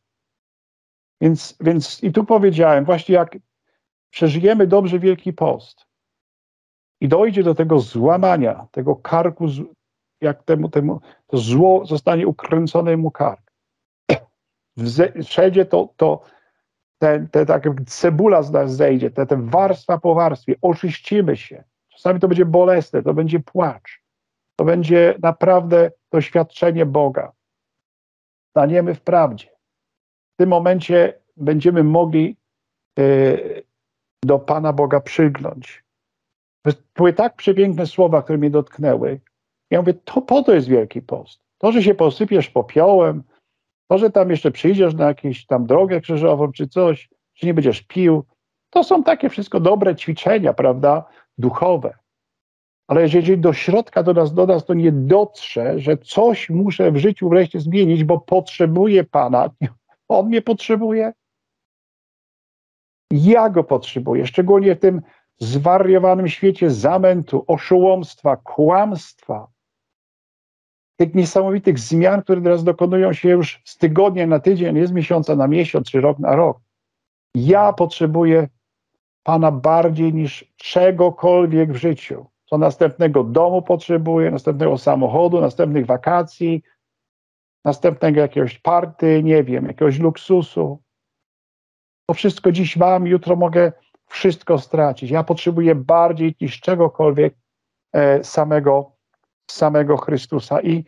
Więc, 1.20 1.56
więc 1.60 2.02
i 2.02 2.12
tu 2.12 2.24
powiedziałem, 2.24 2.84
właśnie 2.84 3.14
jak 3.14 3.36
przeżyjemy 4.10 4.66
dobrze 4.66 4.98
Wielki 4.98 5.32
Post, 5.32 5.87
i 7.00 7.08
dojdzie 7.08 7.42
do 7.42 7.54
tego 7.54 7.78
złamania, 7.78 8.66
tego 8.70 8.96
karku, 8.96 9.46
jak 10.20 10.42
temu, 10.42 10.68
temu 10.68 11.00
to 11.26 11.38
zło 11.38 11.86
zostanie 11.86 12.26
ukręcone 12.26 12.96
mu 12.96 13.10
kark. 13.10 13.52
Wszędzie 15.24 15.64
to, 15.64 15.88
to 15.96 16.20
ten, 16.98 17.28
te, 17.28 17.46
tak 17.46 17.64
cebula 17.86 18.42
z 18.42 18.52
nas 18.52 18.76
zejdzie, 18.76 19.10
te, 19.10 19.26
te 19.26 19.36
warstwa 19.36 19.98
po 19.98 20.14
warstwie, 20.14 20.54
oczyścimy 20.62 21.36
się. 21.36 21.64
Czasami 21.88 22.20
to 22.20 22.28
będzie 22.28 22.44
bolesne, 22.44 23.02
to 23.02 23.14
będzie 23.14 23.40
płacz. 23.40 24.02
To 24.56 24.64
będzie 24.64 25.14
naprawdę 25.22 25.90
doświadczenie 26.12 26.86
Boga. 26.86 27.32
Staniemy 28.50 28.94
w 28.94 29.00
prawdzie. 29.00 29.46
W 30.34 30.36
tym 30.36 30.48
momencie 30.48 31.20
będziemy 31.36 31.84
mogli 31.84 32.36
y, 32.98 33.64
do 34.24 34.38
Pana 34.38 34.72
Boga 34.72 35.00
przygnąć 35.00 35.84
były 36.96 37.12
tak 37.12 37.36
przepiękne 37.36 37.86
słowa, 37.86 38.22
które 38.22 38.38
mnie 38.38 38.50
dotknęły. 38.50 39.20
Ja 39.70 39.80
mówię, 39.80 39.94
to 39.94 40.22
po 40.22 40.42
to 40.42 40.54
jest 40.54 40.68
Wielki 40.68 41.02
Post. 41.02 41.40
To, 41.58 41.72
że 41.72 41.82
się 41.82 41.94
posypiesz 41.94 42.50
popiołem, 42.50 43.22
Może 43.90 44.10
tam 44.10 44.30
jeszcze 44.30 44.50
przyjdziesz 44.50 44.94
na 44.94 45.06
jakąś 45.06 45.46
tam 45.46 45.66
drogę 45.66 46.00
krzyżową 46.00 46.52
czy 46.52 46.68
coś, 46.68 47.10
czy 47.34 47.46
nie 47.46 47.54
będziesz 47.54 47.82
pił. 47.82 48.24
To 48.70 48.84
są 48.84 49.02
takie 49.02 49.28
wszystko 49.28 49.60
dobre 49.60 49.96
ćwiczenia, 49.96 50.52
prawda, 50.52 51.04
duchowe. 51.38 51.98
Ale 52.86 53.02
jeżeli 53.02 53.38
do 53.38 53.52
środka 53.52 54.02
do 54.02 54.12
nas, 54.12 54.34
do 54.34 54.46
nas 54.46 54.64
to 54.64 54.74
nie 54.74 54.92
dotrze, 54.92 55.78
że 55.78 55.96
coś 55.96 56.50
muszę 56.50 56.92
w 56.92 56.96
życiu 56.96 57.28
wreszcie 57.28 57.60
zmienić, 57.60 58.04
bo 58.04 58.20
potrzebuję 58.20 59.04
Pana, 59.04 59.50
On 60.08 60.26
mnie 60.26 60.42
potrzebuje, 60.42 61.12
ja 63.12 63.50
Go 63.50 63.64
potrzebuję, 63.64 64.26
szczególnie 64.26 64.76
w 64.76 64.80
tym 64.80 65.02
zwariowanym 65.40 66.28
świecie 66.28 66.70
zamętu, 66.70 67.44
oszołomstwa, 67.46 68.36
kłamstwa, 68.36 69.48
tych 70.96 71.14
niesamowitych 71.14 71.78
zmian, 71.78 72.22
które 72.22 72.42
teraz 72.42 72.64
dokonują 72.64 73.12
się 73.12 73.28
już 73.28 73.62
z 73.64 73.78
tygodnia 73.78 74.26
na 74.26 74.40
tydzień, 74.40 74.74
nie 74.74 74.86
z 74.86 74.92
miesiąca 74.92 75.36
na 75.36 75.48
miesiąc, 75.48 75.90
czy 75.90 76.00
rok 76.00 76.18
na 76.18 76.36
rok. 76.36 76.58
Ja 77.34 77.72
potrzebuję 77.72 78.48
Pana 79.28 79.52
bardziej 79.52 80.14
niż 80.14 80.52
czegokolwiek 80.56 81.72
w 81.72 81.76
życiu. 81.76 82.26
Co 82.44 82.58
następnego 82.58 83.24
domu 83.24 83.62
potrzebuję, 83.62 84.30
następnego 84.30 84.78
samochodu, 84.78 85.40
następnych 85.40 85.86
wakacji, 85.86 86.62
następnego 87.64 88.20
jakiegoś 88.20 88.58
party, 88.58 89.22
nie 89.22 89.44
wiem, 89.44 89.66
jakiegoś 89.66 89.98
luksusu. 89.98 90.82
To 92.06 92.14
wszystko 92.14 92.52
dziś 92.52 92.76
mam, 92.76 93.06
jutro 93.06 93.36
mogę 93.36 93.72
wszystko 94.08 94.58
stracić. 94.58 95.10
Ja 95.10 95.24
potrzebuję 95.24 95.74
bardziej 95.74 96.34
niż 96.40 96.60
czegokolwiek 96.60 97.34
e, 97.92 98.24
samego, 98.24 98.92
samego 99.50 99.96
Chrystusa. 99.96 100.60
I, 100.60 100.84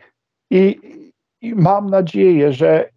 i, 0.51 0.79
I 1.41 1.55
mam 1.55 1.89
nadzieję, 1.89 2.53
że 2.53 2.89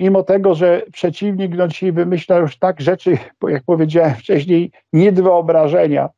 mimo 0.00 0.22
tego, 0.22 0.54
że 0.54 0.82
przeciwnik 0.92 1.56
no 1.56 1.68
dzisiaj 1.68 1.92
wymyśla 1.92 2.36
już 2.36 2.58
tak 2.58 2.80
rzeczy, 2.80 3.18
jak 3.48 3.62
powiedziałem 3.64 4.14
wcześniej, 4.14 4.72
nie 4.92 5.12
do 5.12 5.22
wyobrażenia, 5.22 6.08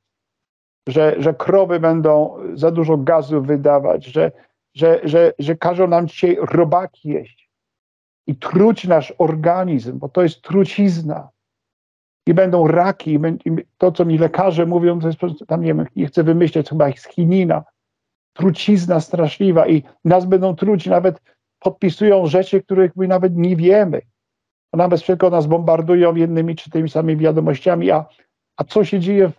że, 0.89 1.17
że 1.19 1.35
krowy 1.35 1.81
będą 1.81 2.37
za 2.55 2.71
dużo 2.71 2.97
gazu 2.97 3.43
wydawać, 3.43 4.07
że, 4.07 4.33
że, 4.75 5.01
że, 5.05 5.33
że 5.39 5.57
każą 5.57 5.89
nam 5.89 6.09
dzisiaj 6.09 6.39
robaki 6.41 7.09
jeść 7.09 7.51
i 8.27 8.37
truć 8.37 8.85
nasz 8.85 9.15
organizm, 9.19 9.99
bo 9.99 10.09
to 10.09 10.23
jest 10.23 10.43
trucizna. 10.43 11.29
I 12.31 12.35
będą 12.35 12.67
raki, 12.67 13.19
i 13.45 13.51
to, 13.79 13.93
co 13.93 14.05
mi 14.05 14.19
lekarze 14.19 14.67
mówią, 14.67 15.01
to 15.01 15.07
jest 15.09 15.21
tam 15.47 15.61
nie 15.61 15.75
wiem, 15.75 15.87
nie 15.97 16.07
chcę 16.07 16.23
wymyśleć, 16.23 16.69
chyba 16.69 16.89
ich 16.89 17.01
z 17.01 17.07
chinina, 17.09 17.65
trucizna 18.33 19.01
straszliwa 19.01 19.69
i 19.69 19.83
nas 20.05 20.27
będą 20.27 20.57
truć, 20.57 20.87
nawet 20.87 21.21
podpisują 21.59 22.27
rzeczy, 22.27 22.63
których 22.63 22.97
my 22.97 23.09
nawet 23.09 23.37
nie 23.37 23.57
wiemy. 23.57 24.01
Nawet 24.73 25.01
wszystko 25.01 25.31
nas 25.31 25.47
bombardują 25.47 26.15
jednymi 26.15 26.57
czy 26.57 26.71
tymi 26.71 26.91
samymi 26.91 27.23
wiadomościami, 27.23 27.91
a, 27.91 28.05
a 28.57 28.65
co 28.65 28.85
się 28.85 29.01
dzieje 29.01 29.31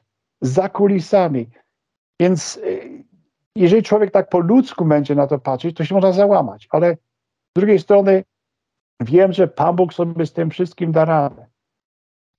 za 0.42 0.70
kulisami. 0.70 1.50
Więc 2.20 2.58
y, 2.58 3.04
jeżeli 3.56 3.84
człowiek 3.84 4.12
tak 4.12 4.30
po 4.30 4.40
ludzku 4.40 4.86
będzie 4.86 5.16
na 5.16 5.28
to 5.28 5.40
patrzeć, 5.40 5.78
to 5.78 5.86
się 5.86 5.96
można 5.96 6.12
załamać, 6.12 6.68
ale 6.72 6.94
z 6.94 7.54
drugiej 7.56 7.80
strony 7.80 8.24
wiem, 9.02 9.34
że 9.34 9.48
Pan 9.48 9.76
Bóg 9.76 9.94
sobie 9.94 10.26
z 10.26 10.34
tym 10.34 10.50
wszystkim 10.50 10.92
da 10.92 11.06
radę. 11.06 11.51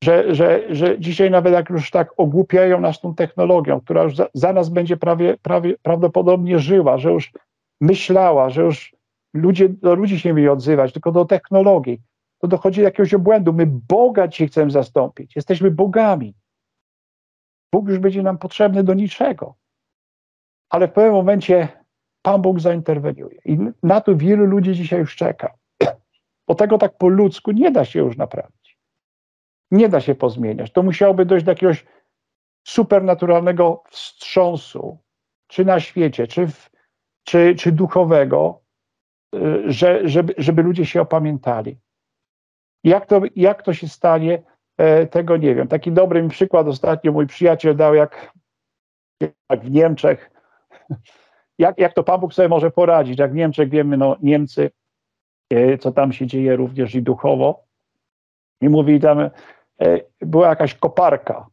Że, 0.03 0.35
że, 0.35 0.75
że 0.75 0.99
dzisiaj 1.01 1.31
nawet 1.31 1.53
jak 1.53 1.71
już 1.71 1.91
tak 1.91 2.13
ogłupiają 2.17 2.81
nas 2.81 3.01
tą 3.01 3.15
technologią, 3.15 3.81
która 3.81 4.03
już 4.03 4.17
za, 4.17 4.29
za 4.35 4.53
nas 4.53 4.69
będzie 4.69 4.97
prawie, 4.97 5.37
prawie, 5.43 5.75
prawdopodobnie 5.83 6.59
żyła, 6.59 6.99
że 6.99 7.11
już 7.11 7.33
myślała, 7.81 8.51
że 8.51 8.63
już 8.63 8.97
ludzie, 9.35 9.69
do 9.69 9.95
ludzi 9.95 10.21
się 10.21 10.35
nie 10.35 10.53
odzywać, 10.53 10.93
tylko 10.93 11.13
do 11.13 11.25
technologii, 11.25 12.01
to 12.39 12.49
dochodzi 12.49 12.81
do 12.81 12.85
jakiegoś 12.85 13.15
obłędu. 13.15 13.53
My 13.53 13.67
Boga 13.67 14.29
dzisiaj 14.29 14.49
chcemy 14.49 14.71
zastąpić. 14.71 15.37
Jesteśmy 15.37 15.71
bogami. 15.71 16.35
Bóg 17.73 17.89
już 17.89 17.99
będzie 17.99 18.23
nam 18.23 18.39
potrzebny 18.39 18.85
do 18.85 18.95
niczego. 18.95 19.55
Ale 20.71 20.89
w 20.89 20.93
pewnym 20.93 21.13
momencie 21.13 21.69
Pan 22.23 22.43
Bóg 22.43 22.61
zainterweniuje. 22.61 23.39
I 23.45 23.59
na 23.83 24.01
to 24.01 24.17
wielu 24.17 24.45
ludzi 24.45 24.75
dzisiaj 24.75 25.01
już 25.01 25.17
czeka. 25.17 25.55
Bo 26.49 26.55
tego 26.55 26.79
tak 26.79 26.99
po 26.99 27.09
ludzku 27.09 27.53
nie 27.53 27.71
da 27.71 27.85
się 27.85 27.99
już 27.99 28.17
naprawić. 28.17 28.62
Nie 29.73 29.89
da 29.89 30.01
się 30.01 30.15
pozmieniać. 30.15 30.73
To 30.73 30.83
musiałoby 30.83 31.27
dojść 31.27 31.45
do 31.45 31.53
jakiegoś 31.53 31.87
supernaturalnego 32.65 33.83
wstrząsu, 33.91 34.99
czy 35.47 35.65
na 35.65 35.81
świecie, 35.81 36.27
czy, 36.27 36.47
w, 36.47 36.71
czy, 37.25 37.55
czy 37.55 37.73
duchowego, 37.73 38.61
y, 39.35 39.73
że, 39.73 40.09
żeby, 40.09 40.35
żeby 40.39 40.63
ludzie 40.63 40.87
się 40.87 41.01
opamiętali. 41.01 41.79
Jak 42.85 43.07
to, 43.07 43.21
jak 43.37 43.63
to 43.63 43.75
się 43.75 43.89
stanie, 43.89 44.43
E, 44.77 45.07
tego 45.07 45.37
nie 45.37 45.55
wiem. 45.55 45.69
Taki 45.69 45.93
dobry 45.93 46.23
mi 46.23 46.29
przykład 46.29 46.67
ostatnio 46.67 47.13
mój 47.13 47.27
przyjaciel 47.27 47.77
dał, 47.77 47.95
jak, 47.95 48.33
jak 49.21 49.65
w 49.65 49.71
Niemczech, 49.71 50.31
jak, 51.59 51.79
jak 51.79 51.95
to 51.95 52.05
Pan 52.05 52.21
Bóg 52.21 52.35
sobie 52.35 52.49
może 52.49 52.71
poradzić. 52.71 53.19
Jak 53.19 53.33
w 53.33 53.35
Niemczech 53.35 53.69
wiemy, 53.69 53.97
no 53.97 54.17
Niemcy, 54.23 54.71
e, 55.51 55.79
co 55.79 55.93
tam 55.93 56.13
się 56.13 56.27
dzieje 56.27 56.57
również 56.57 56.95
i 56.95 57.03
duchowo. 57.03 57.65
I 58.61 58.69
mówi 58.69 59.01
tam, 59.01 59.31
była 60.21 60.49
jakaś 60.49 60.75
koparka. 60.75 61.47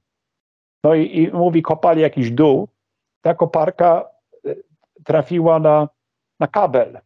No 0.84 0.96
i, 0.96 1.18
i 1.18 1.32
mówi, 1.32 1.62
kopali 1.62 2.02
jakiś 2.02 2.32
dół. 2.32 2.68
Ta 3.22 3.36
koparka 3.36 4.10
trafiła 5.06 5.60
na, 5.60 5.90
na 6.40 6.48
kabel. 6.48 7.00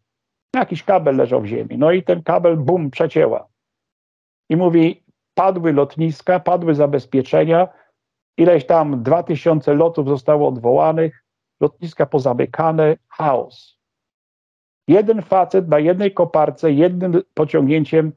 Jakiś 0.55 0.83
kabel 0.83 1.15
leżał 1.15 1.41
w 1.41 1.45
ziemi. 1.45 1.77
No 1.77 1.91
i 1.91 2.03
ten 2.03 2.23
kabel, 2.23 2.57
bum, 2.57 2.91
przecięła. 2.91 3.47
I 4.49 4.55
mówi, 4.55 5.03
padły 5.33 5.73
lotniska, 5.73 6.39
padły 6.39 6.75
zabezpieczenia, 6.75 7.67
ileś 8.37 8.65
tam 8.65 9.03
2000 9.03 9.73
lotów 9.73 10.07
zostało 10.07 10.47
odwołanych, 10.47 11.23
lotniska 11.61 12.05
pozamykane, 12.05 12.97
chaos. 13.09 13.79
Jeden 14.87 15.21
facet 15.21 15.67
na 15.67 15.79
jednej 15.79 16.13
koparce, 16.13 16.71
jednym 16.71 17.21
pociągnięciem 17.33 18.11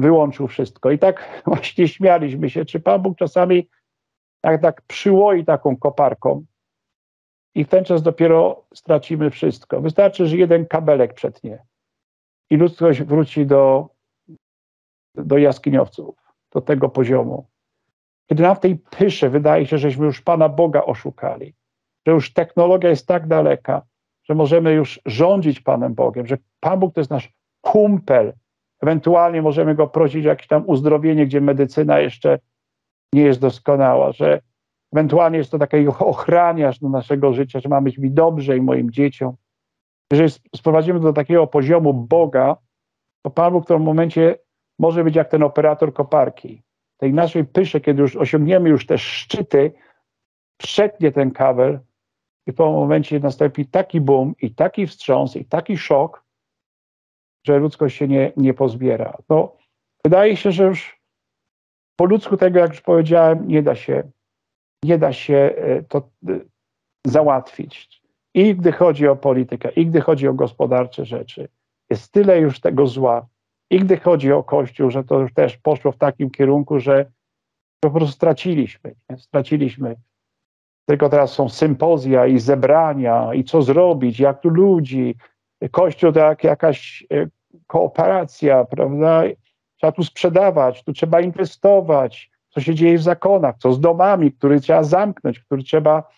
wyłączył 0.00 0.48
wszystko. 0.48 0.90
I 0.90 0.98
tak 0.98 1.28
właśnie 1.46 1.88
śmialiśmy 1.88 2.50
się, 2.50 2.64
czy 2.64 2.80
Pan 2.80 3.02
Bóg 3.02 3.18
czasami 3.18 3.68
jak 4.44 4.62
tak 4.62 4.82
przyłoi 4.82 5.44
taką 5.44 5.76
koparką 5.76 6.44
i 7.54 7.64
w 7.64 7.68
ten 7.68 7.84
czas 7.84 8.02
dopiero 8.02 8.64
stracimy 8.74 9.30
wszystko. 9.30 9.80
Wystarczy, 9.80 10.26
że 10.26 10.36
jeden 10.36 10.66
kabelek 10.66 11.14
przetnie 11.14 11.64
i 12.50 12.56
ludzkość 12.56 13.02
wróci 13.02 13.46
do, 13.46 13.88
do 15.14 15.38
jaskiniowców 15.38 16.14
do 16.52 16.60
tego 16.60 16.88
poziomu. 16.88 17.46
Kiedy 18.26 18.42
nam 18.42 18.56
w 18.56 18.60
tej 18.60 18.76
pysze 18.76 19.30
wydaje 19.30 19.66
się, 19.66 19.78
żeśmy 19.78 20.06
już 20.06 20.20
Pana 20.20 20.48
Boga 20.48 20.82
oszukali, 20.82 21.54
że 22.06 22.12
już 22.12 22.32
technologia 22.32 22.90
jest 22.90 23.06
tak 23.06 23.26
daleka, 23.26 23.82
że 24.24 24.34
możemy 24.34 24.72
już 24.72 25.00
rządzić 25.06 25.60
Panem 25.60 25.94
Bogiem, 25.94 26.26
że 26.26 26.38
Pan 26.60 26.80
Bóg 26.80 26.94
to 26.94 27.00
jest 27.00 27.10
nasz 27.10 27.32
kumpel. 27.60 28.32
Ewentualnie 28.82 29.42
możemy 29.42 29.74
go 29.74 29.86
prosić 29.86 30.26
o 30.26 30.28
jakieś 30.28 30.46
tam 30.46 30.64
uzdrowienie, 30.66 31.26
gdzie 31.26 31.40
medycyna 31.40 32.00
jeszcze 32.00 32.38
nie 33.14 33.22
jest 33.22 33.40
doskonała, 33.40 34.12
że 34.12 34.40
ewentualnie 34.92 35.38
jest 35.38 35.50
to 35.50 35.58
taki 35.58 35.86
ochraniarz 35.86 36.78
do 36.78 36.88
naszego 36.88 37.32
życia, 37.32 37.60
że 37.60 37.68
ma 37.68 37.80
być 37.80 37.98
mi 37.98 38.10
dobrze 38.10 38.56
i 38.56 38.60
moim 38.60 38.90
dzieciom. 38.90 39.36
Jeżeli 40.12 40.30
sprowadzimy 40.56 41.00
do 41.00 41.12
takiego 41.12 41.46
poziomu 41.46 41.94
Boga, 41.94 42.56
to 43.22 43.30
Pan 43.30 43.52
Bóg 43.52 43.64
w 43.64 43.68
tym 43.68 43.82
momencie 43.82 44.38
może 44.78 45.04
być 45.04 45.16
jak 45.16 45.28
ten 45.28 45.42
operator 45.42 45.92
koparki. 45.92 46.62
Tej 46.96 47.14
naszej 47.14 47.44
pysze, 47.44 47.80
kiedy 47.80 48.02
już 48.02 48.16
osiągniemy 48.16 48.68
już 48.68 48.86
te 48.86 48.98
szczyty, 48.98 49.72
przetnie 50.56 51.12
ten 51.12 51.30
kabel 51.30 51.80
i 52.46 52.52
pewnym 52.52 52.74
momencie 52.74 53.20
nastąpi 53.20 53.66
taki 53.66 54.00
boom 54.00 54.34
i 54.42 54.54
taki 54.54 54.86
wstrząs 54.86 55.36
i 55.36 55.44
taki 55.44 55.78
szok, 55.78 56.24
że 57.46 57.58
ludzkość 57.58 57.96
się 57.96 58.08
nie, 58.08 58.32
nie 58.36 58.54
pozbiera. 58.54 59.16
No, 59.28 59.56
wydaje 60.04 60.36
się, 60.36 60.52
że 60.52 60.64
już 60.64 61.00
po 61.96 62.04
ludzku 62.04 62.36
tego, 62.36 62.58
jak 62.58 62.70
już 62.70 62.80
powiedziałem, 62.80 63.48
nie 63.48 63.62
da 63.62 63.74
się, 63.74 64.02
nie 64.84 64.98
da 64.98 65.12
się 65.12 65.54
e, 65.56 65.82
to 65.82 65.98
e, 66.28 66.40
załatwić. 67.06 68.02
I 68.34 68.54
gdy 68.54 68.72
chodzi 68.72 69.08
o 69.08 69.16
politykę, 69.16 69.70
i 69.70 69.86
gdy 69.86 70.00
chodzi 70.00 70.28
o 70.28 70.34
gospodarcze 70.34 71.04
rzeczy. 71.04 71.48
Jest 71.90 72.12
tyle 72.12 72.38
już 72.38 72.60
tego 72.60 72.86
zła, 72.86 73.26
i 73.70 73.78
gdy 73.78 73.96
chodzi 73.96 74.32
o 74.32 74.42
Kościół, 74.42 74.90
że 74.90 75.04
to 75.04 75.18
już 75.20 75.34
też 75.34 75.56
poszło 75.56 75.92
w 75.92 75.96
takim 75.96 76.30
kierunku, 76.30 76.80
że 76.80 77.10
po 77.80 77.90
prostu 77.90 78.14
straciliśmy. 78.14 78.94
Nie? 79.10 79.18
Straciliśmy. 79.18 79.96
Tylko 80.88 81.08
teraz 81.08 81.32
są 81.32 81.48
sympozja 81.48 82.26
i 82.26 82.38
zebrania, 82.38 83.34
i 83.34 83.44
co 83.44 83.62
zrobić, 83.62 84.20
jak 84.20 84.40
tu 84.40 84.48
ludzi. 84.48 85.14
Kościół 85.70 86.12
to 86.12 86.20
jak 86.20 86.44
jakaś 86.44 87.06
e, 87.12 87.26
kooperacja, 87.66 88.64
prawda? 88.64 89.22
Trzeba 89.76 89.92
tu 89.92 90.04
sprzedawać, 90.04 90.84
tu 90.84 90.92
trzeba 90.92 91.20
inwestować. 91.20 92.30
Co 92.48 92.60
się 92.60 92.74
dzieje 92.74 92.98
w 92.98 93.02
zakonach, 93.02 93.56
co 93.58 93.72
z 93.72 93.80
domami, 93.80 94.32
które 94.32 94.60
trzeba 94.60 94.82
zamknąć, 94.82 95.40
które 95.40 95.62
trzeba 95.62 96.10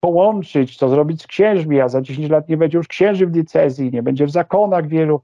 połączyć, 0.00 0.76
co 0.76 0.88
zrobić 0.88 1.22
z 1.22 1.26
księżmi, 1.26 1.80
a 1.80 1.88
za 1.88 2.02
10 2.02 2.30
lat 2.30 2.48
nie 2.48 2.56
będzie 2.56 2.78
już 2.78 2.88
księży 2.88 3.26
w 3.26 3.30
diecezji, 3.30 3.90
nie 3.92 4.02
będzie 4.02 4.26
w 4.26 4.30
zakonach 4.30 4.88
wielu 4.88 5.20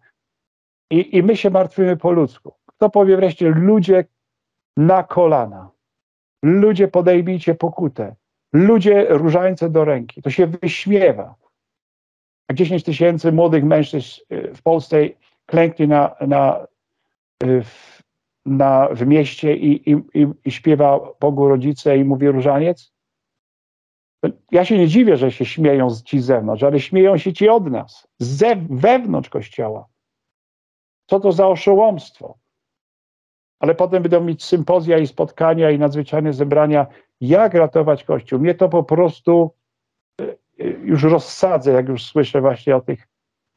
I, 0.91 1.17
I 1.17 1.23
my 1.23 1.37
się 1.37 1.51
martwimy 1.51 1.97
po 1.97 2.11
ludzku. 2.11 2.55
Kto 2.67 2.91
powie 2.91 3.17
wreszcie, 3.17 3.49
ludzie 3.49 4.05
na 4.77 5.03
kolana, 5.03 5.71
ludzie 6.43 6.89
podejmijcie 6.89 7.55
pokutę, 7.55 8.17
ludzie 8.53 9.07
różańce 9.09 9.71
do 9.71 9.85
ręki. 9.85 10.23
To 10.23 10.31
się 10.31 10.47
wyśmiewa. 10.47 11.35
A 12.49 12.55
10 12.55 12.85
tysięcy 12.85 13.33
młodych 13.33 13.65
mężczyzn 13.65 14.21
y, 14.33 14.55
w 14.55 14.63
Polsce 14.63 14.97
klęknie 15.47 15.87
na, 15.87 16.15
na, 16.21 16.67
y, 17.43 17.63
na, 18.47 18.89
w 18.89 19.07
mieście 19.07 19.57
i, 19.57 19.91
i, 19.91 20.27
i 20.45 20.51
śpiewa 20.51 21.01
Bogu 21.21 21.49
rodzice 21.49 21.99
i 21.99 22.05
mówi 22.05 22.29
różaniec. 22.29 22.95
Ja 24.51 24.65
się 24.65 24.79
nie 24.79 24.89
dziwię, 24.89 25.17
że 25.17 25.33
się 25.33 25.45
śmieją 25.45 25.89
ci 26.05 26.21
z 26.21 26.25
zewnątrz, 26.25 26.63
ale 26.63 26.81
śmieją 26.81 27.19
się 27.19 27.33
ci 27.33 27.49
od 27.49 27.71
nas, 27.71 28.09
ze, 28.19 28.57
wewnątrz 28.57 29.29
kościoła. 29.29 29.87
Co 31.07 31.21
to 31.21 31.33
za 31.33 31.47
oszołomstwo? 31.47 32.39
Ale 33.59 33.75
potem 33.75 34.03
będą 34.03 34.21
mieć 34.21 34.45
sympozja 34.45 34.99
i 34.99 35.07
spotkania 35.07 35.71
i 35.71 35.79
nadzwyczajne 35.79 36.33
zebrania, 36.33 36.87
jak 37.21 37.55
ratować 37.55 38.05
Kościół. 38.05 38.39
Mnie 38.39 38.55
to 38.55 38.69
po 38.69 38.85
prostu 38.85 39.51
już 40.85 41.03
rozsadzę, 41.03 41.73
jak 41.73 41.89
już 41.89 42.05
słyszę 42.05 42.41
właśnie 42.41 42.77
o 42.77 42.81
tych 42.81 43.09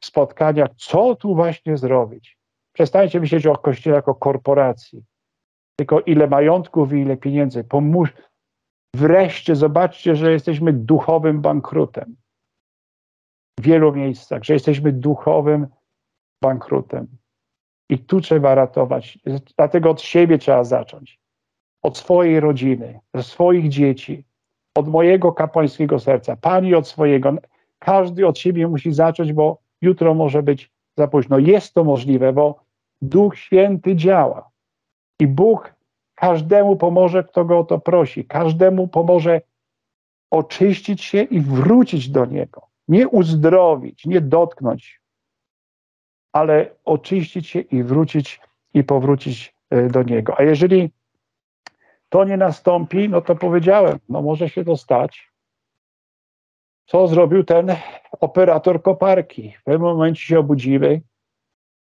spotkaniach, 0.04 0.70
co 0.78 1.16
tu 1.16 1.36
właśnie 1.36 1.78
zrobić. 1.78 2.38
Przestańcie 2.74 3.20
myśleć 3.20 3.46
o 3.46 3.58
Kościele 3.58 3.96
jako 3.96 4.16
korporacji, 4.16 5.04
tylko 5.80 6.00
ile 6.02 6.28
majątków 6.28 6.94
i 6.94 6.96
ile 6.96 7.18
pieniędzy. 7.18 7.64
Pomóż, 7.64 8.14
Wreszcie 8.98 9.56
zobaczcie, 9.56 10.16
że 10.16 10.32
jesteśmy 10.32 10.74
duchowym 10.74 11.42
bankrutem. 11.42 12.16
W 13.60 13.64
wielu 13.64 13.94
miejscach, 13.94 14.44
że 14.44 14.54
jesteśmy 14.54 14.92
duchowym 14.92 15.68
bankrutem. 16.44 17.08
I 17.90 18.00
tu 18.00 18.22
trzeba 18.22 18.56
ratować. 18.56 19.20
Dlatego 19.58 19.90
od 19.90 20.02
siebie 20.02 20.38
trzeba 20.38 20.64
zacząć. 20.64 21.20
Od 21.84 21.98
swojej 21.98 22.40
rodziny, 22.40 23.00
od 23.14 23.26
swoich 23.26 23.70
dzieci, 23.70 24.24
od 24.78 24.88
mojego 24.88 25.32
kapłańskiego 25.32 26.00
serca. 26.00 26.36
Pani 26.36 26.76
od 26.76 26.88
swojego. 26.88 27.34
Każdy 27.80 28.28
od 28.28 28.40
siebie 28.40 28.68
musi 28.68 28.94
zacząć, 28.94 29.34
bo 29.34 29.58
jutro 29.82 30.14
może 30.14 30.44
być 30.44 30.72
za 30.98 31.08
późno. 31.08 31.40
Jest 31.40 31.74
to 31.74 31.84
możliwe, 31.84 32.34
bo 32.34 32.60
Duch 33.02 33.38
Święty 33.38 33.96
działa. 33.96 34.50
I 35.20 35.28
Bóg 35.28 35.78
Każdemu 36.16 36.76
pomoże, 36.76 37.24
kto 37.24 37.46
go 37.46 37.60
o 37.60 37.64
to 37.64 37.80
prosi. 37.80 38.26
Każdemu 38.26 38.88
pomoże 38.88 39.42
oczyścić 40.32 41.04
się 41.04 41.22
i 41.22 41.42
wrócić 41.42 42.10
do 42.10 42.26
niego. 42.26 42.62
Nie 42.88 43.08
uzdrowić, 43.08 44.06
nie 44.06 44.22
dotknąć, 44.22 45.02
ale 46.34 46.70
oczyścić 46.86 47.48
się 47.48 47.60
i 47.60 47.84
wrócić 47.84 48.42
i 48.74 48.84
powrócić 48.84 49.56
e, 49.70 49.88
do 49.88 50.04
niego. 50.04 50.40
A 50.40 50.44
jeżeli 50.44 50.92
to 52.10 52.24
nie 52.24 52.38
nastąpi, 52.38 53.10
no 53.10 53.22
to 53.22 53.36
powiedziałem, 53.36 54.00
no 54.10 54.22
może 54.22 54.50
się 54.50 54.66
to 54.66 54.78
stać. 54.78 55.32
Co 56.86 57.08
zrobił 57.08 57.44
ten 57.44 57.76
operator 58.12 58.82
koparki? 58.82 59.52
W 59.60 59.64
pewnym 59.64 59.82
momencie 59.82 60.22
się 60.22 60.40
obudzimy, 60.40 61.02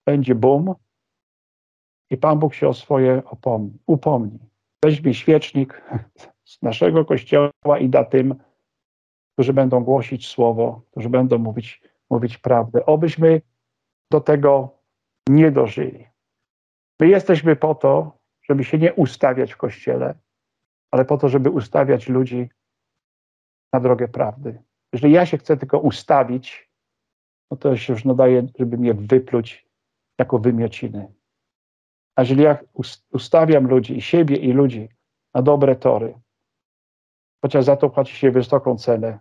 będzie 0.06 0.34
bum, 0.34 0.74
i 2.10 2.16
Pan 2.16 2.38
Bóg 2.38 2.54
się 2.54 2.68
o 2.68 2.74
swoje 2.74 3.22
upomni. 3.30 3.78
upomni. 3.86 4.38
Weźmie 4.84 5.14
świecznik 5.14 5.82
z 6.44 6.62
naszego 6.62 7.04
kościoła 7.04 7.78
i 7.80 7.88
da 7.88 8.04
tym, 8.04 8.34
którzy 9.32 9.52
będą 9.52 9.84
głosić 9.84 10.28
słowo, 10.28 10.82
którzy 10.90 11.08
będą 11.08 11.38
mówić, 11.38 11.82
mówić 12.10 12.38
prawdę. 12.38 12.86
Obyśmy 12.86 13.40
do 14.10 14.20
tego 14.20 14.78
nie 15.28 15.50
dożyli. 15.50 16.06
My 17.00 17.08
jesteśmy 17.08 17.56
po 17.56 17.74
to, 17.74 18.17
żeby 18.50 18.64
się 18.64 18.78
nie 18.78 18.94
ustawiać 18.94 19.52
w 19.52 19.56
kościele, 19.56 20.14
ale 20.90 21.04
po 21.04 21.18
to, 21.18 21.28
żeby 21.28 21.50
ustawiać 21.50 22.08
ludzi 22.08 22.50
na 23.72 23.80
drogę 23.80 24.08
prawdy. 24.08 24.62
Jeżeli 24.92 25.12
ja 25.12 25.26
się 25.26 25.38
chcę 25.38 25.56
tylko 25.56 25.78
ustawić, 25.78 26.70
no 27.50 27.56
to 27.56 27.76
się 27.76 27.92
już 27.92 28.04
nadaje, 28.04 28.46
żeby 28.58 28.78
mnie 28.78 28.94
wypluć 28.94 29.68
jako 30.18 30.38
wymiociny. 30.38 31.12
A 32.16 32.22
jeżeli 32.22 32.42
ja 32.42 32.58
ustawiam 33.12 33.66
ludzi, 33.66 33.96
i 33.96 34.02
siebie, 34.02 34.36
i 34.36 34.52
ludzi 34.52 34.88
na 35.34 35.42
dobre 35.42 35.76
tory, 35.76 36.20
chociaż 37.44 37.64
za 37.64 37.76
to 37.76 37.90
płaci 37.90 38.16
się 38.16 38.30
wysoką 38.30 38.76
cenę, 38.76 39.18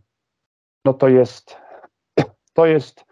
no 0.86 0.94
to 0.94 1.08
jest, 1.08 1.58
to 2.54 2.66
jest 2.66 3.06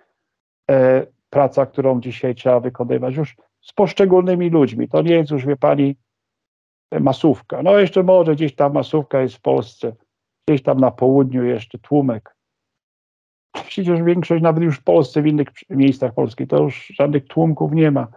e, 0.71 1.07
praca, 1.29 1.65
którą 1.65 2.01
dzisiaj 2.01 2.35
trzeba 2.35 2.59
wykonywać 2.59 3.15
już 3.15 3.35
z 3.61 3.73
poszczególnymi 3.73 4.49
ludźmi. 4.49 4.89
To 4.89 5.01
nie 5.01 5.15
jest 5.15 5.31
już, 5.31 5.45
wie 5.45 5.57
pani, 5.57 5.97
masówka. 6.99 7.63
No 7.63 7.79
jeszcze 7.79 8.03
może 8.03 8.35
gdzieś 8.35 8.55
tam 8.55 8.73
masówka 8.73 9.21
jest 9.21 9.35
w 9.35 9.41
Polsce, 9.41 9.95
gdzieś 10.47 10.63
tam 10.63 10.79
na 10.79 10.91
południu 10.91 11.43
jeszcze 11.43 11.79
tłumek. 11.79 12.35
Przecież 13.67 14.01
większość 14.01 14.43
nawet 14.43 14.63
już 14.63 14.79
w 14.79 14.83
Polsce, 14.83 15.21
w 15.21 15.27
innych 15.27 15.47
miejscach 15.69 16.13
Polski, 16.13 16.47
to 16.47 16.63
już 16.63 16.87
żadnych 16.87 17.27
tłumków 17.27 17.71
nie 17.71 17.91
ma 17.91 18.07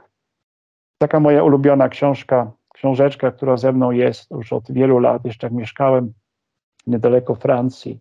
taka 0.98 1.20
moja 1.20 1.44
ulubiona 1.44 1.88
książka, 1.88 2.52
książeczka, 2.74 3.30
która 3.30 3.56
ze 3.56 3.72
mną 3.72 3.90
jest 3.90 4.30
już 4.30 4.52
od 4.52 4.72
wielu 4.72 4.98
lat, 4.98 5.24
jeszcze 5.24 5.46
jak 5.46 5.54
mieszkałem 5.54 6.12
niedaleko 6.86 7.34
Francji. 7.34 8.00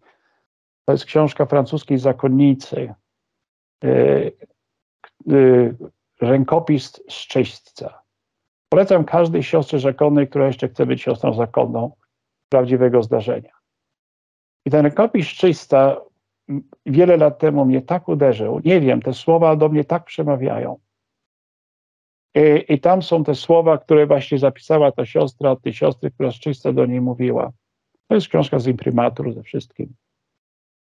To 0.86 0.92
jest 0.92 1.06
książka 1.06 1.46
francuskiej 1.46 1.98
zakonnicy. 1.98 2.94
Yy, 3.84 4.32
yy, 5.26 5.76
rękopis 6.22 7.02
z 7.10 7.28
czyśćca. 7.28 8.07
Polecam 8.70 9.04
każdej 9.04 9.44
siostrze 9.44 9.80
zakonnej, 9.80 10.28
która 10.28 10.48
jeszcze 10.48 10.68
chce 10.68 10.86
być 10.86 11.02
siostrą 11.02 11.34
zakonną, 11.34 11.92
prawdziwego 12.50 13.04
zdarzenia. 13.04 13.52
I 14.66 14.72
ten 14.72 14.86
rękopis 14.86 15.28
czysta 15.28 16.02
wiele 16.86 17.18
lat 17.18 17.40
temu 17.40 17.66
mnie 17.66 17.82
tak 17.82 18.08
uderzył. 18.08 18.62
Nie 18.66 18.82
wiem, 18.82 19.02
te 19.02 19.14
słowa 19.14 19.56
do 19.56 19.70
mnie 19.70 19.84
tak 19.84 20.04
przemawiają. 20.04 20.80
I, 22.36 22.74
I, 22.74 22.80
tam 22.80 23.02
są 23.02 23.24
te 23.24 23.36
słowa, 23.36 23.78
które 23.78 24.08
właśnie 24.08 24.40
zapisała 24.40 24.92
ta 24.92 25.06
siostra 25.06 25.56
tej 25.56 25.74
siostry, 25.74 26.12
która 26.12 26.32
z 26.32 26.62
do 26.74 26.86
niej 26.86 27.02
mówiła. 27.02 27.52
To 28.08 28.16
jest 28.16 28.28
książka 28.28 28.60
z 28.60 28.68
imprimatu 28.68 29.32
ze 29.32 29.44
wszystkim. 29.44 29.94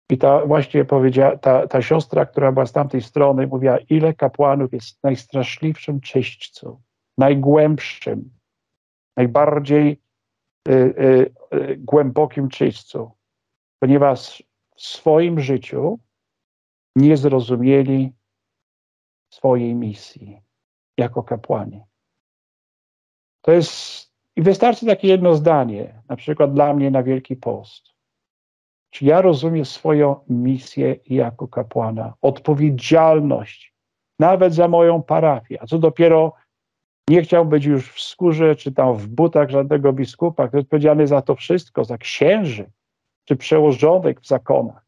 I 0.09 0.17
ta 0.17 0.45
właśnie 0.45 0.86
powiedziała, 0.86 1.38
ta, 1.38 1.67
ta 1.67 1.82
siostra, 1.82 2.25
która 2.25 2.51
była 2.51 2.65
z 2.65 2.71
tamtej 2.71 3.01
strony, 3.01 3.47
mówiła, 3.47 3.77
ile 3.89 4.13
kapłanów 4.13 4.73
jest 4.73 5.03
najstraszliwszym 5.03 6.01
czyśćcu, 6.01 6.82
najgłębszym, 7.18 8.30
najbardziej 9.18 10.01
y, 10.68 10.72
y, 10.72 11.34
y, 11.53 11.78
głębokim 11.78 12.49
czyśćcu, 12.49 13.12
ponieważ 13.80 14.43
w 14.76 14.82
swoim 14.82 15.39
życiu 15.39 15.99
nie 16.95 17.18
zrozumieli 17.18 18.14
swojej 19.34 19.76
misji 19.76 20.41
jako 20.97 21.24
kapłani. 21.24 21.82
To 23.41 23.51
jest, 23.51 24.12
i 24.36 24.41
wystarczy 24.41 24.86
takie 24.86 25.07
jedno 25.07 25.36
zdanie, 25.36 26.01
na 26.09 26.16
przykład 26.16 26.53
dla 26.53 26.74
mnie 26.74 26.91
na 26.91 27.03
Wielki 27.03 27.36
Post. 27.36 27.91
Czy 28.89 29.05
ja 29.05 29.22
rozumiem 29.22 29.66
swoją 29.66 30.26
misję 30.30 30.95
jako 31.05 31.47
kapłana, 31.47 32.14
odpowiedzialność 32.22 33.72
nawet 34.20 34.53
za 34.53 34.68
moją 34.68 35.03
parafię, 35.03 35.62
a 35.62 35.68
co 35.68 35.80
dopiero 35.80 36.34
nie 37.12 37.22
chciał 37.22 37.45
być 37.45 37.66
już 37.66 37.91
w 37.91 38.01
skórze 38.01 38.55
czy 38.55 38.72
tam 38.72 38.95
w 38.95 39.07
butach 39.07 39.49
żadnego 39.49 39.93
biskupa, 39.93 40.47
który 40.47 40.59
jest 40.59 40.66
odpowiedzialny 40.66 41.07
za 41.07 41.22
to 41.22 41.36
wszystko, 41.36 41.86
za 41.86 41.97
księży 41.97 42.72
czy 43.26 43.36
przełożonych 43.36 44.20
w 44.20 44.28
zakonach. 44.28 44.86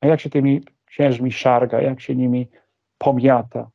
A 0.00 0.06
jak 0.06 0.20
się 0.20 0.30
tymi 0.30 0.62
księżmi 0.84 1.32
szarga, 1.32 1.80
jak 1.80 2.00
się 2.00 2.14
nimi 2.14 2.48
pomiata, 2.98 3.70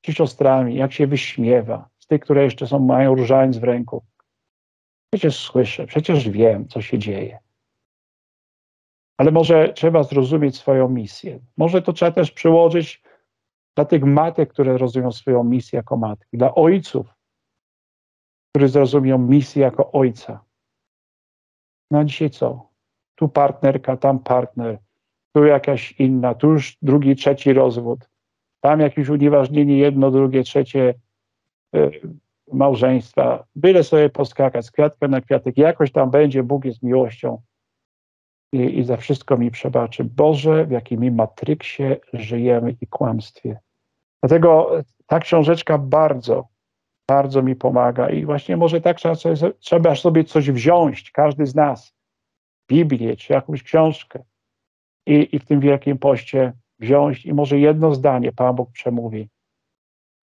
czy 0.00 0.12
siostrami, 0.12 0.74
jak 0.74 0.92
się 0.92 1.06
wyśmiewa 1.06 1.88
z 1.98 2.06
tych, 2.06 2.20
które 2.20 2.44
jeszcze 2.44 2.66
są, 2.66 2.78
mają 2.78 3.14
różaniec 3.14 3.56
w 3.56 3.64
ręku. 3.64 4.04
Przecież 5.10 5.38
słyszę, 5.38 5.86
przecież 5.86 6.28
wiem, 6.28 6.68
co 6.68 6.82
się 6.82 6.98
dzieje. 6.98 7.38
Ale 9.16 9.30
może 9.30 9.72
trzeba 9.72 10.02
zrozumieć 10.02 10.56
swoją 10.56 10.88
misję. 10.88 11.38
Może 11.56 11.82
to 11.82 11.92
trzeba 11.92 12.10
też 12.10 12.30
przełożyć 12.30 13.02
dla 13.76 13.84
tych 13.84 14.04
matek, 14.04 14.52
które 14.52 14.78
rozumieją 14.78 15.12
swoją 15.12 15.44
misję 15.44 15.76
jako 15.76 15.96
matki, 15.96 16.38
dla 16.38 16.54
ojców, 16.54 17.06
którzy 18.50 18.68
zrozumieją 18.68 19.18
misję 19.18 19.62
jako 19.62 19.92
ojca. 19.92 20.44
No 21.90 21.98
a 21.98 22.04
dzisiaj 22.04 22.30
co? 22.30 22.68
Tu 23.14 23.28
partnerka, 23.28 23.96
tam 23.96 24.18
partner, 24.18 24.78
tu 25.32 25.44
jakaś 25.44 25.92
inna, 25.92 26.34
tu 26.34 26.50
już 26.50 26.76
drugi, 26.82 27.16
trzeci 27.16 27.52
rozwód 27.52 28.08
tam 28.64 28.80
jakieś 28.80 29.08
unieważnienie, 29.08 29.78
jedno, 29.78 30.10
drugie, 30.10 30.42
trzecie 30.42 30.94
e, 31.74 31.90
małżeństwa. 32.52 33.44
Byle 33.56 33.84
sobie 33.84 34.10
poskakać 34.10 34.66
z 34.66 34.72
na 35.08 35.20
kwiatek, 35.20 35.58
jakoś 35.58 35.92
tam 35.92 36.10
będzie, 36.10 36.42
Bóg 36.42 36.64
jest 36.64 36.82
miłością 36.82 37.42
i, 38.52 38.78
i 38.78 38.84
za 38.84 38.96
wszystko 38.96 39.36
mi 39.36 39.50
przebaczy. 39.50 40.04
Boże, 40.04 40.66
w 40.66 40.70
jakim 40.70 41.14
matryksie 41.14 41.96
żyjemy 42.12 42.76
i 42.80 42.86
kłamstwie. 42.86 43.58
Dlatego 44.24 44.70
ta 45.06 45.18
książeczka 45.18 45.78
bardzo, 45.78 46.48
bardzo 47.08 47.42
mi 47.42 47.56
pomaga 47.56 48.10
i 48.10 48.24
właśnie 48.24 48.56
może 48.56 48.80
tak 48.80 48.96
trzeba 48.96 49.14
sobie, 49.14 49.52
trzeba 49.58 49.94
sobie 49.94 50.24
coś 50.24 50.50
wziąć, 50.50 51.10
każdy 51.10 51.46
z 51.46 51.54
nas, 51.54 51.94
Biblię 52.68 53.16
czy 53.16 53.32
jakąś 53.32 53.62
książkę 53.62 54.24
i, 55.06 55.28
i 55.32 55.38
w 55.38 55.44
tym 55.44 55.60
Wielkim 55.60 55.98
Poście 55.98 56.52
wziąć 56.78 57.26
i 57.26 57.34
może 57.34 57.58
jedno 57.58 57.94
zdanie 57.94 58.32
Pan 58.32 58.56
Bóg 58.56 58.70
przemówi. 58.70 59.28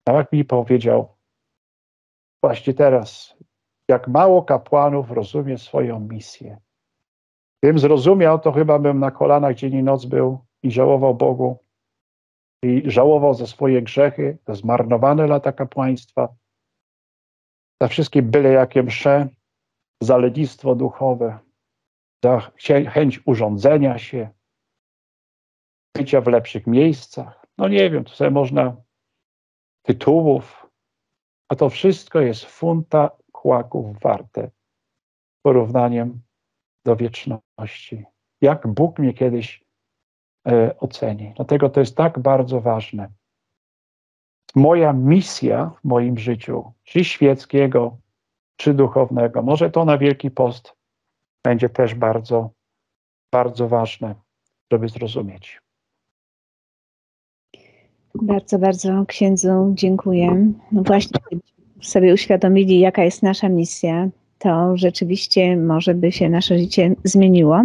Tak 0.04 0.16
jak 0.16 0.32
mi 0.32 0.44
powiedział 0.44 1.16
właśnie 2.42 2.74
teraz, 2.74 3.36
jak 3.88 4.08
mało 4.08 4.42
kapłanów 4.42 5.10
rozumie 5.10 5.58
swoją 5.58 6.00
misję. 6.00 6.58
Gdybym 7.62 7.78
zrozumiał, 7.78 8.38
to 8.38 8.52
chyba 8.52 8.78
bym 8.78 8.98
na 8.98 9.10
kolanach 9.10 9.54
dzień 9.54 9.74
i 9.74 9.82
noc 9.82 10.04
był 10.04 10.38
i 10.62 10.70
żałował 10.70 11.14
Bogu 11.14 11.61
i 12.62 12.90
żałował 12.90 13.34
za 13.34 13.46
swoje 13.46 13.82
grzechy, 13.82 14.38
za 14.46 14.54
zmarnowane 14.54 15.26
lata 15.26 15.52
kapłaństwa, 15.52 16.28
za 17.82 17.88
wszystkie 17.88 18.22
byle 18.22 18.48
jakie 18.48 18.82
msze, 18.82 19.28
za 20.02 20.16
lenistwo 20.16 20.74
duchowe, 20.74 21.38
za 22.24 22.52
chęć 22.88 23.20
urządzenia 23.26 23.98
się, 23.98 24.30
bycia 25.96 26.20
w 26.20 26.26
lepszych 26.26 26.66
miejscach. 26.66 27.46
No 27.58 27.68
nie 27.68 27.90
wiem, 27.90 28.04
to 28.04 28.30
można 28.30 28.76
tytułów, 29.82 30.66
a 31.48 31.56
to 31.56 31.68
wszystko 31.68 32.20
jest 32.20 32.44
funta 32.44 33.10
kłaków 33.32 34.00
warte 34.00 34.50
porównaniem 35.42 36.22
do 36.84 36.96
wieczności. 36.96 38.04
Jak 38.40 38.66
Bóg 38.66 38.98
mnie 38.98 39.12
kiedyś 39.14 39.61
oceni. 40.80 41.32
Dlatego 41.36 41.70
to 41.70 41.80
jest 41.80 41.96
tak 41.96 42.18
bardzo 42.18 42.60
ważne. 42.60 43.08
Moja 44.54 44.92
misja 44.92 45.70
w 45.80 45.84
moim 45.84 46.18
życiu, 46.18 46.72
czy 46.84 47.04
świeckiego, 47.04 47.96
czy 48.56 48.74
duchownego, 48.74 49.42
może 49.42 49.70
to 49.70 49.84
na 49.84 49.98
Wielki 49.98 50.30
Post 50.30 50.72
będzie 51.44 51.68
też 51.68 51.94
bardzo, 51.94 52.50
bardzo 53.32 53.68
ważne, 53.68 54.14
żeby 54.72 54.88
zrozumieć. 54.88 55.60
Bardzo, 58.14 58.58
bardzo 58.58 59.06
księdzu 59.06 59.72
dziękuję. 59.74 60.52
No 60.72 60.82
właśnie 60.82 61.20
sobie 61.80 62.14
uświadomili, 62.14 62.80
jaka 62.80 63.04
jest 63.04 63.22
nasza 63.22 63.48
misja, 63.48 64.08
to 64.38 64.76
rzeczywiście 64.76 65.56
może 65.56 65.94
by 65.94 66.12
się 66.12 66.28
nasze 66.28 66.58
życie 66.58 66.94
zmieniło. 67.04 67.64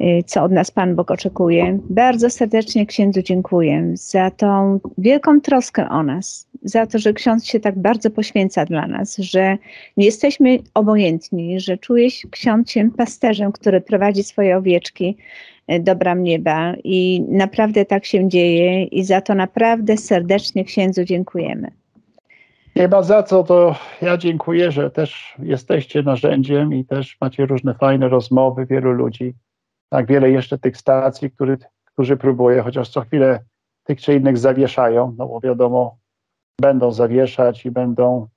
Y, 0.00 0.22
co 0.26 0.42
od 0.42 0.52
nas 0.52 0.70
Pan 0.70 0.96
Bóg 0.96 1.10
oczekuje. 1.10 1.78
Bardzo 1.90 2.30
serdecznie 2.30 2.86
księdzu 2.86 3.22
dziękuję 3.22 3.90
za 3.94 4.30
tą 4.30 4.80
wielką 4.98 5.40
troskę 5.40 5.88
o 5.88 6.02
nas, 6.02 6.48
za 6.62 6.86
to, 6.86 6.98
że 6.98 7.12
ksiądz 7.12 7.44
się 7.44 7.60
tak 7.60 7.78
bardzo 7.78 8.10
poświęca 8.10 8.64
dla 8.64 8.86
nas, 8.86 9.16
że 9.16 9.58
nie 9.96 10.04
jesteśmy 10.04 10.58
obojętni, 10.74 11.60
że 11.60 11.78
czuje 11.78 12.10
się 12.10 12.28
ksiądz 12.28 12.70
się 12.70 12.90
pasterzem, 12.90 13.52
który 13.52 13.80
prowadzi 13.80 14.22
swoje 14.22 14.56
owieczki 14.56 15.16
y, 15.72 15.80
do 15.80 15.96
bram 15.96 16.22
nieba 16.22 16.74
i 16.84 17.24
naprawdę 17.28 17.84
tak 17.84 18.04
się 18.04 18.28
dzieje 18.28 18.84
i 18.84 19.04
za 19.04 19.20
to 19.20 19.34
naprawdę 19.34 19.96
serdecznie 19.96 20.64
księdzu 20.64 21.04
dziękujemy. 21.04 21.70
Nie 22.76 22.88
za 23.02 23.22
co, 23.22 23.44
to 23.44 23.74
ja 24.02 24.16
dziękuję, 24.16 24.72
że 24.72 24.90
też 24.90 25.36
jesteście 25.38 26.02
narzędziem 26.02 26.74
i 26.74 26.84
też 26.84 27.16
macie 27.20 27.46
różne 27.46 27.74
fajne 27.74 28.08
rozmowy, 28.08 28.66
wielu 28.66 28.92
ludzi. 28.92 29.34
Tak 29.88 30.06
wiele 30.06 30.30
jeszcze 30.30 30.58
tych 30.58 30.76
stacji, 30.76 31.30
który, 31.30 31.58
którzy 31.84 32.16
próbują, 32.16 32.62
chociaż 32.62 32.88
co 32.88 33.00
chwilę 33.00 33.44
tych 33.84 34.00
czy 34.00 34.14
innych 34.14 34.38
zawieszają, 34.38 35.14
no 35.18 35.26
bo 35.26 35.40
wiadomo, 35.40 35.98
będą 36.60 36.92
zawieszać 36.92 37.66
i 37.66 37.70
będą, 37.70 38.28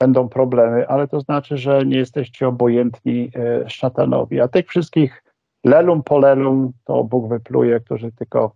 będą 0.00 0.28
problemy, 0.28 0.88
ale 0.88 1.08
to 1.08 1.20
znaczy, 1.20 1.58
że 1.58 1.86
nie 1.86 1.96
jesteście 1.96 2.48
obojętni 2.48 3.30
e, 3.34 3.70
szatanowi. 3.70 4.40
A 4.40 4.48
tych 4.48 4.68
wszystkich 4.68 5.22
lelum 5.64 6.02
polelum 6.02 6.72
to 6.84 7.04
Bóg 7.04 7.28
wypluje, 7.28 7.80
którzy 7.80 8.12
tylko 8.12 8.52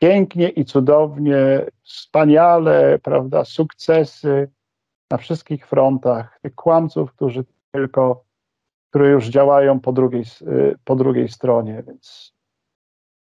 pięknie 0.00 0.48
i 0.48 0.64
cudownie, 0.64 1.66
wspaniale, 1.82 2.98
prawda, 2.98 3.44
sukcesy, 3.44 4.50
na 5.10 5.18
wszystkich 5.18 5.66
frontach, 5.66 6.38
tych 6.42 6.54
kłamców, 6.54 7.12
którzy 7.12 7.44
tylko, 7.72 8.24
które 8.90 9.10
już 9.10 9.28
działają 9.28 9.80
po 9.80 9.92
drugiej, 9.92 10.24
y, 10.42 10.74
po 10.84 10.96
drugiej 10.96 11.28
stronie, 11.28 11.82
więc 11.86 12.32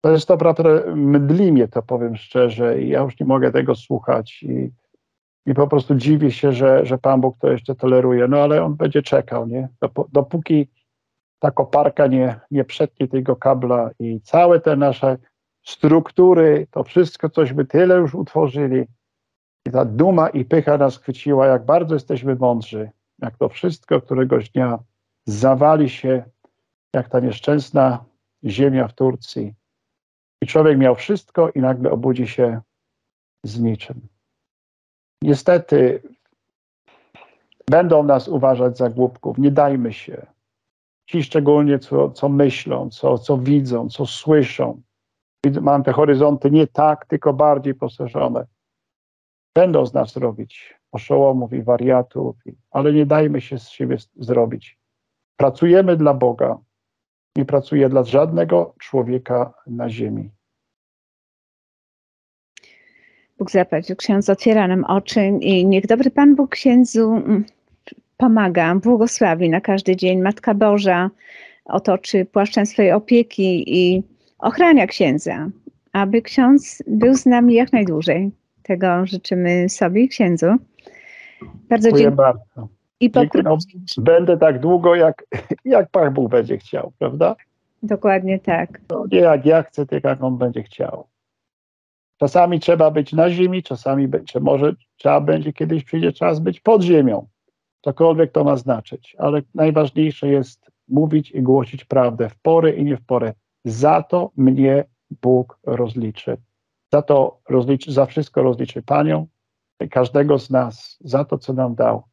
to 0.01 0.11
jest 0.11 0.29
naprawdę 0.29 0.95
mdli 0.95 1.51
mnie 1.51 1.67
to, 1.67 1.81
powiem 1.81 2.15
szczerze, 2.15 2.81
i 2.81 2.89
ja 2.89 3.01
już 3.01 3.19
nie 3.19 3.25
mogę 3.25 3.51
tego 3.51 3.75
słuchać 3.75 4.43
i, 4.43 4.71
i 5.45 5.53
po 5.53 5.67
prostu 5.67 5.95
dziwię 5.95 6.31
się, 6.31 6.53
że, 6.53 6.85
że 6.85 6.97
Pan 6.97 7.21
Bóg 7.21 7.37
to 7.39 7.51
jeszcze 7.51 7.75
toleruje, 7.75 8.27
no 8.27 8.37
ale 8.37 8.63
On 8.63 8.75
będzie 8.75 9.01
czekał, 9.01 9.47
nie? 9.47 9.69
Dopóki 10.11 10.67
ta 11.39 11.51
koparka 11.51 12.07
nie, 12.07 12.39
nie 12.51 12.63
przetnie 12.63 13.07
tego 13.07 13.35
kabla 13.35 13.89
i 13.99 14.21
całe 14.21 14.59
te 14.59 14.75
nasze 14.75 15.17
struktury, 15.63 16.67
to 16.71 16.83
wszystko, 16.83 17.29
cośmy 17.29 17.65
tyle 17.65 17.95
już 17.95 18.15
utworzyli, 18.15 18.85
i 19.65 19.71
ta 19.71 19.85
duma 19.85 20.29
i 20.29 20.45
pycha 20.45 20.77
nas 20.77 20.97
chwyciła, 20.97 21.47
jak 21.47 21.65
bardzo 21.65 21.93
jesteśmy 21.95 22.35
mądrzy, 22.35 22.91
jak 23.19 23.37
to 23.37 23.49
wszystko 23.49 24.01
któregoś 24.01 24.49
dnia 24.49 24.79
zawali 25.29 25.89
się, 25.89 26.23
jak 26.93 27.09
ta 27.09 27.19
nieszczęsna 27.19 28.05
ziemia 28.43 28.87
w 28.87 28.93
Turcji. 28.93 29.53
I 30.41 30.47
człowiek 30.47 30.77
miał 30.77 30.95
wszystko 30.95 31.49
i 31.49 31.59
nagle 31.59 31.91
obudzi 31.91 32.27
się 32.27 32.61
z 33.43 33.59
niczym. 33.59 34.07
Niestety 35.21 36.01
będą 37.67 38.03
nas 38.03 38.27
uważać 38.27 38.77
za 38.77 38.89
głupków, 38.89 39.37
nie 39.37 39.51
dajmy 39.51 39.93
się. 39.93 40.25
Ci 41.05 41.23
szczególnie, 41.23 41.79
co, 41.79 42.11
co 42.11 42.29
myślą, 42.29 42.89
co, 42.89 43.17
co 43.17 43.37
widzą, 43.37 43.89
co 43.89 44.05
słyszą. 44.05 44.81
Mam 45.61 45.83
te 45.83 45.91
horyzonty 45.91 46.51
nie 46.51 46.67
tak, 46.67 47.05
tylko 47.05 47.33
bardziej 47.33 47.75
poszerzone 47.75 48.45
Będą 49.55 49.85
z 49.85 49.93
nas 49.93 50.15
robić 50.15 50.79
oszołomów 50.91 51.53
i 51.53 51.63
wariatów, 51.63 52.35
ale 52.71 52.93
nie 52.93 53.05
dajmy 53.05 53.41
się 53.41 53.59
z 53.59 53.69
siebie 53.69 53.97
zrobić. 54.15 54.78
Pracujemy 55.39 55.97
dla 55.97 56.13
Boga, 56.13 56.57
nie 57.35 57.45
pracuję 57.45 57.89
dla 57.89 58.03
żadnego 58.03 58.75
człowieka 58.79 59.53
na 59.67 59.89
ziemi. 59.89 60.29
Bóg 63.37 63.51
zapłacił, 63.51 63.95
ksiądz 63.95 64.29
otwiera 64.29 64.67
nam 64.67 64.83
oczy 64.83 65.25
i 65.41 65.65
niech 65.65 65.87
dobry 65.87 66.11
Pan 66.11 66.35
Bóg 66.35 66.51
księdzu 66.51 67.13
mm, 67.13 67.45
pomaga, 68.17 68.75
błogosławi 68.75 69.49
na 69.49 69.61
każdy 69.61 69.95
dzień. 69.95 70.21
Matka 70.21 70.53
Boża 70.53 71.09
otoczy 71.65 72.25
płaszczem 72.25 72.65
swojej 72.65 72.91
opieki 72.91 73.77
i 73.77 74.03
ochrania 74.39 74.87
księdza, 74.87 75.49
aby 75.91 76.21
ksiądz 76.21 76.83
był 76.87 77.15
z 77.15 77.25
nami 77.25 77.53
jak 77.53 77.73
najdłużej. 77.73 78.31
Tego 78.63 79.05
życzymy 79.05 79.69
sobie 79.69 80.03
i 80.03 80.09
księdzu. 80.09 80.47
Bardzo 81.69 81.89
dziękuję. 81.89 82.11
bardzo. 82.11 82.78
I 82.99 83.11
no, 83.43 83.57
będę 83.97 84.37
tak 84.37 84.59
długo, 84.59 84.95
jak, 84.95 85.25
jak 85.65 85.89
Pan 85.89 86.13
Bóg 86.13 86.31
będzie 86.31 86.57
chciał, 86.57 86.91
prawda? 86.99 87.35
Dokładnie 87.83 88.39
tak. 88.39 88.81
No, 88.89 89.05
nie 89.11 89.19
jak 89.19 89.45
ja 89.45 89.63
chcę, 89.63 89.85
tylko 89.85 90.07
jak 90.07 90.23
On 90.23 90.37
będzie 90.37 90.63
chciał. 90.63 91.07
Czasami 92.17 92.59
trzeba 92.59 92.91
być 92.91 93.13
na 93.13 93.29
ziemi, 93.29 93.63
czasami 93.63 94.07
będzie, 94.07 94.39
może 94.39 94.75
trzeba 94.97 95.21
będzie 95.21 95.53
kiedyś 95.53 95.83
przyjdzie 95.83 96.13
czas 96.13 96.39
być 96.39 96.59
pod 96.59 96.81
ziemią. 96.81 97.27
Cokolwiek 97.81 98.31
to 98.31 98.43
ma 98.43 98.55
znaczyć, 98.55 99.15
ale 99.19 99.41
najważniejsze 99.55 100.27
jest 100.27 100.71
mówić 100.87 101.31
i 101.31 101.41
głosić 101.41 101.85
prawdę 101.85 102.29
w 102.29 102.39
porę 102.39 102.71
i 102.71 102.83
nie 102.83 102.97
w 102.97 103.05
porę. 103.05 103.33
Za 103.65 104.03
to 104.03 104.31
mnie 104.37 104.83
Bóg 105.21 105.59
rozliczy. 105.63 106.37
Za 106.93 107.01
to 107.01 107.39
rozliczy, 107.49 107.91
za 107.91 108.05
wszystko 108.05 108.43
rozliczy 108.43 108.81
Panią, 108.81 109.27
każdego 109.91 110.39
z 110.39 110.49
nas, 110.49 110.97
za 111.01 111.25
to, 111.25 111.37
co 111.37 111.53
nam 111.53 111.75
dał. 111.75 112.03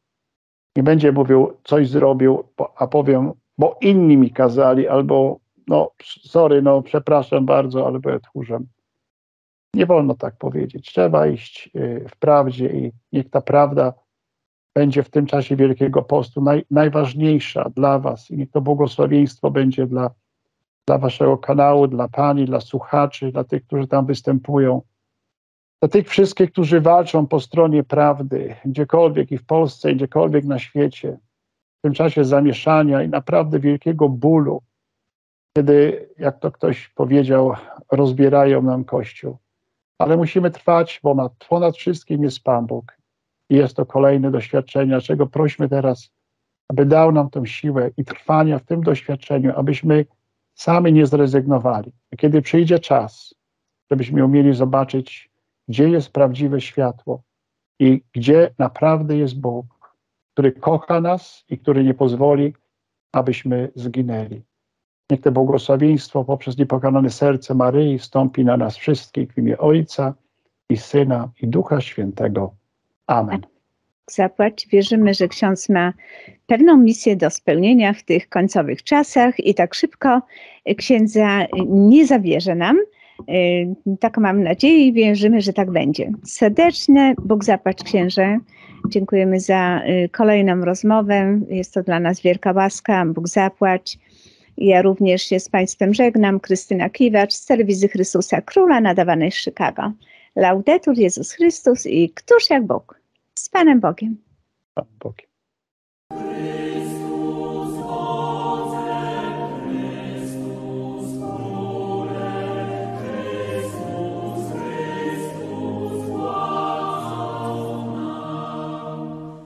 Nie 0.77 0.83
będzie 0.83 1.11
mówił, 1.11 1.53
coś 1.63 1.89
zrobił, 1.89 2.43
a 2.75 2.87
powiem, 2.87 3.31
bo 3.57 3.77
inni 3.81 4.17
mi 4.17 4.31
kazali, 4.31 4.87
albo 4.87 5.39
no, 5.67 5.91
sorry, 6.21 6.61
no, 6.61 6.81
przepraszam 6.81 7.45
bardzo, 7.45 7.87
ale 7.87 7.99
byłem 7.99 8.19
tchórzem. 8.19 8.67
Nie 9.73 9.85
wolno 9.85 10.15
tak 10.15 10.37
powiedzieć. 10.37 10.91
Trzeba 10.91 11.27
iść 11.27 11.69
y, 11.75 12.05
w 12.09 12.17
prawdzie 12.17 12.69
i 12.69 12.91
niech 13.11 13.29
ta 13.29 13.41
prawda 13.41 13.93
będzie 14.75 15.03
w 15.03 15.09
tym 15.09 15.25
czasie 15.25 15.55
Wielkiego 15.55 16.01
Postu 16.01 16.41
naj, 16.41 16.65
najważniejsza 16.71 17.69
dla 17.75 17.99
Was 17.99 18.31
i 18.31 18.37
niech 18.37 18.51
to 18.51 18.61
błogosławieństwo 18.61 19.51
będzie 19.51 19.87
dla 19.87 20.11
dla 20.87 20.97
waszego 20.97 21.37
kanału, 21.37 21.87
dla 21.87 22.07
pani, 22.07 22.45
dla 22.45 22.59
słuchaczy, 22.59 23.31
dla 23.31 23.43
tych, 23.43 23.65
którzy 23.65 23.87
tam 23.87 24.05
występują, 24.05 24.81
dla 25.79 25.89
tych 25.89 26.09
wszystkich, 26.09 26.51
którzy 26.51 26.81
walczą 26.81 27.27
po 27.27 27.39
stronie 27.39 27.83
prawdy, 27.83 28.55
gdziekolwiek 28.65 29.31
i 29.31 29.37
w 29.37 29.45
Polsce, 29.45 29.91
i 29.91 29.95
gdziekolwiek 29.95 30.45
na 30.45 30.59
świecie, 30.59 31.17
w 31.79 31.81
tym 31.81 31.93
czasie 31.93 32.25
zamieszania 32.25 33.03
i 33.03 33.09
naprawdę 33.09 33.59
wielkiego 33.59 34.09
bólu, 34.09 34.61
kiedy, 35.57 36.09
jak 36.17 36.39
to 36.39 36.51
ktoś 36.51 36.89
powiedział, 36.89 37.53
rozbierają 37.91 38.61
nam 38.61 38.83
Kościół. 38.83 39.37
ale 39.99 40.17
musimy 40.17 40.51
trwać, 40.51 40.99
bo 41.03 41.15
nad, 41.15 41.31
ponad 41.49 41.77
wszystkim 41.77 42.23
jest 42.23 42.43
Pan 42.43 42.65
Bóg. 42.65 42.97
I 43.49 43.55
jest 43.55 43.75
to 43.75 43.85
kolejne 43.85 44.31
doświadczenie, 44.31 45.01
czego 45.01 45.27
prośmy 45.27 45.69
teraz, 45.69 46.11
aby 46.69 46.85
dał 46.85 47.11
nam 47.11 47.29
tę 47.29 47.45
siłę 47.45 47.91
i 47.97 48.05
trwania 48.05 48.59
w 48.59 48.63
tym 48.63 48.83
doświadczeniu, 48.83 49.53
abyśmy 49.55 50.05
sami 50.53 50.93
nie 50.93 51.05
zrezygnowali. 51.05 51.91
Kiedy 52.17 52.41
przyjdzie 52.41 52.79
czas, 52.79 53.35
żebyśmy 53.91 54.25
umieli 54.25 54.53
zobaczyć, 54.53 55.26
gdzie 55.67 55.89
jest 55.89 56.09
prawdziwe 56.09 56.61
światło 56.61 57.21
i 57.79 58.01
gdzie 58.13 58.53
naprawdę 58.57 59.17
jest 59.17 59.39
Bóg, 59.39 59.65
który 60.33 60.51
kocha 60.51 61.01
nas 61.01 61.45
i 61.49 61.57
który 61.57 61.83
nie 61.83 61.93
pozwoli, 61.93 62.53
abyśmy 63.11 63.71
zginęli. 63.75 64.41
Niech 65.09 65.21
to 65.21 65.31
błogosławieństwo 65.31 66.23
poprzez 66.23 66.57
niepokonane 66.57 67.09
serce 67.09 67.55
Maryi 67.55 67.99
wstąpi 67.99 68.45
na 68.45 68.57
nas 68.57 68.77
wszystkich 68.77 69.33
w 69.33 69.37
imię 69.37 69.57
Ojca 69.57 70.13
i 70.69 70.77
Syna 70.77 71.31
i 71.41 71.47
Ducha 71.47 71.81
Świętego. 71.81 72.53
Amen. 73.07 73.41
Zapłać. 74.09 74.67
Wierzymy, 74.71 75.13
że 75.13 75.27
ksiądz 75.27 75.69
ma 75.69 75.93
pewną 76.47 76.77
misję 76.77 77.15
do 77.15 77.29
spełnienia 77.29 77.93
w 77.93 78.03
tych 78.03 78.29
końcowych 78.29 78.83
czasach 78.83 79.39
i 79.39 79.55
tak 79.55 79.73
szybko 79.73 80.21
księdza 80.77 81.45
nie 81.67 82.07
zabierze 82.07 82.55
nam. 82.55 82.77
Taką 83.99 84.21
mam 84.21 84.43
nadzieję 84.43 84.87
i 84.87 84.93
wierzymy, 84.93 85.41
że 85.41 85.53
tak 85.53 85.71
będzie. 85.71 86.11
Serdeczne 86.25 87.13
Bóg 87.23 87.43
zapłać 87.43 87.83
księże. 87.83 88.39
Dziękujemy 88.89 89.39
za 89.39 89.81
kolejną 90.11 90.65
rozmowę. 90.65 91.39
Jest 91.49 91.73
to 91.73 91.83
dla 91.83 91.99
nas 91.99 92.21
wielka 92.21 92.51
łaska. 92.51 93.05
Bóg 93.05 93.27
zapłać. 93.27 93.99
Ja 94.57 94.81
również 94.81 95.23
się 95.23 95.39
z 95.39 95.49
Państwem 95.49 95.93
żegnam. 95.93 96.39
Krystyna 96.39 96.89
Kiwacz 96.89 97.33
z 97.33 97.45
telewizji 97.45 97.87
Chrystusa 97.87 98.41
Króla 98.41 98.81
nadawanej 98.81 99.31
z 99.31 99.35
Chicago. 99.35 99.91
Laudetur 100.35 100.97
Jezus 100.97 101.31
Chrystus 101.31 101.85
i 101.85 102.09
któż 102.09 102.49
jak 102.49 102.65
Bóg? 102.65 103.01
Z 103.39 103.49
Panem 103.49 103.79
Bogiem. 103.79 104.17
Pan 104.73 104.85
Bogiem. 104.99 105.27